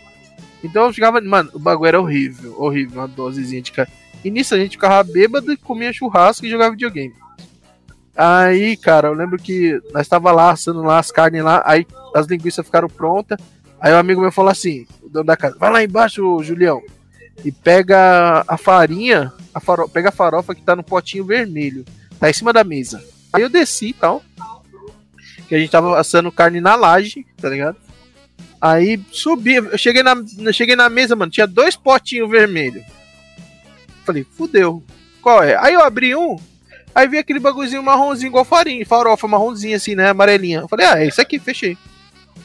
Então 0.62 0.88
eu 0.88 0.94
ficava, 0.94 1.22
mano, 1.22 1.50
o 1.54 1.60
bagulho 1.60 1.88
era 1.88 2.02
horrível, 2.02 2.54
horrível, 2.58 3.00
uma 3.00 3.08
dosezinha 3.08 3.62
de 3.62 3.72
cara. 3.72 3.88
E 4.26 4.30
nisso 4.30 4.54
a 4.54 4.58
gente 4.58 4.72
ficava 4.72 5.02
bêbado, 5.10 5.58
comia 5.60 5.94
churrasco 5.94 6.46
e 6.46 6.50
jogava 6.50 6.72
videogame. 6.72 7.13
Aí, 8.13 8.76
cara, 8.76 9.10
eu 9.10 9.13
lembro 9.13 9.38
que 9.38 9.80
nós 9.94 10.08
tava 10.08 10.32
lá 10.32 10.50
assando 10.50 10.82
lá 10.82 10.98
as 10.98 11.12
carnes 11.12 11.44
lá, 11.44 11.62
aí 11.63 11.86
as 12.16 12.26
linguiças 12.26 12.66
ficaram 12.66 12.90
prontas. 12.90 13.38
Aí 13.80 13.94
um 13.94 13.98
amigo 13.98 14.22
meu 14.22 14.32
falou 14.32 14.52
assim, 14.52 14.88
o 15.02 15.10
dono 15.10 15.26
da 15.26 15.38
casa, 15.38 15.58
vai 15.58 15.72
lá 15.72 15.84
embaixo, 15.84 16.42
Julião, 16.42 16.82
e 17.46 17.52
pega 17.52 18.44
a 18.48 18.58
farinha, 18.58 19.32
a 19.54 19.60
faro... 19.60 19.88
pega 19.88 20.10
a 20.10 20.12
farofa 20.12 20.56
que 20.56 20.62
tá 20.62 20.76
no 20.76 20.84
potinho 20.84 21.26
vermelho, 21.26 21.86
tá 22.20 22.30
em 22.30 22.34
cima 22.34 22.52
da 22.52 22.63
mesa. 22.63 23.04
Aí 23.32 23.44
eu 23.44 23.50
desci 23.50 23.90
e 23.90 23.94
tal, 23.94 24.24
que 25.48 25.56
a 25.56 25.60
gente 25.60 25.72
tava 25.72 26.00
assando 26.00 26.32
carne 26.32 26.60
na 26.60 26.76
laje, 26.76 27.26
tá 27.38 27.50
ligado? 27.50 27.78
Aí 28.60 29.00
subi, 29.12 29.56
eu 29.56 29.78
cheguei 29.78 30.02
na, 30.02 30.16
cheguei 30.52 30.76
na 30.76 30.90
mesa, 30.90 31.16
mano, 31.16 31.32
tinha 31.32 31.46
dois 31.46 31.76
potinhos 31.76 32.30
vermelhos. 32.30 32.84
Falei, 34.04 34.26
fudeu, 34.36 34.84
qual 35.22 35.44
é? 35.44 35.56
Aí 35.58 35.74
eu 35.74 35.82
abri 35.82 36.16
um, 36.16 36.38
aí 36.96 37.08
vi 37.08 37.20
aquele 37.20 37.40
bagulhozinho 37.40 37.84
marronzinho 37.84 38.30
igual 38.30 38.44
farinha, 38.44 38.86
farofa 38.86 39.28
marronzinha 39.28 39.78
assim, 39.78 39.94
né, 39.94 40.10
amarelinha. 40.10 40.62
Eu 40.62 40.68
falei, 40.68 40.88
ah, 40.88 41.00
é 41.00 41.08
isso 41.08 41.22
aqui, 41.22 41.38
fechei. 41.38 41.78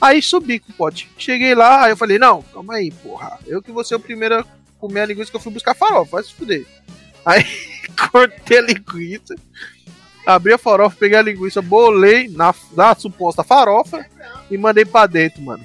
Aí 0.02 0.20
subi 0.20 0.58
com 0.58 0.72
o 0.72 0.74
pote. 0.74 1.08
Cheguei 1.16 1.54
lá, 1.54 1.84
aí 1.84 1.92
eu 1.92 1.96
falei, 1.96 2.18
não, 2.18 2.42
calma 2.42 2.74
aí, 2.74 2.90
porra. 2.90 3.38
Eu 3.46 3.62
que 3.62 3.70
vou 3.70 3.84
ser 3.84 3.94
o 3.94 4.00
primeiro 4.00 4.40
a 4.40 4.44
comer 4.80 5.02
a 5.02 5.06
linguiça 5.06 5.30
que 5.30 5.36
eu 5.36 5.40
fui 5.40 5.52
buscar 5.52 5.76
farofa, 5.76 6.10
vai 6.16 6.24
se 6.24 6.34
fuder. 6.34 6.66
Aí 7.24 7.44
cortei 8.10 8.58
a 8.58 8.62
linguiça, 8.62 9.36
abri 10.26 10.52
a 10.52 10.58
farofa, 10.58 10.96
peguei 10.98 11.16
a 11.16 11.22
linguiça, 11.22 11.62
bolei 11.62 12.26
na, 12.26 12.52
na 12.72 12.96
suposta 12.96 13.44
farofa 13.44 14.04
e 14.50 14.58
mandei 14.58 14.84
pra 14.84 15.06
dentro, 15.06 15.40
mano. 15.40 15.64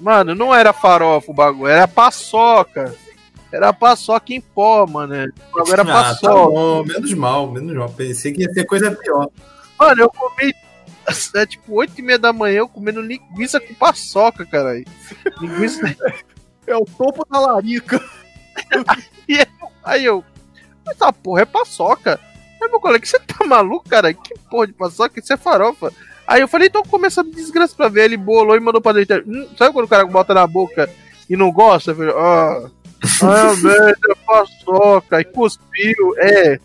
Mano, 0.00 0.34
não 0.34 0.54
era 0.54 0.72
farofa 0.72 1.30
o 1.30 1.34
bagulho, 1.34 1.66
era 1.66 1.86
paçoca. 1.86 2.94
Era 3.52 3.70
paçoca 3.72 4.32
em 4.32 4.40
pó, 4.40 4.86
mano. 4.86 5.14
O 5.52 5.58
bagulho 5.58 5.72
era 5.74 5.82
Ah, 5.82 5.86
tá 5.86 5.92
paçoca. 5.92 6.32
bom, 6.50 6.84
menos 6.84 7.12
mal, 7.12 7.50
menos 7.52 7.76
mal. 7.76 7.88
Pensei 7.90 8.32
que 8.32 8.42
ia 8.42 8.52
ser 8.52 8.64
coisa 8.64 8.90
pior. 8.92 9.28
Mano, 9.78 10.02
eu 10.02 10.08
comi. 10.10 10.54
É 11.34 11.46
tipo 11.46 11.74
8 11.74 11.98
e 11.98 12.02
meia 12.02 12.18
da 12.18 12.32
manhã, 12.32 12.58
eu 12.58 12.68
comendo 12.68 13.00
linguiça 13.00 13.60
com 13.60 13.74
paçoca, 13.74 14.44
caralho. 14.46 14.84
Linguiça. 15.40 15.80
É 16.66 16.74
o 16.74 16.86
topo 16.86 17.26
da 17.30 17.38
larica. 17.38 18.02
Aí 19.84 20.02
eu. 20.02 20.24
Mas 20.82 20.96
essa 20.96 21.12
porra 21.12 21.42
é 21.42 21.44
paçoca. 21.44 22.18
Aí 22.62 22.68
meu 22.70 22.80
colega, 22.80 23.04
você 23.04 23.18
tá 23.18 23.44
maluco, 23.44 23.86
cara? 23.86 24.14
Que 24.14 24.34
porra 24.50 24.66
de 24.68 24.72
paçoca? 24.72 25.20
Isso 25.20 25.30
é 25.30 25.36
farofa. 25.36 25.92
Aí 26.26 26.40
eu 26.40 26.48
falei, 26.48 26.68
então 26.68 26.82
começa 26.82 27.20
a 27.20 27.24
desgraça 27.24 27.74
pra 27.76 27.88
ver. 27.88 28.04
Ele 28.04 28.16
bolou 28.16 28.56
e 28.56 28.60
mandou 28.60 28.80
pra 28.80 28.92
dentro. 28.92 29.24
Hum, 29.26 29.46
sabe 29.58 29.72
quando 29.74 29.84
o 29.84 29.88
cara 29.88 30.06
bota 30.06 30.32
na 30.32 30.46
boca 30.46 30.88
e 31.28 31.36
não 31.36 31.52
gosta? 31.52 31.90
Eu 31.90 31.96
falei, 31.96 32.14
ah, 32.16 32.70
ah, 33.22 33.56
merda, 33.62 34.16
paçoca. 34.26 35.20
E 35.20 35.24
cuspiu, 35.24 36.14
é. 36.18 36.58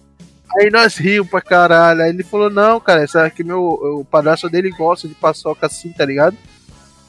Aí 0.58 0.70
nós 0.72 0.96
rimos 0.96 1.30
pra 1.30 1.42
caralho. 1.42 2.02
Aí 2.02 2.10
ele 2.10 2.24
falou, 2.24 2.50
não, 2.50 2.80
cara, 2.80 3.04
essa 3.04 3.24
aqui 3.24 3.44
meu, 3.44 3.62
o 3.62 4.06
padrasto 4.06 4.50
dele 4.50 4.70
gosta 4.72 5.08
de 5.08 5.14
paçoca 5.14 5.68
assim, 5.68 5.92
tá 5.92 6.06
ligado? 6.06 6.36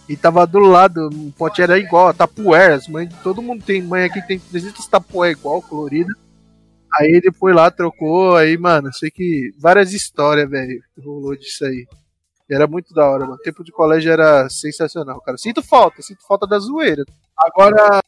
E 0.08 0.16
tava 0.16 0.46
do 0.46 0.58
lado, 0.58 1.08
o 1.08 1.32
pote 1.32 1.62
era 1.62 1.78
igual, 1.78 2.12
tapuera. 2.12 2.74
As 2.74 2.88
mães, 2.88 3.08
todo 3.22 3.42
mundo 3.42 3.64
tem 3.64 3.80
mãe 3.80 4.04
aqui 4.04 4.20
tem 4.26 4.38
300 4.38 4.86
tapué 4.86 5.30
igual, 5.30 5.62
colorida. 5.62 6.12
Aí 6.92 7.08
ele 7.12 7.30
foi 7.32 7.52
lá, 7.52 7.70
trocou, 7.70 8.36
aí, 8.36 8.58
mano, 8.58 8.92
sei 8.92 9.10
que 9.10 9.54
várias 9.56 9.92
histórias, 9.92 10.50
velho, 10.50 10.82
rolou 10.98 11.36
disso 11.36 11.64
aí. 11.64 11.86
Era 12.50 12.66
muito 12.66 12.92
da 12.92 13.08
hora, 13.08 13.20
mano. 13.20 13.34
O 13.34 13.42
tempo 13.42 13.62
de 13.62 13.70
colégio 13.70 14.10
era 14.10 14.48
sensacional, 14.50 15.20
cara. 15.20 15.38
Sinto 15.38 15.62
falta, 15.62 16.02
sinto 16.02 16.26
falta 16.26 16.48
da 16.48 16.58
zoeira. 16.58 17.04
Agora, 17.38 18.02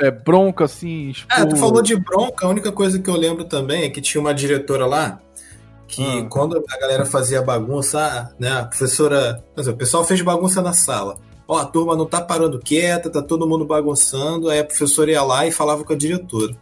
É 0.00 0.10
bronca, 0.10 0.64
assim, 0.64 1.12
Ah, 1.28 1.42
tu 1.46 1.54
expor- 1.54 1.68
falou 1.68 1.82
de 1.82 1.96
bronca, 1.96 2.46
a 2.46 2.48
única 2.50 2.70
coisa 2.72 2.98
que 2.98 3.08
eu 3.08 3.16
lembro 3.16 3.44
também 3.44 3.84
é 3.84 3.90
que 3.90 4.00
tinha 4.00 4.20
uma 4.20 4.34
diretora 4.34 4.86
lá 4.86 5.20
que 5.86 6.02
Ah. 6.02 6.26
quando 6.30 6.56
a 6.68 6.78
galera 6.78 7.04
fazia 7.06 7.42
bagunça, 7.42 8.34
né, 8.38 8.50
a 8.50 8.64
professora, 8.64 9.42
o 9.56 9.72
pessoal 9.74 10.04
fez 10.04 10.20
bagunça 10.22 10.60
na 10.62 10.72
sala. 10.72 11.16
Ó, 11.46 11.58
a 11.58 11.64
turma 11.66 11.94
não 11.94 12.06
tá 12.06 12.20
parando 12.22 12.58
quieta, 12.58 13.10
tá 13.10 13.20
todo 13.20 13.46
mundo 13.46 13.66
bagunçando, 13.66 14.48
aí 14.48 14.58
a 14.60 14.64
professora 14.64 15.10
ia 15.10 15.22
lá 15.22 15.46
e 15.46 15.52
falava 15.52 15.84
com 15.84 15.92
a 15.92 15.96
diretora. 15.96 16.56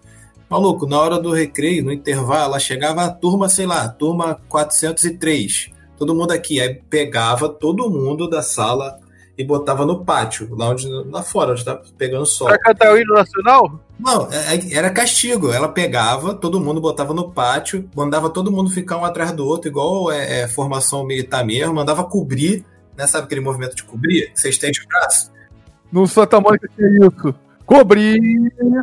Maluco, 0.51 0.87
na 0.87 0.99
hora 1.01 1.19
do 1.19 1.31
recreio, 1.33 1.85
no 1.85 1.93
intervalo, 1.93 2.45
ela 2.51 2.59
chegava 2.59 3.05
a 3.05 3.11
turma, 3.11 3.49
sei 3.49 3.65
lá, 3.65 3.89
turma 3.89 4.39
403. 4.49 5.71
Todo 5.97 6.15
mundo 6.15 6.33
aqui, 6.33 6.61
aí 6.61 6.75
pegava 6.91 7.49
todo 7.49 7.89
mundo 7.89 8.29
da 8.29 8.43
sala 8.43 8.99
e 9.37 9.45
botava 9.45 9.87
no 9.87 10.05
pátio, 10.05 10.49
lá 10.55 10.71
onde 10.71 10.87
lá 10.89 11.23
fora, 11.23 11.53
onde 11.53 11.65
tá 11.65 11.81
pegando 11.97 12.27
sol. 12.27 12.49
pra 12.49 12.59
cantar 12.59 12.93
o 12.93 12.99
hino 12.99 13.15
nacional? 13.15 13.81
Não, 13.99 14.29
é- 14.31 14.57
é- 14.57 14.75
era 14.75 14.91
castigo. 14.91 15.51
Ela 15.53 15.69
pegava, 15.69 16.35
todo 16.35 16.61
mundo 16.61 16.81
botava 16.81 17.15
no 17.15 17.31
pátio, 17.31 17.89
mandava 17.95 18.29
todo 18.29 18.53
mundo 18.53 18.71
ficar 18.71 18.99
um 18.99 19.05
atrás 19.05 19.33
do 19.33 19.47
outro, 19.47 19.69
igual 19.69 20.11
é, 20.11 20.41
é, 20.41 20.49
formação 20.49 21.07
militar 21.07 21.45
mesmo, 21.45 21.75
mandava 21.75 22.05
cobrir, 22.05 22.65
né? 22.97 23.07
Sabe 23.07 23.25
aquele 23.25 23.41
movimento 23.41 23.75
de 23.75 23.85
cobrir? 23.85 24.33
Que 24.33 24.41
Você 24.41 24.49
estende 24.51 24.81
o 24.83 24.89
braço? 24.89 25.31
No 25.91 26.07
Santa 26.07 26.41
Mônica 26.41 26.69
tinha 26.77 26.89
isso. 27.07 27.35
Cobrir. 27.65 28.21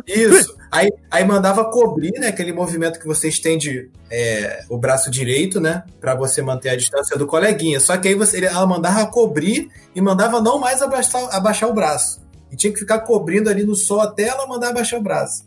Isso. 0.06 0.59
Aí, 0.70 0.92
aí 1.10 1.24
mandava 1.24 1.64
cobrir, 1.64 2.12
né? 2.20 2.28
Aquele 2.28 2.52
movimento 2.52 3.00
que 3.00 3.06
você 3.06 3.28
estende 3.28 3.90
é, 4.08 4.64
o 4.68 4.78
braço 4.78 5.10
direito, 5.10 5.60
né? 5.60 5.82
Pra 6.00 6.14
você 6.14 6.40
manter 6.40 6.68
a 6.68 6.76
distância 6.76 7.18
do 7.18 7.26
coleguinha. 7.26 7.80
Só 7.80 7.96
que 7.96 8.06
aí 8.06 8.14
você, 8.14 8.44
ela 8.44 8.66
mandava 8.66 9.04
cobrir 9.06 9.68
e 9.94 10.00
mandava 10.00 10.40
não 10.40 10.60
mais 10.60 10.80
abaixar, 10.80 11.28
abaixar 11.34 11.68
o 11.68 11.74
braço. 11.74 12.20
E 12.52 12.56
tinha 12.56 12.72
que 12.72 12.78
ficar 12.78 13.00
cobrindo 13.00 13.50
ali 13.50 13.64
no 13.64 13.74
sol 13.74 14.00
até 14.00 14.28
ela 14.28 14.46
mandar 14.46 14.68
abaixar 14.68 15.00
o 15.00 15.02
braço. 15.02 15.44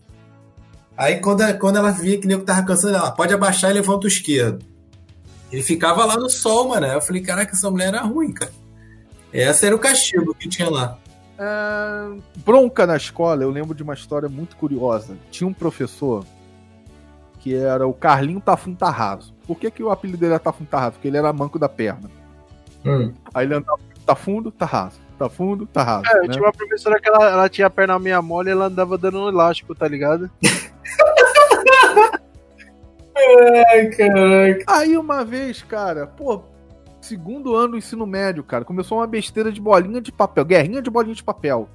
Aí 0.98 1.20
quando, 1.22 1.42
quando 1.58 1.78
ela 1.78 1.92
via 1.92 2.20
que 2.20 2.26
o 2.26 2.30
nego 2.30 2.44
tava 2.44 2.66
cansando, 2.66 2.98
ela 2.98 3.12
pode 3.12 3.34
abaixar 3.34 3.72
e 3.72 3.76
levanta 3.76 4.06
o 4.06 4.10
esquerdo. 4.10 4.66
Ele 5.52 5.64
ficava 5.64 6.04
lá 6.04 6.18
no 6.18 6.30
sol, 6.30 6.70
mano. 6.70 6.86
Eu 6.86 7.02
falei, 7.02 7.22
caraca, 7.22 7.54
essa 7.54 7.72
mulher 7.72 7.90
era 7.90 8.02
ruim, 8.02 8.34
cara. 8.34 8.52
Esse 9.32 9.66
era 9.66 9.76
o 9.76 9.80
castigo 9.80 10.36
que 10.36 10.50
tinha 10.50 10.70
lá. 10.70 10.98
É, 11.38 12.18
bronca 12.46 12.86
na 12.86 12.96
escola, 12.96 13.44
eu 13.44 13.50
lembro 13.50 13.74
de 13.74 13.84
uma 13.84 13.94
história 13.94 14.30
muito 14.30 14.56
curiosa. 14.56 15.18
Tinha 15.32 15.48
um 15.48 15.54
professor 15.54 16.26
que 17.40 17.56
era 17.56 17.86
o 17.86 17.94
Carlinho 17.94 18.40
Tafum 18.40 18.74
Tarraso. 18.74 19.34
Por 19.46 19.58
que, 19.58 19.70
que 19.70 19.84
o 19.84 19.92
apelido 19.92 20.20
dele 20.20 20.34
era 20.34 20.40
Tafum 20.40 20.66
Tarraso? 20.66 20.94
Porque 20.94 21.08
ele 21.08 21.18
era 21.18 21.34
manco 21.34 21.60
da 21.60 21.68
perna. 21.68 22.10
Aí 23.34 23.46
ele 23.46 23.56
andava 23.56 23.80
tá 24.06 24.16
fundo, 24.16 24.52
tá 24.52 24.66
raso. 24.66 25.00
Tá 25.18 25.30
fundo, 25.30 25.66
tá 25.66 25.84
raso. 25.84 26.06
É, 26.08 26.18
eu 26.18 26.24
né? 26.24 26.30
tinha 26.30 26.44
uma 26.44 26.52
professora 26.52 27.00
que 27.00 27.08
ela, 27.08 27.30
ela 27.30 27.50
tinha 27.50 27.68
a 27.68 27.70
perna 27.70 27.98
meia 28.00 28.22
mole 28.22 28.50
e 28.50 28.52
ela 28.52 28.66
andava 28.66 28.98
dando 28.98 29.20
um 29.20 29.30
elástico, 29.30 29.74
tá 29.74 29.88
ligado? 29.88 30.30
Ai, 33.16 33.88
caraca. 33.90 34.66
Aí 34.68 34.98
uma 34.98 35.24
vez, 35.24 35.62
cara, 35.62 36.08
pô, 36.08 36.44
segundo 37.04 37.56
ano 37.56 37.72
do 37.72 37.78
ensino 37.78 38.06
médio, 38.06 38.44
cara, 38.44 38.66
começou 38.66 39.00
uma 39.00 39.08
besteira 39.08 39.52
de 39.52 39.62
bolinha 39.62 40.02
de 40.02 40.12
papel, 40.12 40.46
guerrinha 40.46 40.82
de 40.82 40.90
bolinha 40.90 41.16
de 41.16 41.24
papel. 41.24 41.70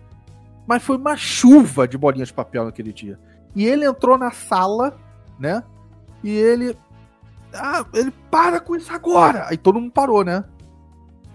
Mas 0.67 0.83
foi 0.83 0.97
uma 0.97 1.17
chuva 1.17 1.87
de 1.87 1.97
bolinha 1.97 2.25
de 2.25 2.33
papel 2.33 2.65
naquele 2.65 2.93
dia. 2.93 3.19
E 3.55 3.65
ele 3.65 3.87
entrou 3.87 4.19
na 4.19 4.31
sala, 4.31 4.99
né? 5.39 5.63
E 6.23 6.31
ele. 6.31 6.77
Ah, 7.55 7.85
ele 7.95 8.13
para 8.31 8.61
com 8.61 8.77
isso 8.77 8.93
agora! 8.93 9.47
Aí 9.49 9.57
todo 9.57 9.81
mundo 9.81 9.93
parou, 9.93 10.23
né? 10.25 10.45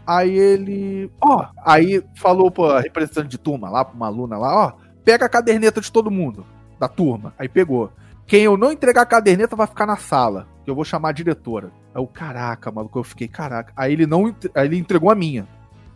Aí 0.05 0.37
ele. 0.37 1.11
Ó, 1.21 1.45
aí 1.63 2.03
falou 2.15 2.51
pra 2.51 2.81
representante 2.81 3.29
de 3.29 3.37
turma 3.37 3.69
lá, 3.69 3.83
pra 3.83 3.95
uma 3.95 4.07
aluna 4.07 4.37
lá, 4.37 4.67
ó, 4.67 4.73
pega 5.03 5.25
a 5.25 5.29
caderneta 5.29 5.81
de 5.81 5.91
todo 5.91 6.11
mundo, 6.11 6.45
da 6.79 6.87
turma. 6.87 7.33
Aí 7.37 7.49
pegou. 7.49 7.91
Quem 8.27 8.43
eu 8.43 8.57
não 8.57 8.71
entregar 8.71 9.01
a 9.01 9.07
caderneta 9.07 9.55
vai 9.55 9.67
ficar 9.67 9.85
na 9.85 9.97
sala. 9.97 10.47
Que 10.63 10.71
eu 10.71 10.75
vou 10.75 10.85
chamar 10.85 11.09
a 11.09 11.13
diretora. 11.13 11.71
Aí 11.93 12.01
eu, 12.01 12.07
caraca, 12.07 12.71
maluco, 12.71 12.99
eu 12.99 13.03
fiquei, 13.03 13.27
caraca. 13.27 13.71
Aí 13.75 13.93
ele 13.93 14.07
não. 14.07 14.35
Aí 14.55 14.65
ele 14.67 14.77
entregou 14.77 15.11
a 15.11 15.15
minha. 15.15 15.47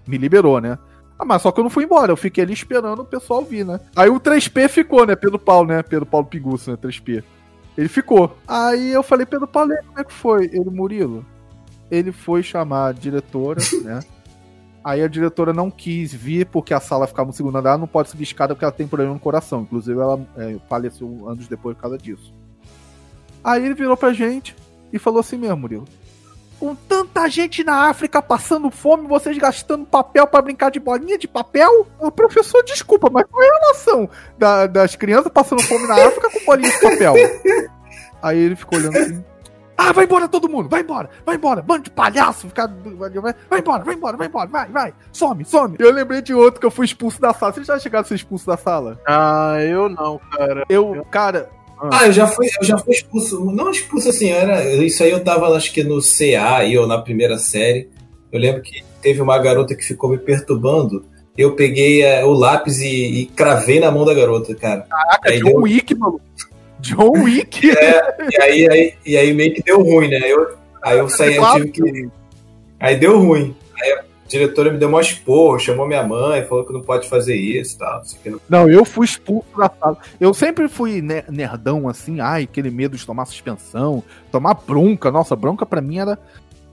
Me 0.08 0.18
liberou, 0.18 0.62
né? 0.62 0.78
Ah, 1.20 1.26
mas 1.26 1.42
só 1.42 1.52
que 1.52 1.60
eu 1.60 1.64
não 1.64 1.72
fui 1.72 1.84
embora, 1.84 2.12
eu 2.12 2.18
fiquei 2.18 2.44
ali 2.44 2.54
esperando 2.54 3.00
o 3.02 3.06
pessoal 3.06 3.44
vir, 3.44 3.66
né? 3.66 3.80
Aí 3.96 4.08
o 4.08 4.20
3P 4.20 4.70
ficou, 4.70 5.06
né? 5.06 5.16
Pedro 5.16 5.40
Paulo, 5.40 5.68
né? 5.68 5.82
Pedro 5.82 6.06
Paulo 6.06 6.28
Pigusso, 6.28 6.70
né? 6.70 6.78
3P. 6.78 7.24
Ele 7.76 7.90
ficou. 7.90 8.38
Aí 8.48 8.92
eu 8.92 9.02
falei, 9.02 9.26
Pedro 9.26 9.48
Paulo, 9.48 9.74
como 9.88 10.00
é 10.00 10.04
que 10.04 10.14
foi? 10.14 10.46
Ele, 10.46 10.70
Murilo. 10.70 11.26
Ele 11.90 12.12
foi 12.12 12.44
chamar 12.44 12.88
a 12.88 12.92
diretora, 12.92 13.60
né? 13.84 14.00
Aí 14.84 15.02
a 15.02 15.08
diretora 15.08 15.52
não 15.52 15.72
quis 15.72 16.14
vir 16.14 16.46
porque 16.46 16.74
a 16.74 16.80
sala 16.80 17.08
ficava 17.08 17.28
no 17.28 17.34
segundo 17.34 17.58
andar, 17.58 17.78
não 17.78 17.88
pode 17.88 18.10
subir 18.10 18.24
escada 18.24 18.54
porque 18.54 18.64
ela 18.64 18.72
tem 18.72 18.88
problema 18.88 19.14
no 19.14 19.20
coração. 19.20 19.62
Inclusive, 19.62 20.00
ela 20.00 20.20
é, 20.38 20.58
faleceu 20.70 21.28
anos 21.28 21.48
depois 21.48 21.76
por 21.76 21.82
causa 21.82 21.98
disso. 21.98 22.32
Aí 23.44 23.66
ele 23.66 23.74
virou 23.74 23.98
pra 23.98 24.14
gente 24.14 24.56
e 24.92 25.00
falou 25.00 25.20
assim 25.20 25.38
mesmo, 25.38 25.58
Murilo. 25.58 25.86
Com 26.60 26.74
tanta 26.74 27.30
gente 27.30 27.64
na 27.64 27.88
África 27.88 28.20
passando 28.20 28.72
fome, 28.72 29.08
vocês 29.08 29.38
gastando 29.38 29.86
papel 29.86 30.26
pra 30.26 30.42
brincar 30.42 30.72
de 30.72 30.80
bolinha 30.80 31.16
de 31.18 31.28
papel? 31.28 31.86
O 32.00 32.10
professor, 32.10 32.64
desculpa, 32.64 33.10
mas 33.12 33.26
qual 33.30 33.44
é 33.44 33.48
a 33.48 33.60
relação 33.60 34.10
da- 34.40 34.66
das 34.66 34.96
crianças 34.96 35.32
passando 35.32 35.62
fome 35.62 35.86
na 35.88 36.08
África 36.08 36.32
com 36.32 36.46
bolinha 36.46 36.72
de 36.72 36.82
papel? 36.82 37.14
Aí 38.24 38.40
ele 38.40 38.56
ficou 38.56 38.80
olhando 38.80 38.98
assim. 38.98 39.24
Ah, 39.80 39.92
vai 39.94 40.06
embora 40.06 40.28
todo 40.28 40.50
mundo, 40.50 40.68
vai 40.68 40.82
embora, 40.82 41.08
vai 41.24 41.36
embora, 41.36 41.62
bando 41.62 41.84
de 41.84 41.92
palhaço, 41.92 42.48
ficar. 42.48 42.66
Vai 42.68 43.60
embora, 43.60 43.84
vai 43.84 43.94
embora, 43.94 44.18
vai 44.18 44.26
embora, 44.26 44.50
vai, 44.50 44.68
vai, 44.70 44.94
some, 45.14 45.46
some. 45.46 45.76
Eu 45.78 45.92
lembrei 45.92 46.20
de 46.24 46.34
outro 46.34 46.60
que 46.60 46.66
eu 46.66 46.72
fui 46.72 46.86
expulso 46.88 47.22
da 47.22 47.32
sala. 47.32 47.54
Vocês 47.54 47.68
já 47.68 47.78
chegaram 47.78 48.04
a 48.04 48.08
ser 48.08 48.16
expulso 48.16 48.48
da 48.48 48.58
sala? 48.58 49.00
Ah, 49.08 49.58
eu 49.62 49.88
não, 49.88 50.20
cara. 50.36 50.64
Eu, 50.68 51.06
cara, 51.12 51.52
Ah, 51.80 52.08
eu 52.08 52.12
já 52.12 52.28
fui, 52.28 52.48
eu 52.60 52.66
já 52.66 52.78
fui 52.78 52.94
expulso. 52.94 53.44
Não 53.52 53.70
expulso 53.72 54.10
assim, 54.10 54.30
era. 54.32 54.64
Isso 54.84 55.04
aí 55.04 55.12
eu 55.12 55.24
tava, 55.24 55.48
acho 55.56 55.72
que 55.74 55.84
no 55.84 56.00
CA 56.02 56.58
aí, 56.58 56.78
ou 56.78 56.88
na 56.88 56.98
primeira 57.00 57.38
série. 57.38 57.90
Eu 58.32 58.40
lembro 58.40 58.62
que 58.62 58.84
teve 59.02 59.22
uma 59.22 59.38
garota 59.38 59.76
que 59.76 59.84
ficou 59.86 60.10
me 60.10 60.18
perturbando. 60.18 61.06
Eu 61.38 61.56
peguei 61.56 62.02
eh, 62.04 62.26
o 62.26 62.32
lápis 62.32 62.80
e, 62.80 62.88
e 63.22 63.26
cravei 63.28 63.80
na 63.80 63.92
mão 63.92 64.04
da 64.06 64.14
garota, 64.14 64.56
cara. 64.56 64.82
caraca, 64.82 65.30
Aí 65.30 65.40
John 65.40 65.46
deu- 65.50 65.62
Wick, 65.62 65.94
maluco. 65.96 66.22
John 66.80 67.12
Wick. 67.24 67.68
E 67.68 68.42
aí, 68.42 68.68
aí, 68.70 68.94
e 69.06 69.18
aí 69.18 69.34
meio 69.34 69.54
que 69.54 69.62
deu 69.62 69.82
ruim, 69.82 70.10
né? 70.10 70.20
Eu, 70.24 70.56
aí 70.82 70.98
eu 70.98 71.08
saí, 71.10 71.36
eu 71.36 71.46
tive 71.54 71.70
que. 71.70 72.10
Aí 72.80 72.96
deu 72.96 73.20
ruim. 73.20 73.56
Aí 73.82 73.98
diretora 74.28 74.72
me 74.72 74.78
deu 74.78 74.90
uma 74.90 75.02
esporro, 75.02 75.58
chamou 75.60 75.88
minha 75.88 76.04
mãe, 76.06 76.44
falou 76.46 76.66
que 76.66 76.74
não 76.74 76.82
pode 76.82 77.08
fazer 77.10 77.36
isso 77.36 77.76
e 77.76 77.78
tal. 77.80 78.02
não 78.26 78.40
não- 78.50 78.70
eu 78.70 78.84
fui 78.86 79.06
expulso 79.06 79.48
da 79.58 79.72
sala. 79.80 79.98
Eu 80.20 80.34
sempre 80.34 80.68
fui 80.68 81.02
ne- 81.02 81.24
nerdão, 81.30 81.88
assim, 81.88 82.20
ai, 82.20 82.44
aquele 82.44 82.70
medo 82.70 82.98
de 82.98 83.06
tomar 83.06 83.26
suspensão, 83.26 84.04
tomar 84.32 84.54
bronca. 84.56 85.10
Nossa, 85.12 85.36
bronca 85.36 85.66
pra 85.66 85.82
mim 85.82 86.00
era. 86.00 86.20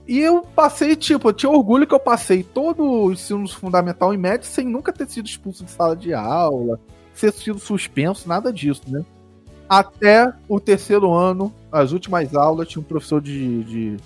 E 0.07 0.19
eu 0.19 0.41
passei, 0.55 0.95
tipo, 0.95 1.29
eu 1.29 1.33
tinha 1.33 1.49
orgulho 1.51 1.87
que 1.87 1.93
eu 1.95 1.99
passei 1.99 2.43
todo 2.43 2.83
o 2.83 3.11
ensino 3.11 3.47
fundamental 3.47 4.13
e 4.13 4.17
médio 4.17 4.45
sem 4.47 4.65
nunca 4.67 4.93
ter 4.93 5.07
sido 5.09 5.25
expulso 5.25 5.63
de 5.65 5.71
sala 5.71 5.95
de 5.95 6.13
aula, 6.13 6.79
ser 7.13 7.31
sido 7.33 7.57
suspenso, 7.57 8.27
nada 8.29 8.53
disso, 8.53 8.83
né? 8.87 9.03
Até 9.67 10.31
o 10.47 10.59
terceiro 10.59 11.11
ano, 11.11 11.51
as 11.71 11.91
últimas 11.91 12.35
aulas, 12.35 12.67
tinha 12.67 12.79
um 12.81 12.85
professor 12.85 13.19
de, 13.19 13.63
de, 13.63 13.97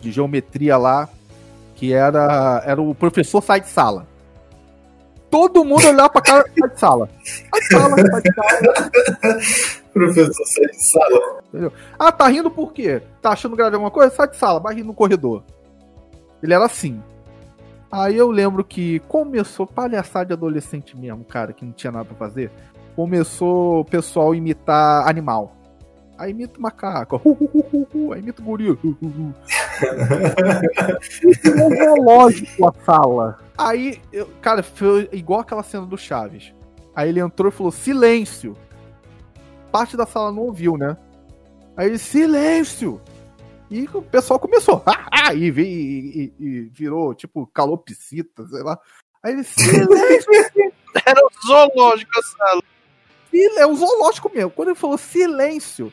de 0.00 0.12
geometria 0.12 0.76
lá, 0.76 1.08
que 1.82 1.92
era, 1.92 2.62
era 2.64 2.80
o 2.80 2.94
professor 2.94 3.42
sai 3.42 3.60
de 3.60 3.66
sala. 3.66 4.06
Todo 5.28 5.64
mundo 5.64 5.84
olhava 5.88 6.10
pra 6.10 6.22
cara 6.22 6.44
sai 6.56 6.70
de 6.70 6.78
sala. 6.78 7.10
Sai 7.24 7.60
de 7.60 7.66
sala, 7.66 7.96
sai 7.96 8.22
de 8.22 8.34
sala. 8.34 9.40
Professor 9.92 10.46
sai 10.46 10.66
de 10.66 10.84
sala. 10.84 11.42
Ah, 11.98 12.12
tá 12.12 12.28
rindo 12.28 12.52
por 12.52 12.72
quê? 12.72 13.02
Tá 13.20 13.30
achando 13.30 13.56
grave 13.56 13.74
alguma 13.74 13.90
coisa? 13.90 14.14
Sai 14.14 14.28
de 14.28 14.36
sala, 14.36 14.60
vai 14.60 14.76
rir 14.76 14.84
no 14.84 14.94
corredor. 14.94 15.42
Ele 16.40 16.54
era 16.54 16.66
assim. 16.66 17.02
Aí 17.90 18.16
eu 18.16 18.30
lembro 18.30 18.62
que 18.62 19.00
começou 19.00 19.66
palhaçada 19.66 20.26
de 20.26 20.32
adolescente 20.34 20.96
mesmo, 20.96 21.24
cara, 21.24 21.52
que 21.52 21.64
não 21.64 21.72
tinha 21.72 21.90
nada 21.90 22.04
pra 22.04 22.14
fazer. 22.14 22.48
Começou 22.94 23.80
o 23.80 23.84
pessoal 23.84 24.36
imitar 24.36 25.08
animal. 25.08 25.56
Aí 26.22 26.30
imita 26.30 26.56
o 26.56 26.62
macaco, 26.62 27.20
hu, 27.24 27.32
hu, 27.32 27.88
hu. 27.92 28.12
aí 28.12 28.20
imita 28.20 28.40
o 28.40 28.44
gorila. 28.44 28.78
um 28.84 28.96
zoológico 31.76 32.68
a 32.68 32.72
sala. 32.84 33.40
Aí, 33.58 34.00
eu, 34.12 34.28
cara, 34.40 34.62
foi 34.62 35.08
igual 35.10 35.40
aquela 35.40 35.64
cena 35.64 35.84
do 35.84 35.98
Chaves. 35.98 36.54
Aí 36.94 37.08
ele 37.08 37.18
entrou 37.18 37.48
e 37.48 37.52
falou: 37.52 37.72
silêncio. 37.72 38.56
Parte 39.72 39.96
da 39.96 40.06
sala 40.06 40.30
não 40.30 40.42
ouviu, 40.42 40.76
né? 40.76 40.96
Aí 41.76 41.88
ele, 41.88 41.98
silêncio! 41.98 43.00
E 43.68 43.88
o 43.92 44.00
pessoal 44.00 44.38
começou, 44.38 44.80
ah, 44.86 45.34
e, 45.34 45.48
e, 45.48 46.32
e, 46.38 46.60
virou, 46.72 47.16
tipo, 47.16 47.48
calopsita, 47.48 48.46
sei 48.46 48.62
lá. 48.62 48.78
Aí 49.24 49.32
ele, 49.32 49.42
silêncio! 49.42 50.30
Era 51.04 51.20
um 51.20 51.28
zoológico 51.48 52.12
a 52.16 52.22
sala. 52.22 52.62
É 53.58 53.66
um 53.66 53.74
zoológico 53.74 54.30
mesmo. 54.32 54.52
Quando 54.52 54.68
ele 54.68 54.78
falou 54.78 54.96
silêncio, 54.96 55.92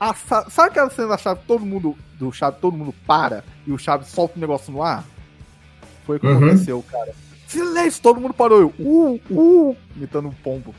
a 0.00 0.14
sabe 0.14 0.70
aquela 0.70 0.88
cena 0.88 1.08
da 1.08 1.18
chave, 1.18 1.42
todo 1.46 1.64
mundo, 1.64 1.94
do 2.18 2.32
chave, 2.32 2.56
todo 2.58 2.74
mundo 2.76 2.94
para 3.06 3.44
e 3.66 3.72
o 3.72 3.78
chave 3.78 4.06
solta 4.06 4.38
o 4.38 4.40
negócio 4.40 4.72
no 4.72 4.82
ar? 4.82 5.04
Foi 6.06 6.16
o 6.16 6.20
que 6.20 6.26
uhum. 6.26 6.36
aconteceu, 6.38 6.82
cara. 6.90 7.12
Silêncio, 7.46 8.02
todo 8.02 8.20
mundo 8.20 8.32
parou. 8.32 8.60
Eu, 8.60 8.74
uh, 8.78 9.20
uh, 9.30 9.76
imitando 9.94 10.28
um 10.28 10.32
pombo. 10.32 10.74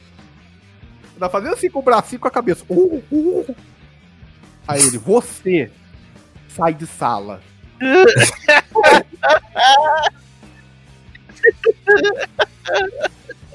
Tá 1.19 1.29
fazendo 1.29 1.53
assim 1.53 1.69
com 1.69 1.79
o 1.79 1.83
bracinho 1.83 2.19
com 2.19 2.27
a 2.27 2.31
cabeça. 2.31 2.65
Uh, 2.67 3.03
uh. 3.11 3.55
Aí 4.67 4.81
ele, 4.81 4.97
você 4.97 5.71
sai 6.49 6.73
de 6.73 6.87
sala. 6.87 7.41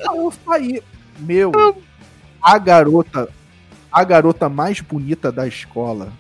Aí 0.09 0.19
eu 0.19 0.33
saí. 0.45 0.83
Meu, 1.19 1.51
a 2.41 2.59
garota, 2.59 3.29
a 3.91 4.05
garota 4.05 4.49
mais 4.49 4.81
bonita 4.81 5.31
da 5.33 5.47
escola 5.47 6.13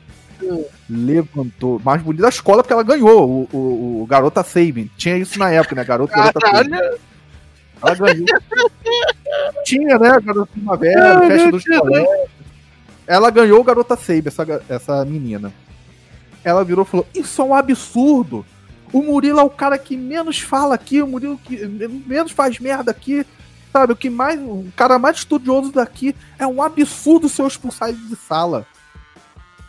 levantou. 0.88 1.80
Mais 1.84 2.02
bonita 2.02 2.22
da 2.22 2.28
escola 2.28 2.62
porque 2.62 2.72
ela 2.72 2.82
ganhou 2.82 3.48
o, 3.52 3.56
o, 3.56 4.02
o 4.02 4.06
Garota 4.06 4.42
Sabin. 4.42 4.90
Tinha 4.96 5.16
isso 5.16 5.38
na 5.38 5.50
época, 5.50 5.74
né? 5.74 5.84
Garota, 5.84 6.14
garota 6.14 6.40
Sabin. 6.40 6.70
Ela 7.82 7.94
ganhou. 7.94 8.26
Tinha, 9.64 9.98
né? 9.98 10.20
Garota 10.20 10.52
Primavera, 10.52 11.26
Festa 11.26 11.50
dos 11.50 11.64
Colégios. 11.64 12.28
Ela 13.06 13.30
ganhou 13.30 13.60
o 13.60 13.64
Garota 13.64 13.96
Sabin, 13.96 14.28
essa, 14.28 14.62
essa 14.68 15.04
menina. 15.04 15.52
Ela 16.44 16.64
virou 16.64 16.84
e 16.84 16.88
falou: 16.88 17.06
Isso 17.14 17.40
é 17.42 17.44
um 17.44 17.54
absurdo. 17.54 18.44
O 18.92 19.02
Murilo 19.02 19.40
é 19.40 19.42
o 19.42 19.50
cara 19.50 19.76
que 19.76 19.96
menos 19.96 20.40
fala 20.40 20.74
aqui, 20.74 21.02
o 21.02 21.06
Murilo 21.06 21.38
que 21.38 21.66
menos 22.06 22.32
faz 22.32 22.58
merda 22.60 22.90
aqui. 22.90 23.26
Sabe, 23.76 23.92
o 23.92 23.96
que 23.96 24.08
mais. 24.08 24.40
O 24.40 24.72
cara 24.74 24.98
mais 24.98 25.18
estudioso 25.18 25.70
daqui 25.70 26.16
é 26.38 26.46
um 26.46 26.62
absurdo 26.62 27.28
ser 27.28 27.46
expulsado 27.46 27.92
de 27.92 28.16
sala. 28.16 28.66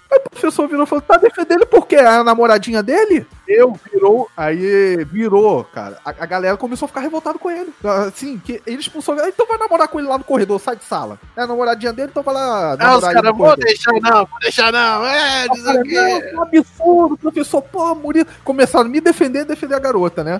Aí 0.10 0.18
o 0.26 0.30
professor 0.30 0.66
virou 0.66 0.86
e 0.86 0.88
falou: 0.88 1.02
tá 1.02 1.18
defendendo 1.18 1.66
porque 1.66 1.98
é 1.98 2.08
a 2.08 2.24
namoradinha 2.24 2.82
dele? 2.82 3.28
Eu 3.46 3.78
virou. 3.92 4.30
Aí 4.38 5.04
virou, 5.04 5.66
cara. 5.66 5.98
A, 6.06 6.12
a 6.12 6.26
galera 6.26 6.56
começou 6.56 6.86
a 6.86 6.88
ficar 6.88 7.02
revoltada 7.02 7.38
com 7.38 7.52
ele. 7.52 7.74
Assim, 8.08 8.40
que 8.40 8.62
ele 8.66 8.80
expulsou. 8.80 9.14
Então 9.28 9.46
vai 9.46 9.58
namorar 9.58 9.90
com 9.90 10.00
ele 10.00 10.08
lá 10.08 10.18
no 10.18 10.24
corredor, 10.24 10.58
sai 10.58 10.78
de 10.78 10.86
sala. 10.86 11.20
É 11.36 11.42
a 11.42 11.48
namoradinha 11.48 11.92
dele, 11.92 12.08
então 12.10 12.24
vai 12.24 12.34
lá. 12.34 12.78
Ah, 12.80 12.98
os 12.98 13.04
caras 13.04 13.38
vão 13.38 13.56
deixar 13.58 13.92
não, 13.92 14.26
vou 14.26 14.40
deixar 14.40 14.72
não. 14.72 15.06
É, 15.06 15.50
diz 15.50 15.64
não, 15.66 15.82
é 15.84 16.34
um 16.34 16.42
absurdo, 16.44 17.18
professor. 17.18 17.62
Pô, 17.62 17.94
Murilo. 17.94 18.30
Começaram 18.46 18.86
a 18.86 18.90
me 18.90 19.02
defender 19.02 19.42
e 19.42 19.46
defender 19.46 19.76
a 19.76 19.80
garota, 19.80 20.24
né? 20.24 20.40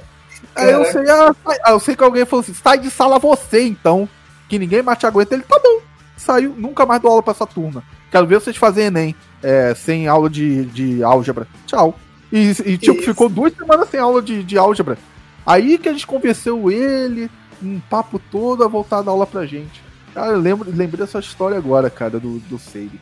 Aí 0.58 0.72
eu 0.72 0.86
sei, 0.86 1.04
ah, 1.10 1.72
eu 1.72 1.80
sei 1.80 1.96
que 1.96 2.04
alguém 2.04 2.26
falou 2.26 2.42
assim: 2.42 2.54
sai 2.54 2.78
de 2.78 2.90
sala 2.90 3.20
você, 3.20 3.66
então. 3.66 4.08
Que 4.50 4.58
ninguém 4.58 4.82
mais 4.82 4.98
te 4.98 5.06
aguenta. 5.06 5.36
Ele, 5.36 5.44
tá 5.44 5.60
bom. 5.62 5.82
Saiu, 6.16 6.54
nunca 6.58 6.86
mais 6.86 7.02
dou 7.02 7.12
aula 7.12 7.22
pra 7.24 7.32
essa 7.32 7.46
turma. 7.46 7.84
Quero 8.10 8.26
ver 8.26 8.40
vocês 8.40 8.56
fazerem 8.56 8.88
Enem 8.88 9.16
é, 9.44 9.74
sem 9.76 10.08
aula 10.08 10.30
de, 10.30 10.66
de 10.66 11.04
álgebra. 11.04 11.48
Tchau. 11.66 11.98
E, 12.32 12.52
e 12.66 12.78
tipo, 12.78 13.02
ficou 13.02 13.30
duas 13.30 13.54
semanas 13.54 13.90
sem 13.90 14.00
aula 14.00 14.22
de, 14.22 14.44
de 14.44 14.58
álgebra. 14.58 14.98
Aí 15.46 15.78
que 15.78 15.88
a 15.88 15.94
gente 15.94 16.08
convenceu 16.08 16.72
ele, 16.72 17.30
um 17.62 17.80
papo 17.80 18.20
todo, 18.20 18.64
a 18.64 18.68
voltar 18.68 19.00
a 19.00 19.02
dar 19.02 19.12
aula 19.12 19.26
pra 19.26 19.46
gente. 19.46 19.82
Cara, 20.14 20.32
eu 20.32 20.40
lembro, 20.40 20.70
lembrei 20.70 21.06
dessa 21.06 21.20
história 21.20 21.58
agora, 21.58 21.90
cara, 21.90 22.20
do, 22.20 22.40
do 22.40 22.58
Seire. 22.58 23.00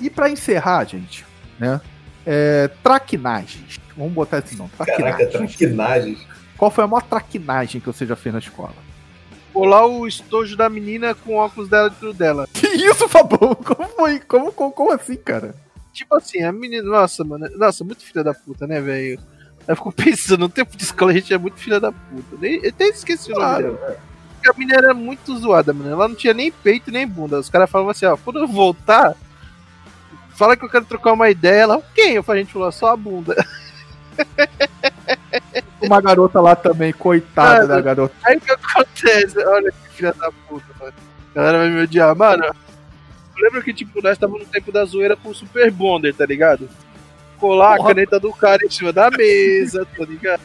E 0.00 0.08
para 0.08 0.30
encerrar, 0.30 0.84
gente, 0.84 1.24
né? 1.58 1.80
É, 2.24 2.68
traquinagens. 2.82 3.80
Vamos 3.96 4.12
botar 4.12 4.38
assim, 4.38 4.56
não. 4.56 4.68
Traquinagens. 4.68 5.32
Caraca, 5.32 5.38
traquinagens. 5.38 6.26
Qual 6.60 6.70
foi 6.70 6.84
a 6.84 6.86
maior 6.86 7.00
traquinagem 7.00 7.80
que 7.80 7.86
você 7.86 8.04
já 8.04 8.14
fez 8.14 8.34
na 8.34 8.38
escola? 8.38 8.74
Pular 9.50 9.86
o 9.86 10.06
estojo 10.06 10.58
da 10.58 10.68
menina 10.68 11.14
com 11.14 11.36
óculos 11.36 11.70
dela 11.70 11.88
dentro 11.88 12.12
dela. 12.12 12.46
Que 12.52 12.66
isso, 12.66 13.08
Fabão? 13.08 13.54
Como 13.54 13.88
foi? 13.88 14.20
Como, 14.20 14.52
como, 14.52 14.70
como 14.70 14.92
assim, 14.92 15.16
cara? 15.16 15.54
Tipo 15.90 16.16
assim, 16.16 16.42
a 16.42 16.52
menina. 16.52 16.82
Nossa, 16.82 17.24
mano. 17.24 17.48
Nossa, 17.56 17.82
muito 17.82 18.04
filha 18.04 18.22
da 18.22 18.34
puta, 18.34 18.66
né, 18.66 18.78
velho? 18.78 19.18
Eu 19.66 19.74
fico 19.74 19.90
pensando, 19.96 20.40
no 20.40 20.48
tempo 20.50 20.76
de 20.76 20.82
escola 20.82 21.12
a 21.12 21.14
gente 21.14 21.32
é 21.32 21.38
muito 21.38 21.56
filha 21.56 21.80
da 21.80 21.92
puta. 21.92 22.46
Eu 22.46 22.68
até 22.68 22.88
esqueci 22.88 23.32
claro, 23.32 23.68
o 23.68 23.72
nome 23.72 23.78
dela. 23.78 23.98
A 24.46 24.58
menina 24.58 24.78
era 24.80 24.92
muito 24.92 25.38
zoada, 25.38 25.72
mano. 25.72 25.90
Ela 25.90 26.08
não 26.08 26.14
tinha 26.14 26.34
nem 26.34 26.52
peito 26.52 26.90
nem 26.90 27.08
bunda. 27.08 27.38
Os 27.38 27.48
caras 27.48 27.70
falavam 27.70 27.92
assim, 27.92 28.04
ó, 28.04 28.18
quando 28.18 28.38
eu 28.38 28.46
voltar, 28.46 29.16
fala 30.36 30.58
que 30.58 30.64
eu 30.66 30.68
quero 30.68 30.84
trocar 30.84 31.14
uma 31.14 31.30
ideia. 31.30 31.62
Ela, 31.62 31.82
quem? 31.94 32.16
Eu 32.16 32.22
falei, 32.22 32.42
a 32.42 32.44
gente 32.44 32.52
falou, 32.52 32.70
só 32.70 32.88
a 32.88 32.96
bunda. 32.98 33.34
Uma 35.90 36.00
garota 36.00 36.40
lá 36.40 36.54
também, 36.54 36.92
coitada 36.92 37.54
mano, 37.56 37.68
da 37.68 37.80
garota. 37.80 38.14
Aí 38.24 38.36
o 38.36 38.40
que 38.40 38.50
acontece? 38.50 39.38
Olha 39.38 39.70
que 39.70 39.96
filha 39.96 40.12
da 40.12 40.30
puta, 40.48 40.66
mano. 40.78 40.92
A 41.32 41.38
galera 41.38 41.58
vai 41.58 41.70
me 41.70 41.82
odiar, 41.82 42.14
mano 42.16 42.44
lembra 43.40 43.62
que, 43.62 43.72
tipo, 43.72 44.02
nós 44.02 44.12
estávamos 44.12 44.42
no 44.42 44.46
tempo 44.46 44.70
da 44.70 44.84
zoeira 44.84 45.16
com 45.16 45.30
o 45.30 45.34
Super 45.34 45.70
Bonder, 45.70 46.14
tá 46.14 46.26
ligado? 46.26 46.68
Colar 47.38 47.76
Porra. 47.76 47.90
a 47.90 47.94
caneta 47.94 48.20
do 48.20 48.32
cara 48.32 48.64
em 48.64 48.70
cima 48.70 48.92
da 48.92 49.10
mesa, 49.10 49.86
tá 49.96 50.04
ligado? 50.04 50.42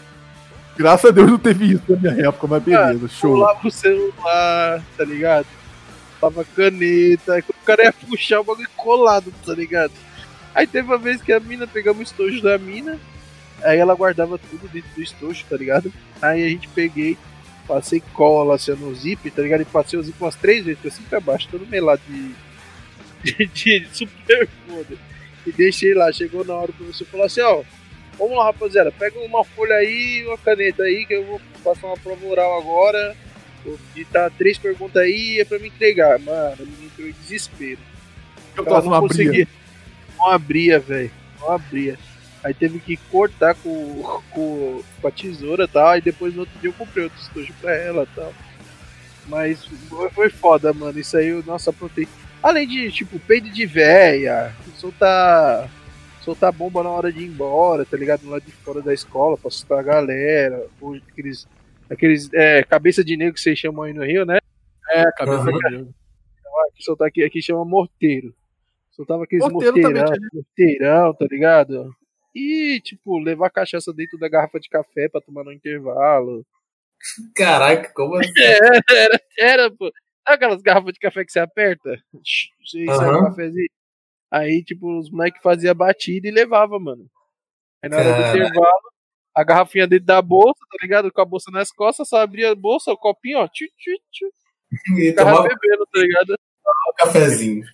Graças 0.77 1.09
a 1.09 1.13
Deus 1.13 1.29
não 1.29 1.37
teve 1.37 1.73
isso 1.73 1.83
na 1.87 1.97
minha 1.97 2.27
época, 2.27 2.47
mas 2.47 2.63
beleza, 2.63 3.07
show. 3.07 3.33
Colava 3.33 3.67
o 3.67 3.71
celular, 3.71 4.81
tá 4.97 5.03
ligado? 5.05 5.47
Tava 6.19 6.45
caneta, 6.55 7.33
aí 7.33 7.43
o 7.47 7.65
cara 7.65 7.83
ia 7.83 7.93
puxar 7.93 8.39
o 8.39 8.43
bagulho 8.43 8.69
colado, 8.75 9.33
tá 9.45 9.53
ligado? 9.53 9.93
Aí 10.53 10.65
teve 10.65 10.87
uma 10.87 10.97
vez 10.97 11.21
que 11.21 11.33
a 11.33 11.39
mina 11.39 11.67
pegamos 11.67 11.99
o 11.99 12.03
estojo 12.03 12.41
da 12.41 12.57
mina, 12.57 12.97
aí 13.63 13.79
ela 13.79 13.95
guardava 13.95 14.37
tudo 14.37 14.67
dentro 14.67 14.89
do 14.95 15.01
estojo, 15.01 15.45
tá 15.49 15.57
ligado? 15.57 15.91
Aí 16.21 16.43
a 16.43 16.49
gente 16.49 16.67
peguei, 16.69 17.17
passei 17.67 18.01
cola 18.13 18.55
assim 18.55 18.71
no 18.71 18.93
zip, 18.95 19.29
tá 19.31 19.41
ligado? 19.41 19.61
E 19.61 19.65
passei 19.65 19.97
o 19.97 20.03
zip 20.03 20.17
umas 20.21 20.35
três 20.35 20.65
vezes, 20.65 20.85
assim 20.85 21.03
pra 21.03 21.19
baixo, 21.19 21.47
todo 21.49 21.67
melado 21.67 22.01
de 22.07 22.33
de, 23.47 23.79
de 23.79 23.87
super 23.91 24.47
foda. 24.67 24.97
E 25.45 25.51
deixei 25.51 25.93
lá, 25.93 26.11
chegou 26.11 26.43
na 26.43 26.53
hora 26.53 26.71
o 26.71 26.73
professor 26.73 27.07
falou 27.07 27.25
assim, 27.25 27.41
ó, 27.41 27.63
vamos 28.17 28.37
lá 28.37 28.45
rapaziada, 28.45 28.91
pega 28.91 29.19
uma 29.19 29.43
folha 29.43 29.75
aí 29.75 30.19
e 30.19 30.27
uma 30.27 30.37
caneta 30.37 30.83
aí 30.83 31.05
que 31.05 31.13
eu 31.13 31.25
vou 31.25 31.41
passar 31.63 31.87
uma 31.87 31.97
prova 31.97 32.25
oral 32.25 32.59
agora. 32.59 33.15
Vou 33.63 33.79
digitar 33.93 34.31
três 34.37 34.57
perguntas 34.57 35.01
aí 35.01 35.39
é 35.39 35.45
pra 35.45 35.57
me 35.57 35.67
entregar. 35.67 36.19
Mano, 36.19 36.65
me 36.65 36.85
entrou 36.85 37.07
em 37.07 37.13
desespero. 37.13 37.79
Eu 38.55 38.63
não, 38.63 38.81
não 38.81 39.07
conseguia. 39.07 39.47
Não 40.17 40.31
abria, 40.31 40.79
velho. 40.79 41.11
Não 41.39 41.51
abria. 41.51 41.97
Aí 42.45 42.53
teve 42.53 42.77
que 42.77 42.95
cortar 42.95 43.55
com, 43.55 44.03
com, 44.29 44.83
com 45.01 45.07
a 45.07 45.09
tesoura 45.09 45.63
e 45.63 45.67
tal. 45.67 45.87
Aí 45.87 45.99
depois 45.99 46.31
no 46.35 46.41
outro 46.41 46.59
dia 46.59 46.69
eu 46.69 46.73
comprei 46.73 47.05
outro 47.05 47.19
estojo 47.19 47.51
pra 47.59 47.73
ela 47.73 48.03
e 48.03 48.15
tal. 48.15 48.31
Mas 49.27 49.65
foi 50.13 50.29
foda, 50.29 50.71
mano. 50.71 50.99
Isso 50.99 51.17
aí 51.17 51.29
eu, 51.29 51.43
nossa, 51.43 51.71
aprontei. 51.71 52.07
Além 52.43 52.67
de, 52.67 52.91
tipo, 52.91 53.17
peido 53.17 53.49
de 53.49 53.65
véia, 53.65 54.53
soltar, 54.75 55.67
soltar 56.21 56.51
bomba 56.51 56.83
na 56.83 56.89
hora 56.91 57.11
de 57.11 57.21
ir 57.21 57.25
embora, 57.25 57.83
tá 57.83 57.97
ligado? 57.97 58.29
Lá 58.29 58.37
de 58.37 58.51
fora 58.51 58.79
da 58.79 58.93
escola, 58.93 59.35
pra 59.35 59.47
assustar 59.47 59.79
a 59.79 59.83
galera. 59.83 60.67
Ou 60.79 60.93
aqueles, 60.93 61.47
aqueles 61.89 62.31
é, 62.31 62.61
cabeça 62.61 63.03
de 63.03 63.17
negro 63.17 63.33
que 63.33 63.41
vocês 63.41 63.57
chamam 63.57 63.85
aí 63.85 63.93
no 63.93 64.05
Rio, 64.05 64.23
né? 64.23 64.37
É, 64.91 65.03
cabeça 65.13 65.49
uhum. 65.49 65.57
de 65.57 65.63
negro. 65.63 65.95
Aqui, 66.69 66.83
soltar 66.83 67.07
aqui, 67.07 67.23
aqui 67.23 67.41
chama 67.41 67.65
morteiro. 67.65 68.35
Soltava 68.91 69.23
aqueles 69.23 69.43
morteiro 69.51 69.81
morteirão, 69.81 70.17
morteirão, 70.31 71.13
tá 71.15 71.25
ligado? 71.29 71.95
E, 72.35 72.81
tipo, 72.81 73.17
levar 73.17 73.49
cachaça 73.49 73.93
dentro 73.93 74.19
da 74.19 74.27
garrafa 74.27 74.59
de 74.59 74.67
café 74.67 75.07
pra 75.07 75.21
tomar 75.21 75.45
no 75.45 75.53
intervalo. 75.53 76.45
Caraca, 77.33 77.91
como 77.93 78.15
assim? 78.15 78.31
Era, 78.37 78.81
era, 78.91 79.21
era, 79.39 79.71
pô. 79.71 79.89
Aquelas 80.25 80.61
garrafas 80.61 80.93
de 80.93 80.99
café 80.99 81.23
que 81.23 81.31
você 81.31 81.39
aperta? 81.39 81.97
Você 82.13 82.85
uhum. 82.85 82.95
sai 82.95 83.15
um 83.15 83.23
cafezinho. 83.25 83.69
Aí, 84.31 84.63
tipo, 84.63 84.99
os 84.99 85.09
moleques 85.09 85.41
faziam 85.41 85.73
batida 85.73 86.27
e 86.27 86.31
levava, 86.31 86.77
mano. 86.79 87.09
Aí 87.81 87.89
na 87.89 87.97
hora 87.97 88.05
Cara. 88.05 88.23
do 88.23 88.37
intervalo, 88.37 88.91
a 89.33 89.43
garrafinha 89.43 89.87
dentro 89.87 90.05
da 90.05 90.21
bolsa, 90.21 90.59
tá 90.69 90.77
ligado? 90.81 91.11
Com 91.11 91.21
a 91.21 91.25
bolsa 91.25 91.51
nas 91.51 91.71
costas, 91.71 92.09
só 92.09 92.17
abria 92.17 92.51
a 92.51 92.55
bolsa, 92.55 92.91
o 92.91 92.97
copinho, 92.97 93.37
ó. 93.37 93.47
Tchu, 93.47 93.65
tchu, 93.77 93.91
tchu. 94.11 94.99
E 94.99 95.13
tomava 95.13 95.43
bebendo, 95.43 95.85
tá 95.85 95.99
ligado? 95.99 96.33
Um 96.33 96.93
cafezinho. 96.97 97.65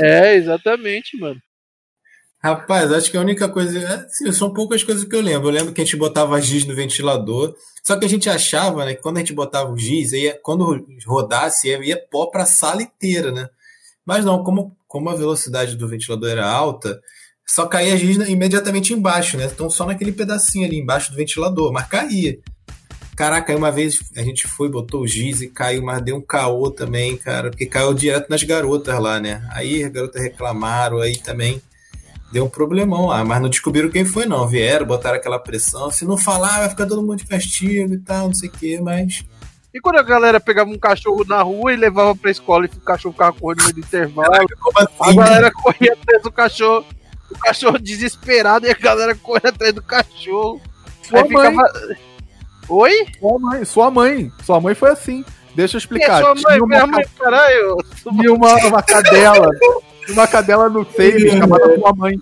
É, 0.00 0.34
exatamente, 0.34 1.16
mano. 1.18 1.40
Rapaz, 2.44 2.92
acho 2.92 3.10
que 3.10 3.16
a 3.16 3.22
única 3.22 3.48
coisa. 3.48 4.04
Assim, 4.04 4.30
são 4.30 4.52
poucas 4.52 4.84
coisas 4.84 5.02
que 5.02 5.16
eu 5.16 5.22
lembro. 5.22 5.48
Eu 5.48 5.52
lembro 5.52 5.72
que 5.72 5.80
a 5.80 5.84
gente 5.84 5.96
botava 5.96 6.38
giz 6.42 6.66
no 6.66 6.74
ventilador. 6.74 7.56
Só 7.82 7.96
que 7.96 8.04
a 8.04 8.08
gente 8.08 8.28
achava, 8.28 8.84
né, 8.84 8.92
que 8.92 9.00
quando 9.00 9.16
a 9.16 9.20
gente 9.20 9.32
botava 9.32 9.72
o 9.72 9.78
giz, 9.78 10.12
ia, 10.12 10.38
quando 10.42 10.84
rodasse, 11.06 11.68
ia, 11.68 11.82
ia 11.82 11.96
pó 11.96 12.26
para 12.26 12.42
a 12.42 12.46
sala 12.46 12.82
inteira, 12.82 13.32
né? 13.32 13.48
Mas 14.04 14.26
não, 14.26 14.44
como, 14.44 14.76
como 14.86 15.08
a 15.08 15.14
velocidade 15.14 15.74
do 15.74 15.88
ventilador 15.88 16.28
era 16.28 16.46
alta, 16.46 17.00
Só 17.46 17.66
caía 17.66 17.96
giz 17.96 18.18
imediatamente 18.28 18.92
embaixo, 18.92 19.38
né? 19.38 19.46
Então 19.46 19.70
só 19.70 19.86
naquele 19.86 20.12
pedacinho 20.12 20.66
ali 20.66 20.76
embaixo 20.76 21.12
do 21.12 21.16
ventilador, 21.16 21.72
mas 21.72 21.86
caía. 21.88 22.38
Caraca, 23.16 23.56
uma 23.56 23.70
vez 23.72 24.00
a 24.18 24.22
gente 24.22 24.46
foi, 24.46 24.68
botou 24.68 25.00
o 25.00 25.06
giz 25.06 25.40
e 25.40 25.48
caiu, 25.48 25.82
mas 25.82 26.02
deu 26.02 26.16
um 26.16 26.20
caô 26.20 26.70
também, 26.70 27.16
cara, 27.16 27.48
porque 27.48 27.64
caiu 27.64 27.94
direto 27.94 28.28
nas 28.28 28.42
garotas 28.42 28.98
lá, 29.00 29.18
né? 29.18 29.48
Aí 29.50 29.82
as 29.82 29.90
garotas 29.90 30.22
reclamaram, 30.22 31.00
aí 31.00 31.16
também 31.16 31.62
deu 32.34 32.44
um 32.46 32.48
problemão 32.48 33.06
lá, 33.06 33.24
mas 33.24 33.40
não 33.40 33.48
descobriram 33.48 33.88
quem 33.88 34.04
foi, 34.04 34.26
não. 34.26 34.48
Vieram, 34.48 34.84
botaram 34.84 35.16
aquela 35.16 35.38
pressão. 35.38 35.88
Se 35.88 36.04
não 36.04 36.18
falar, 36.18 36.58
vai 36.58 36.68
ficar 36.68 36.84
todo 36.84 37.00
mundo 37.00 37.18
de 37.18 37.26
castigo 37.26 37.94
e 37.94 37.98
tal, 37.98 38.26
não 38.26 38.34
sei 38.34 38.48
o 38.48 38.52
quê, 38.52 38.80
mas. 38.82 39.24
E 39.72 39.80
quando 39.80 39.98
a 39.98 40.02
galera 40.02 40.40
pegava 40.40 40.68
um 40.68 40.78
cachorro 40.78 41.24
na 41.28 41.40
rua 41.42 41.72
e 41.72 41.76
levava 41.76 42.14
pra 42.16 42.32
escola 42.32 42.66
e 42.66 42.68
o 42.68 42.80
cachorro 42.80 43.12
ficava 43.12 43.32
correndo 43.32 43.72
no 43.72 43.78
intervalo, 43.78 44.32
Caraca, 44.32 44.56
como 44.60 44.78
a 44.78 44.82
assim? 44.82 45.16
galera 45.16 45.50
corria 45.52 45.92
atrás 45.92 46.22
do 46.24 46.32
cachorro, 46.32 46.84
o 47.30 47.38
cachorro 47.38 47.78
desesperado 47.78 48.66
e 48.66 48.70
a 48.70 48.74
galera 48.74 49.14
corria 49.14 49.50
atrás 49.50 49.72
do 49.72 49.82
cachorro. 49.82 50.60
Sua 51.02 51.22
Aí 51.22 51.28
mãe, 51.30 51.50
ficava. 51.52 51.72
Oi? 52.68 53.06
sua 53.20 53.38
mãe, 53.38 53.64
sua 53.64 53.90
mãe. 53.92 54.32
Sua 54.44 54.60
mãe 54.60 54.74
foi 54.74 54.90
assim. 54.90 55.24
Deixa 55.54 55.76
eu 55.76 55.78
é 55.78 55.82
explicar. 55.82 56.20
sua 56.20 56.34
mãe? 56.34 56.42
Tinha 56.42 56.58
uma, 56.58 56.66
Minha 56.66 56.86
mãe, 56.88 57.04
caralho. 57.16 57.76
tinha 58.02 58.32
uma, 58.34 58.54
uma 58.66 58.82
cadela. 58.82 59.48
Uma 60.08 60.26
cadela 60.26 60.68
no 60.68 60.84
save 60.92 61.30
chamada 61.30 61.74
Sua 61.78 61.94
Mãe. 61.94 62.20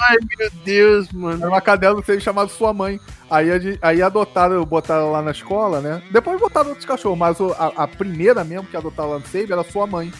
Ai, 0.00 0.16
meu 0.38 0.50
Deus, 0.64 1.12
mano. 1.12 1.40
Era 1.42 1.50
uma 1.50 1.60
cadela 1.60 1.94
no 1.96 2.04
save 2.04 2.20
chamada 2.20 2.48
Sua 2.48 2.72
Mãe. 2.72 3.00
Aí, 3.30 3.48
aí 3.82 4.00
adotaram, 4.02 4.64
botaram 4.64 5.12
lá 5.12 5.20
na 5.20 5.32
escola, 5.32 5.80
né? 5.80 6.02
Depois 6.10 6.40
botaram 6.40 6.68
outros 6.70 6.86
cachorros, 6.86 7.18
mas 7.18 7.38
a, 7.40 7.72
a 7.84 7.88
primeira 7.88 8.42
mesmo 8.44 8.66
que 8.68 8.76
adotaram 8.76 9.10
lá 9.10 9.18
no 9.18 9.26
save 9.26 9.52
era 9.52 9.62
Sua 9.64 9.86
Mãe. 9.86 10.12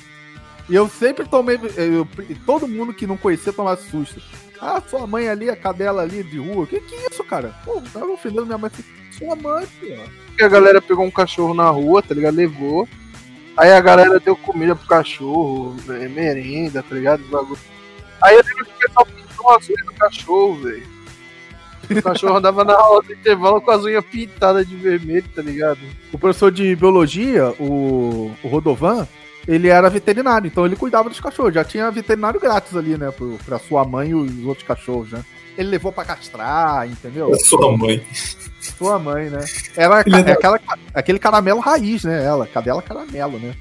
E 0.68 0.74
eu 0.74 0.86
sempre 0.88 1.26
tomei. 1.26 1.58
eu- 1.76 2.06
todo 2.44 2.68
mundo 2.68 2.92
que 2.92 3.06
não 3.06 3.16
conhecia 3.16 3.52
tomava 3.52 3.80
susto. 3.80 4.20
Ah, 4.60 4.82
sua 4.86 5.06
mãe 5.06 5.28
ali, 5.28 5.48
a 5.48 5.56
cadela 5.56 6.02
ali 6.02 6.22
de 6.24 6.36
rua. 6.38 6.66
Que 6.66 6.80
que 6.80 6.94
é 6.94 7.06
isso, 7.10 7.22
cara? 7.24 7.54
Pô, 7.64 7.80
tava 7.92 8.10
ofendendo 8.12 8.44
minha 8.44 8.58
mãe. 8.58 8.70
Sua 9.16 9.34
mãe, 9.36 9.64
pô. 9.80 10.44
A 10.44 10.48
galera 10.48 10.82
pegou 10.82 11.04
um 11.06 11.10
cachorro 11.10 11.54
na 11.54 11.70
rua, 11.70 12.02
tá 12.02 12.12
ligado? 12.14 12.34
Levou. 12.34 12.86
Aí 13.58 13.72
a 13.72 13.80
galera 13.80 14.20
deu 14.20 14.36
comida 14.36 14.76
pro 14.76 14.86
cachorro, 14.86 15.74
merenda, 16.14 16.80
tá 16.80 16.94
ligado? 16.94 17.24
Bagulho. 17.24 17.58
Aí 18.22 18.36
eu 18.36 18.44
lembro 18.44 18.64
que 18.64 18.70
o 18.70 18.78
pessoal 18.78 19.06
pintou 19.06 19.50
as 19.50 19.68
unhas 19.68 19.84
do 19.84 19.92
cachorro, 19.94 20.54
velho. 20.62 20.86
O 21.90 22.02
cachorro 22.02 22.36
andava 22.36 22.64
na 22.64 22.74
aula 22.74 23.02
do 23.02 23.12
intervalo 23.12 23.60
com 23.60 23.70
as 23.72 23.82
unhas 23.82 24.04
pintadas 24.04 24.68
de 24.68 24.76
vermelho, 24.76 25.28
tá 25.34 25.42
ligado? 25.42 25.80
O 26.12 26.18
professor 26.18 26.52
de 26.52 26.76
biologia, 26.76 27.52
o, 27.58 28.30
o 28.44 28.48
Rodovan, 28.48 29.08
ele 29.46 29.66
era 29.66 29.90
veterinário, 29.90 30.46
então 30.46 30.64
ele 30.64 30.76
cuidava 30.76 31.08
dos 31.08 31.18
cachorros. 31.18 31.54
Já 31.54 31.64
tinha 31.64 31.90
veterinário 31.90 32.38
grátis 32.38 32.76
ali, 32.76 32.96
né? 32.96 33.10
Pro, 33.10 33.38
pra 33.44 33.58
sua 33.58 33.84
mãe 33.84 34.10
e 34.10 34.14
os 34.14 34.44
outros 34.44 34.66
cachorros, 34.66 35.10
né? 35.10 35.24
Ele 35.58 35.68
levou 35.70 35.92
pra 35.92 36.04
castrar, 36.04 36.86
entendeu? 36.88 37.34
Sua 37.40 37.76
mãe. 37.76 38.02
Sua 38.60 38.98
mãe, 38.98 39.28
né? 39.28 39.40
Era 39.76 40.02
Filha 40.04 40.22
da- 40.22 40.32
aquela, 40.32 40.60
aquele 40.94 41.18
caramelo 41.18 41.60
raiz, 41.60 42.04
né? 42.04 42.24
Ela, 42.24 42.46
cadela 42.46 42.80
caramelo, 42.80 43.38
né? 43.38 43.54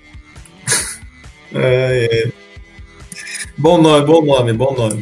É, 1.54 2.26
é. 2.28 2.32
Bom 3.58 3.82
nome, 3.82 4.06
bom 4.06 4.24
nome, 4.24 4.54
bom 4.54 4.76
nome. 4.76 5.02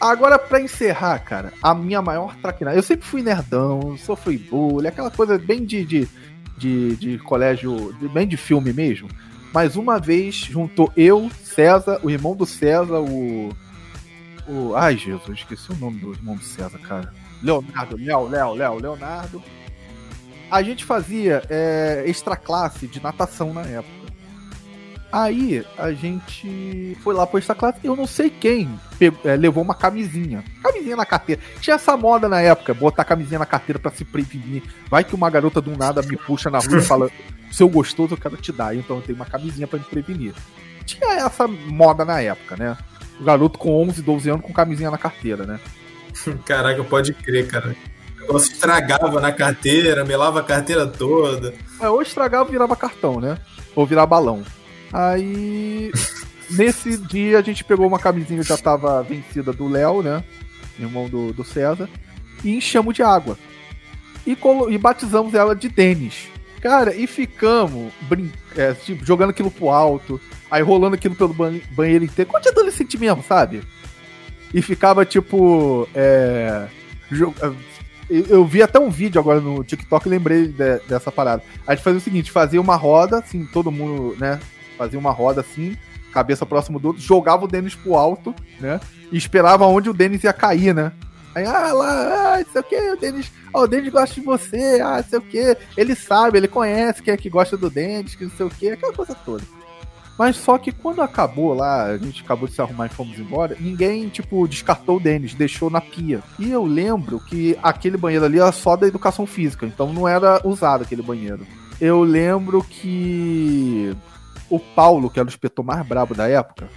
Agora, 0.00 0.38
pra 0.38 0.60
encerrar, 0.60 1.18
cara, 1.18 1.52
a 1.62 1.74
minha 1.74 2.00
maior 2.00 2.34
traquinagem. 2.36 2.78
Eu 2.78 2.82
sempre 2.82 3.06
fui 3.06 3.22
nerdão, 3.22 3.96
sofri 3.98 4.38
bullying, 4.38 4.88
aquela 4.88 5.10
coisa 5.10 5.36
bem 5.38 5.64
de, 5.64 5.84
de, 5.84 6.08
de, 6.56 6.96
de 6.96 7.18
colégio, 7.18 7.94
de- 8.00 8.08
bem 8.08 8.26
de 8.26 8.36
filme 8.36 8.72
mesmo. 8.72 9.08
Mas 9.52 9.76
uma 9.76 9.98
vez 9.98 10.34
juntou 10.36 10.90
eu, 10.96 11.30
César, 11.44 12.00
o 12.02 12.10
irmão 12.10 12.34
do 12.34 12.46
César, 12.46 12.98
o. 13.00 13.50
o 14.48 14.74
ai, 14.76 14.96
Jesus, 14.96 15.38
esqueci 15.38 15.70
o 15.72 15.76
nome 15.76 15.98
do 16.00 16.12
irmão 16.12 16.34
do 16.36 16.42
César, 16.42 16.78
cara. 16.78 17.12
Leonardo, 17.42 17.96
Léo, 17.96 18.28
Léo, 18.28 18.54
Léo, 18.54 18.78
Leonardo. 18.80 19.42
A 20.50 20.62
gente 20.62 20.84
fazia 20.84 21.42
é, 21.50 22.04
extra 22.06 22.36
classe 22.36 22.86
de 22.86 23.02
natação 23.02 23.52
na 23.52 23.62
época. 23.62 23.98
Aí 25.10 25.64
a 25.78 25.90
gente 25.92 26.96
foi 27.02 27.14
lá 27.14 27.26
pro 27.26 27.38
extra 27.38 27.54
classe 27.54 27.78
eu 27.82 27.96
não 27.96 28.06
sei 28.06 28.28
quem 28.28 28.68
pegou- 28.98 29.18
é, 29.24 29.36
levou 29.36 29.62
uma 29.64 29.74
camisinha. 29.74 30.44
Camisinha 30.62 30.96
na 30.96 31.06
carteira. 31.06 31.40
Tinha 31.60 31.76
essa 31.76 31.96
moda 31.96 32.28
na 32.28 32.40
época, 32.42 32.74
botar 32.74 33.04
camisinha 33.04 33.38
na 33.38 33.46
carteira 33.46 33.78
pra 33.78 33.90
se 33.90 34.04
prevenir. 34.04 34.62
Vai 34.90 35.04
que 35.04 35.14
uma 35.14 35.30
garota 35.30 35.62
do 35.62 35.74
nada 35.76 36.02
me 36.02 36.16
puxa 36.16 36.50
na 36.50 36.58
rua 36.58 36.78
e 36.78 36.82
fala: 36.82 37.10
seu 37.50 37.68
gostoso, 37.70 38.14
eu 38.14 38.18
quero 38.18 38.36
te 38.36 38.52
dar. 38.52 38.76
Então 38.76 38.96
eu 38.96 39.02
tenho 39.02 39.16
uma 39.16 39.24
camisinha 39.24 39.66
pra 39.66 39.78
me 39.78 39.84
prevenir. 39.86 40.34
Tinha 40.84 41.14
essa 41.24 41.46
moda 41.48 42.04
na 42.04 42.20
época, 42.20 42.56
né? 42.56 42.76
O 43.20 43.24
garoto 43.24 43.58
com 43.58 43.82
11, 43.88 44.02
12 44.02 44.30
anos 44.30 44.42
com 44.44 44.52
camisinha 44.52 44.90
na 44.90 44.98
carteira, 44.98 45.44
né? 45.44 45.60
Caraca, 46.46 46.82
pode 46.84 47.12
crer, 47.12 47.46
cara. 47.48 47.74
O 48.16 48.20
negócio 48.20 48.52
estragava 48.52 49.20
na 49.20 49.32
carteira, 49.32 50.04
melava 50.04 50.40
a 50.40 50.44
carteira 50.44 50.86
toda. 50.86 51.54
É, 51.80 51.88
ou 51.88 52.02
estragava 52.02 52.50
virava 52.50 52.76
cartão, 52.76 53.20
né? 53.20 53.38
Ou 53.74 53.86
virava 53.86 54.06
balão. 54.06 54.42
Aí, 54.92 55.90
nesse 56.50 56.96
dia, 56.96 57.38
a 57.38 57.42
gente 57.42 57.64
pegou 57.64 57.86
uma 57.86 57.98
camisinha 57.98 58.42
que 58.42 58.48
já 58.48 58.56
tava 58.58 59.02
vencida 59.02 59.52
do 59.52 59.68
Léo, 59.68 60.02
né? 60.02 60.22
Irmão 60.78 61.08
do, 61.08 61.32
do 61.32 61.44
César. 61.44 61.88
E 62.44 62.54
enchemos 62.56 62.94
de 62.94 63.02
água. 63.02 63.36
E, 64.26 64.36
colo- 64.36 64.70
e 64.70 64.76
batizamos 64.78 65.34
ela 65.34 65.54
de 65.56 65.68
Denis. 65.68 66.28
Cara, 66.60 66.94
e 66.94 67.06
ficamos 67.06 67.92
brin 68.02 68.30
é, 68.56 68.72
tipo, 68.74 69.04
jogando 69.04 69.30
aquilo 69.30 69.50
pro 69.50 69.70
alto. 69.70 70.20
Aí 70.50 70.62
rolando 70.62 70.94
aquilo 70.94 71.14
pelo 71.14 71.34
ban- 71.34 71.60
banheiro 71.72 72.04
inteiro. 72.04 72.30
Quanto 72.30 72.48
adolescente 72.48 72.96
mesmo, 72.98 73.22
sabe? 73.22 73.62
E 74.52 74.62
ficava 74.62 75.04
tipo. 75.04 75.86
É, 75.94 76.66
jo- 77.10 77.34
eu, 78.08 78.44
vi 78.46 78.62
até 78.62 78.78
um 78.78 78.88
vídeo 78.88 79.20
agora 79.20 79.40
no 79.40 79.62
TikTok 79.62 80.06
e 80.06 80.10
lembrei 80.10 80.48
de- 80.48 80.78
dessa 80.88 81.12
parada. 81.12 81.42
A 81.66 81.74
gente 81.74 81.84
fazia 81.84 81.98
o 81.98 82.02
seguinte: 82.02 82.30
fazia 82.30 82.60
uma 82.60 82.76
roda, 82.76 83.18
assim, 83.18 83.44
todo 83.44 83.70
mundo, 83.70 84.16
né? 84.18 84.40
Fazia 84.78 84.98
uma 84.98 85.10
roda 85.10 85.40
assim, 85.42 85.76
cabeça 86.12 86.46
próximo 86.46 86.78
do 86.78 86.88
outro, 86.88 87.02
jogava 87.02 87.44
o 87.44 87.48
Denis 87.48 87.74
pro 87.74 87.94
alto, 87.96 88.34
né? 88.58 88.80
E 89.12 89.16
esperava 89.18 89.66
onde 89.66 89.90
o 89.90 89.94
Denis 89.94 90.24
ia 90.24 90.32
cair, 90.32 90.74
né? 90.74 90.92
Aí, 91.34 91.44
ah, 91.44 91.72
lá, 91.72 92.36
ah, 92.38 92.44
sei 92.50 92.60
o 92.62 92.64
que, 92.64 92.76
o 92.92 92.96
Denis, 92.96 93.30
ó, 93.52 93.62
o 93.64 93.66
Denis 93.68 93.92
gosta 93.92 94.14
de 94.14 94.22
você, 94.22 94.80
ah, 94.82 95.02
sei 95.02 95.18
o 95.18 95.22
que, 95.22 95.56
ele 95.76 95.94
sabe, 95.94 96.38
ele 96.38 96.48
conhece 96.48 97.02
quem 97.02 97.12
é 97.12 97.16
que 97.16 97.28
gosta 97.28 97.56
do 97.56 97.68
Denis, 97.68 98.14
que 98.14 98.24
não 98.24 98.30
sei 98.30 98.46
o 98.46 98.50
que, 98.50 98.70
aquela 98.70 98.92
coisa 98.94 99.14
toda. 99.14 99.44
Mas 100.18 100.36
só 100.36 100.58
que 100.58 100.72
quando 100.72 101.00
acabou 101.00 101.54
lá, 101.54 101.84
a 101.84 101.96
gente 101.96 102.22
acabou 102.24 102.48
de 102.48 102.54
se 102.54 102.60
arrumar 102.60 102.86
e 102.86 102.88
fomos 102.88 103.18
embora, 103.20 103.56
ninguém, 103.60 104.08
tipo, 104.08 104.48
descartou 104.48 104.96
o 104.96 105.00
Denis, 105.00 105.32
deixou 105.32 105.70
na 105.70 105.80
pia. 105.80 106.20
E 106.40 106.50
eu 106.50 106.64
lembro 106.64 107.20
que 107.20 107.56
aquele 107.62 107.96
banheiro 107.96 108.24
ali 108.24 108.38
era 108.38 108.50
só 108.50 108.74
da 108.74 108.88
educação 108.88 109.24
física, 109.26 109.64
então 109.64 109.92
não 109.92 110.08
era 110.08 110.40
usado 110.44 110.82
aquele 110.82 111.02
banheiro. 111.02 111.46
Eu 111.80 112.02
lembro 112.02 112.64
que 112.64 113.96
o 114.50 114.58
Paulo, 114.58 115.08
que 115.08 115.20
era 115.20 115.26
o 115.26 115.30
inspetor 115.30 115.64
mais 115.64 115.86
brabo 115.86 116.14
da 116.14 116.26
época, 116.26 116.68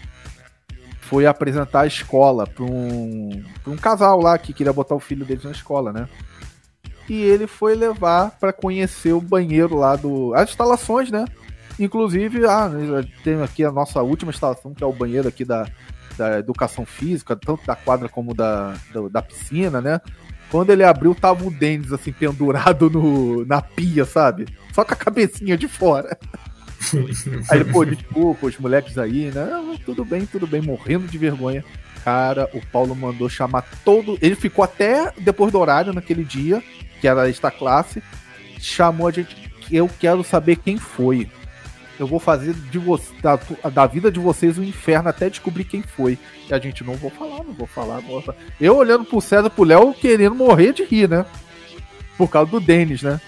foi 1.00 1.26
apresentar 1.26 1.82
a 1.82 1.88
escola 1.88 2.46
para 2.46 2.64
um, 2.64 3.44
pra 3.64 3.74
um 3.74 3.78
casal 3.78 4.22
lá 4.22 4.38
que 4.38 4.54
queria 4.54 4.72
botar 4.72 4.94
o 4.94 5.00
filho 5.00 5.26
deles 5.26 5.44
na 5.44 5.52
escola, 5.52 5.92
né? 5.92 6.08
E 7.10 7.20
ele 7.20 7.48
foi 7.48 7.76
levar 7.76 8.32
para 8.40 8.54
conhecer 8.54 9.12
o 9.14 9.20
banheiro 9.20 9.76
lá 9.76 9.96
do. 9.96 10.34
as 10.36 10.52
instalações, 10.52 11.10
né? 11.10 11.26
Inclusive, 11.84 12.46
ah, 12.46 12.70
tem 13.24 13.42
aqui 13.42 13.64
a 13.66 13.72
nossa 13.72 14.02
última 14.02 14.32
instalação, 14.32 14.74
que 14.74 14.84
é 14.84 14.88
o 14.88 14.94
banheiro 14.94 15.28
aqui 15.28 15.44
da, 15.44 15.68
da 16.16 16.38
educação 16.38 16.86
física, 16.86 17.36
tanto 17.36 17.66
da 17.66 17.76
quadra 17.76 18.08
como 18.08 18.36
da, 18.36 18.76
da, 18.94 19.08
da 19.10 19.22
piscina, 19.22 19.82
né? 19.82 20.00
Quando 20.52 20.70
ele 20.70 20.84
abriu, 20.84 21.16
tava 21.16 21.46
o 21.46 21.50
Denis, 21.50 21.92
assim, 21.92 22.12
pendurado 22.12 22.90
no, 22.90 23.46
na 23.46 23.62
pia, 23.62 24.06
sabe? 24.06 24.46
Só 24.74 24.84
com 24.84 24.94
a 24.94 24.98
cabecinha 24.98 25.58
de 25.58 25.68
fora. 25.68 26.18
Aí 27.50 27.60
ele, 27.60 27.72
pô, 27.72 27.86
desculpa, 27.86 28.48
os 28.48 28.58
moleques 28.58 28.98
aí, 28.98 29.32
né? 29.32 29.46
Não, 29.46 29.78
tudo 29.78 30.04
bem, 30.04 30.26
tudo 30.26 30.48
bem, 30.48 30.62
morrendo 30.62 31.08
de 31.08 31.18
vergonha. 31.18 31.64
Cara, 32.04 32.50
o 32.54 32.62
Paulo 32.68 32.96
mandou 32.96 33.30
chamar 33.30 33.64
todo. 33.86 34.18
Ele 34.20 34.36
ficou 34.36 34.64
até 34.64 35.12
depois 35.20 35.52
do 35.52 35.60
horário 35.60 35.94
naquele 35.94 36.24
dia, 36.24 36.62
que 37.00 37.08
era 37.08 37.30
esta 37.30 37.52
classe. 37.52 38.02
Chamou 38.60 39.08
a 39.08 39.12
gente. 39.12 39.52
Eu 39.72 39.90
quero 40.00 40.24
saber 40.24 40.56
quem 40.58 40.78
foi. 40.78 41.30
Eu 42.02 42.08
vou 42.08 42.20
fazer 42.20 42.56
de 42.56 42.82
da, 43.22 43.40
da 43.70 43.86
vida 43.86 44.12
de 44.12 44.20
vocês 44.20 44.58
um 44.58 44.64
inferno 44.64 45.08
até 45.08 45.30
descobrir 45.30 45.66
quem 45.66 45.84
foi. 45.84 46.18
E 46.50 46.54
a 46.54 46.58
gente 46.58 46.84
não 46.84 46.96
vou 46.96 47.12
falar, 47.12 47.44
não 47.44 47.54
vou 47.54 47.68
falar, 47.68 48.02
não 48.02 48.08
vou 48.08 48.22
falar. 48.24 48.40
Eu 48.60 48.76
olhando 48.76 49.06
pro 49.06 49.22
César 49.22 49.52
pro 49.52 49.64
Léo 49.64 49.94
querendo 49.94 50.34
morrer 50.34 50.74
de 50.74 50.84
rir, 50.84 51.08
né? 51.08 51.28
Por 52.18 52.28
causa 52.28 52.50
do 52.50 52.60
Denis, 52.60 53.04
né? 53.04 53.22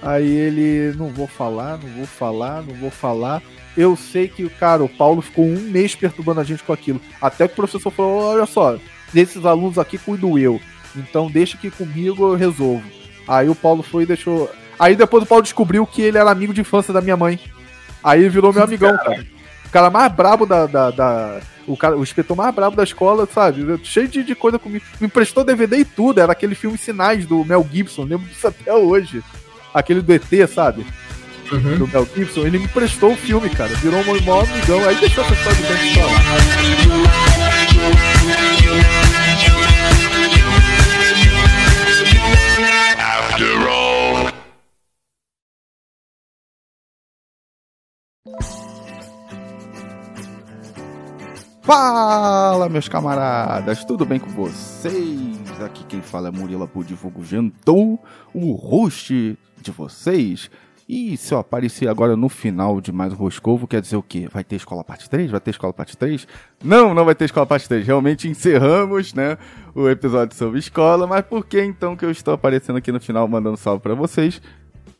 Aí 0.00 0.28
ele, 0.28 0.96
não 0.96 1.08
vou 1.08 1.26
falar, 1.26 1.76
não 1.78 1.88
vou 1.88 2.06
falar, 2.06 2.62
não 2.62 2.72
vou 2.76 2.88
falar. 2.88 3.42
Eu 3.76 3.96
sei 3.96 4.28
que, 4.28 4.48
cara, 4.48 4.84
o 4.84 4.88
Paulo 4.88 5.20
ficou 5.22 5.44
um 5.44 5.58
mês 5.62 5.96
perturbando 5.96 6.38
a 6.38 6.44
gente 6.44 6.62
com 6.62 6.72
aquilo. 6.72 7.00
Até 7.20 7.48
que 7.48 7.54
o 7.54 7.56
professor 7.56 7.90
falou: 7.90 8.22
olha 8.22 8.46
só, 8.46 8.78
desses 9.12 9.44
alunos 9.44 9.76
aqui 9.76 9.98
cuido 9.98 10.38
eu. 10.38 10.60
Então 10.94 11.28
deixa 11.28 11.58
que 11.58 11.68
comigo 11.68 12.28
eu 12.28 12.36
resolvo. 12.36 12.88
Aí 13.26 13.48
o 13.48 13.56
Paulo 13.56 13.82
foi 13.82 14.04
e 14.04 14.06
deixou. 14.06 14.48
Aí 14.78 14.94
depois 14.94 15.24
o 15.24 15.26
Paulo 15.26 15.42
descobriu 15.42 15.84
que 15.84 16.00
ele 16.00 16.16
era 16.16 16.30
amigo 16.30 16.54
de 16.54 16.60
infância 16.60 16.94
da 16.94 17.00
minha 17.00 17.16
mãe. 17.16 17.40
Aí 18.02 18.28
virou 18.28 18.52
meu 18.52 18.62
amigão, 18.62 18.96
cara. 18.96 19.26
O 19.66 19.70
cara 19.70 19.90
mais 19.90 20.12
brabo 20.12 20.46
da. 20.46 20.66
da, 20.66 20.90
da 20.90 21.40
o, 21.66 21.76
cara, 21.76 21.96
o 21.96 22.02
inspetor 22.02 22.36
mais 22.36 22.52
brabo 22.54 22.76
da 22.76 22.82
escola, 22.82 23.28
sabe? 23.32 23.78
Cheio 23.84 24.08
de, 24.08 24.24
de 24.24 24.34
coisa 24.34 24.58
comigo. 24.58 24.84
Me 25.00 25.06
emprestou 25.06 25.44
DVD 25.44 25.76
e 25.78 25.84
tudo. 25.84 26.20
Era 26.20 26.32
aquele 26.32 26.54
filme 26.54 26.76
Sinais 26.76 27.26
do 27.26 27.44
Mel 27.44 27.66
Gibson. 27.70 28.04
Lembro 28.04 28.26
disso 28.26 28.48
até 28.48 28.74
hoje. 28.74 29.22
Aquele 29.72 30.00
do 30.00 30.12
ET, 30.12 30.24
sabe? 30.52 30.84
Uhum. 31.52 31.78
Do 31.78 31.88
Mel 31.88 32.08
Gibson. 32.16 32.40
Ele 32.40 32.58
me 32.58 32.64
emprestou 32.64 33.12
o 33.12 33.16
filme, 33.16 33.48
cara. 33.50 33.72
Virou 33.76 34.00
um 34.00 34.04
maior 34.04 34.44
amigão. 34.44 34.88
Aí 34.88 34.96
deixou 34.96 35.22
essa 35.22 35.34
história 35.34 35.58
do 35.58 35.68
dente 35.68 35.94
falar. 35.94 37.59
Fala, 51.72 52.68
meus 52.68 52.88
camaradas, 52.88 53.84
tudo 53.84 54.04
bem 54.04 54.18
com 54.18 54.28
vocês? 54.30 55.38
Aqui 55.64 55.84
quem 55.84 56.02
fala 56.02 56.26
é 56.26 56.30
Murila 56.32 56.66
Budivulgo 56.66 57.24
Gentou, 57.24 57.96
o 58.34 58.54
host 58.54 59.38
de 59.62 59.70
vocês. 59.70 60.50
E 60.88 61.16
se 61.16 61.32
eu 61.32 61.38
aparecer 61.38 61.86
agora 61.86 62.16
no 62.16 62.28
final 62.28 62.80
de 62.80 62.90
mais 62.90 63.12
um 63.12 63.16
Roscovo, 63.16 63.68
quer 63.68 63.80
dizer 63.80 63.94
o 63.94 64.02
quê? 64.02 64.28
Vai 64.32 64.42
ter 64.42 64.56
Escola 64.56 64.82
Parte 64.82 65.08
3? 65.08 65.30
Vai 65.30 65.38
ter 65.38 65.50
Escola 65.52 65.72
Parte 65.72 65.96
3? 65.96 66.26
Não, 66.60 66.92
não 66.92 67.04
vai 67.04 67.14
ter 67.14 67.26
Escola 67.26 67.46
Parte 67.46 67.68
3. 67.68 67.86
Realmente 67.86 68.26
encerramos, 68.26 69.14
né, 69.14 69.38
o 69.72 69.88
episódio 69.88 70.36
sobre 70.36 70.58
escola, 70.58 71.06
mas 71.06 71.24
por 71.24 71.46
que 71.46 71.62
então 71.62 71.94
que 71.94 72.04
eu 72.04 72.10
estou 72.10 72.34
aparecendo 72.34 72.78
aqui 72.78 72.90
no 72.90 72.98
final 72.98 73.28
mandando 73.28 73.56
salve 73.56 73.80
para 73.80 73.94
vocês? 73.94 74.42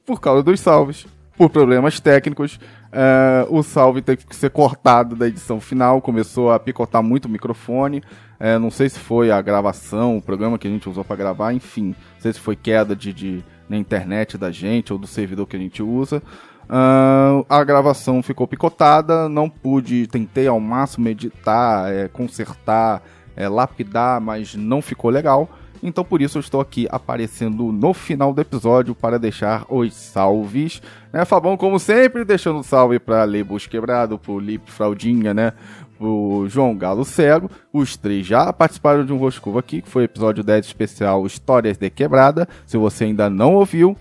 Por 0.07 0.21
causa 0.21 0.41
dos 0.41 0.61
salves 0.61 1.05
por 1.41 1.49
problemas 1.49 1.99
técnicos, 1.99 2.61
uh, 2.93 3.49
o 3.49 3.63
salve 3.63 4.03
teve 4.03 4.27
que 4.27 4.37
ser 4.37 4.51
cortado 4.51 5.17
da 5.17 5.27
edição 5.27 5.59
final, 5.59 6.03
começou 6.03 6.53
a 6.53 6.61
picotar 6.61 7.03
muito 7.03 7.25
o 7.25 7.29
microfone. 7.31 8.03
Uh, 8.39 8.59
não 8.59 8.71
sei 8.71 8.91
se 8.91 8.99
foi 8.99 9.31
a 9.31 9.41
gravação, 9.41 10.19
o 10.19 10.21
programa 10.21 10.59
que 10.59 10.69
a 10.69 10.71
gente 10.71 10.87
usou 10.87 11.03
para 11.03 11.17
gravar, 11.17 11.55
enfim, 11.55 11.95
não 12.13 12.21
sei 12.21 12.35
se 12.35 12.39
foi 12.39 12.55
queda 12.55 12.95
de, 12.95 13.11
de, 13.15 13.45
na 13.71 13.79
internet 13.79 14.37
da 14.37 14.51
gente 14.51 14.93
ou 14.93 14.99
do 14.99 15.07
servidor 15.07 15.47
que 15.47 15.57
a 15.57 15.59
gente 15.59 15.83
usa. 15.83 16.23
Uh, 16.65 17.43
a 17.49 17.65
gravação 17.65 18.23
ficou 18.23 18.47
picotada, 18.47 19.27
não 19.27 19.49
pude, 19.49 20.09
tentei 20.09 20.47
ao 20.47 20.61
máximo 20.61 21.09
editar, 21.09 21.91
é, 21.91 22.07
consertar, 22.07 23.03
é, 23.35 23.49
lapidar, 23.49 24.21
mas 24.21 24.55
não 24.55 24.83
ficou 24.83 25.11
legal. 25.11 25.49
Então 25.83 26.05
por 26.05 26.21
isso 26.21 26.39
eu 26.39 26.41
estou 26.41 26.61
aqui 26.61 26.87
aparecendo 26.91 27.73
no 27.73 27.95
final 27.95 28.33
do 28.33 28.41
episódio 28.41 28.95
para 28.95 29.19
deixar 29.19 29.65
os 29.69 29.95
salves. 29.95 30.83
Né, 31.13 31.25
Fabão, 31.25 31.57
como 31.57 31.79
sempre, 31.79 32.25
deixando 32.25 32.59
um 32.59 32.63
salve 32.63 32.99
para 32.99 33.25
Lebus 33.25 33.67
Quebrado, 33.67 34.19
pro 34.19 34.39
Lip 34.39 34.71
Fraldinha, 34.71 35.35
né? 35.35 35.53
O 35.99 36.47
João 36.49 36.77
Galo 36.77 37.05
Cego. 37.05 37.51
Os 37.73 37.97
três 37.97 38.27
já 38.27 38.53
participaram 38.53 39.05
de 39.05 39.13
um 39.13 39.19
Roscovo 39.19 39.59
aqui, 39.59 39.83
que 39.83 39.89
foi 39.89 40.03
o 40.03 40.05
episódio 40.05 40.43
10 40.43 40.67
especial 40.67 41.27
Histórias 41.27 41.77
de 41.77 41.91
Quebrada. 41.91 42.49
Se 42.67 42.77
você 42.77 43.05
ainda 43.05 43.29
não 43.29 43.55
ouviu, 43.55 43.97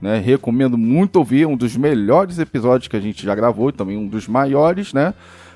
né, 0.00 0.18
recomendo 0.18 0.76
muito 0.76 1.16
ouvir. 1.16 1.46
Um 1.46 1.56
dos 1.56 1.76
melhores 1.76 2.38
episódios 2.38 2.88
que 2.88 2.96
a 2.96 3.00
gente 3.00 3.24
já 3.24 3.34
gravou 3.34 3.68
e 3.68 3.72
também 3.72 3.96
um 3.96 4.06
dos 4.06 4.26
maiores, 4.26 4.92
né? 4.92 5.14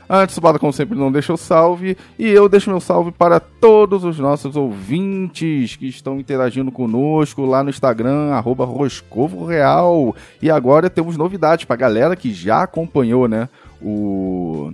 Antes, 0.09 0.37
o 0.37 0.41
Bada, 0.41 0.59
como 0.59 0.73
sempre, 0.73 0.97
não 0.97 1.11
deixa 1.11 1.33
o 1.33 1.37
salve. 1.37 1.97
E 2.19 2.29
eu 2.29 2.49
deixo 2.49 2.71
meu 2.71 2.81
salve 2.81 3.11
para 3.11 3.41
todos 3.41 4.05
os 4.05 4.19
nossos 4.19 4.57
ouvintes 4.57 5.77
que 5.77 5.89
estão 5.89 6.19
interagindo 6.21 6.71
conosco 6.71 7.45
lá 7.45 7.63
no 7.63 7.71
Instagram, 7.71 8.33
arroba 8.33 8.65
Roscovo 8.65 9.45
Real. 9.45 10.15
E 10.41 10.51
agora 10.51 10.89
temos 10.89 11.17
novidades 11.17 11.65
para 11.65 11.75
a 11.75 11.79
galera 11.79 12.17
que 12.17 12.33
já 12.33 12.63
acompanhou, 12.63 13.29
né? 13.29 13.49
O 13.83 14.73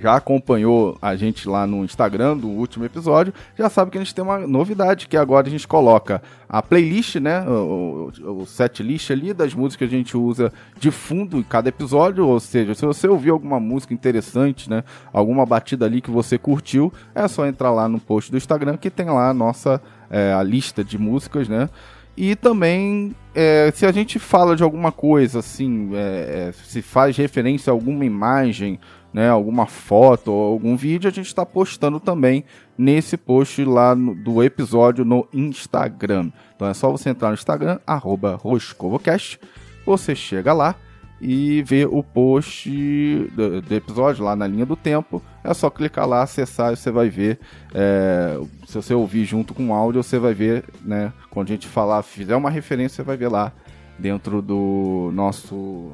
já 0.00 0.16
acompanhou 0.16 0.96
a 1.00 1.14
gente 1.16 1.48
lá 1.48 1.66
no 1.66 1.84
Instagram 1.84 2.36
do 2.36 2.48
último 2.48 2.84
episódio, 2.84 3.32
já 3.56 3.68
sabe 3.68 3.90
que 3.90 3.98
a 3.98 4.00
gente 4.00 4.14
tem 4.14 4.24
uma 4.24 4.38
novidade, 4.38 5.08
que 5.08 5.16
agora 5.16 5.46
a 5.46 5.50
gente 5.50 5.66
coloca 5.66 6.22
a 6.48 6.62
playlist, 6.62 7.16
né, 7.16 7.42
o, 7.48 8.10
o, 8.20 8.40
o 8.42 8.46
set 8.46 8.82
list 8.82 9.10
ali 9.10 9.32
das 9.32 9.54
músicas 9.54 9.88
que 9.88 9.94
a 9.94 9.98
gente 9.98 10.16
usa 10.16 10.52
de 10.78 10.90
fundo 10.90 11.38
em 11.38 11.42
cada 11.42 11.68
episódio, 11.68 12.26
ou 12.26 12.40
seja, 12.40 12.74
se 12.74 12.84
você 12.84 13.08
ouvir 13.08 13.30
alguma 13.30 13.60
música 13.60 13.94
interessante, 13.94 14.68
né, 14.68 14.84
alguma 15.12 15.44
batida 15.46 15.86
ali 15.86 16.00
que 16.00 16.10
você 16.10 16.38
curtiu, 16.38 16.92
é 17.14 17.26
só 17.28 17.46
entrar 17.46 17.70
lá 17.70 17.88
no 17.88 18.00
post 18.00 18.30
do 18.30 18.36
Instagram 18.36 18.76
que 18.76 18.90
tem 18.90 19.06
lá 19.06 19.30
a 19.30 19.34
nossa 19.34 19.80
é, 20.10 20.32
a 20.32 20.42
lista 20.42 20.84
de 20.84 20.98
músicas, 20.98 21.48
né, 21.48 21.68
e 22.16 22.36
também, 22.36 23.14
é, 23.34 23.72
se 23.74 23.86
a 23.86 23.92
gente 23.92 24.18
fala 24.18 24.54
de 24.54 24.62
alguma 24.62 24.92
coisa, 24.92 25.38
assim, 25.38 25.90
é, 25.94 26.48
é 26.48 26.52
se 26.52 26.82
faz 26.82 27.16
referência 27.16 27.70
a 27.70 27.74
alguma 27.74 28.04
imagem 28.04 28.78
né, 29.12 29.28
alguma 29.28 29.66
foto 29.66 30.32
ou 30.32 30.52
algum 30.52 30.76
vídeo, 30.76 31.08
a 31.08 31.12
gente 31.12 31.26
está 31.26 31.44
postando 31.44 32.00
também 32.00 32.44
nesse 32.76 33.16
post 33.16 33.64
lá 33.64 33.94
no, 33.94 34.14
do 34.14 34.42
episódio 34.42 35.04
no 35.04 35.28
Instagram. 35.32 36.30
Então 36.56 36.68
é 36.68 36.74
só 36.74 36.90
você 36.90 37.10
entrar 37.10 37.28
no 37.28 37.34
Instagram, 37.34 37.78
arroba 37.86 38.36
Roscovocast, 38.36 39.38
você 39.84 40.14
chega 40.14 40.52
lá 40.52 40.76
e 41.24 41.62
vê 41.62 41.86
o 41.86 42.02
post 42.02 42.68
do, 42.68 43.62
do, 43.62 43.74
episódio 43.74 44.24
lá 44.24 44.34
na 44.34 44.44
linha 44.44 44.66
do 44.66 44.74
tempo. 44.74 45.22
É 45.44 45.54
só 45.54 45.70
clicar 45.70 46.04
lá, 46.04 46.22
acessar 46.22 46.72
e 46.72 46.76
você 46.76 46.90
vai 46.90 47.08
ver. 47.08 47.38
É, 47.72 48.40
se 48.66 48.74
você 48.74 48.92
ouvir 48.92 49.24
junto 49.24 49.54
com 49.54 49.68
o 49.68 49.72
áudio, 49.72 50.02
você 50.02 50.18
vai 50.18 50.34
ver, 50.34 50.64
né? 50.82 51.12
Quando 51.30 51.46
a 51.46 51.52
gente 51.52 51.68
falar, 51.68 52.02
fizer 52.02 52.34
uma 52.34 52.50
referência, 52.50 52.96
você 52.96 53.02
vai 53.04 53.16
ver 53.16 53.28
lá 53.28 53.52
dentro 53.96 54.42
do 54.42 55.10
nosso. 55.14 55.92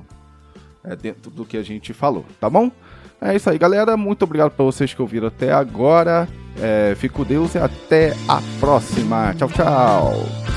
É, 0.82 0.96
dentro 0.96 1.30
do 1.30 1.44
que 1.44 1.58
a 1.58 1.62
gente 1.62 1.92
falou, 1.92 2.24
tá 2.40 2.48
bom? 2.48 2.70
É 3.20 3.34
isso 3.34 3.50
aí, 3.50 3.58
galera. 3.58 3.96
Muito 3.96 4.22
obrigado 4.22 4.50
para 4.50 4.64
vocês 4.64 4.94
que 4.94 5.02
ouviram 5.02 5.28
até 5.28 5.52
agora. 5.52 6.28
É, 6.60 6.94
fico 6.96 7.24
Deus 7.24 7.54
e 7.54 7.58
até 7.58 8.14
a 8.28 8.40
próxima. 8.60 9.34
Tchau, 9.36 9.48
tchau. 9.48 10.47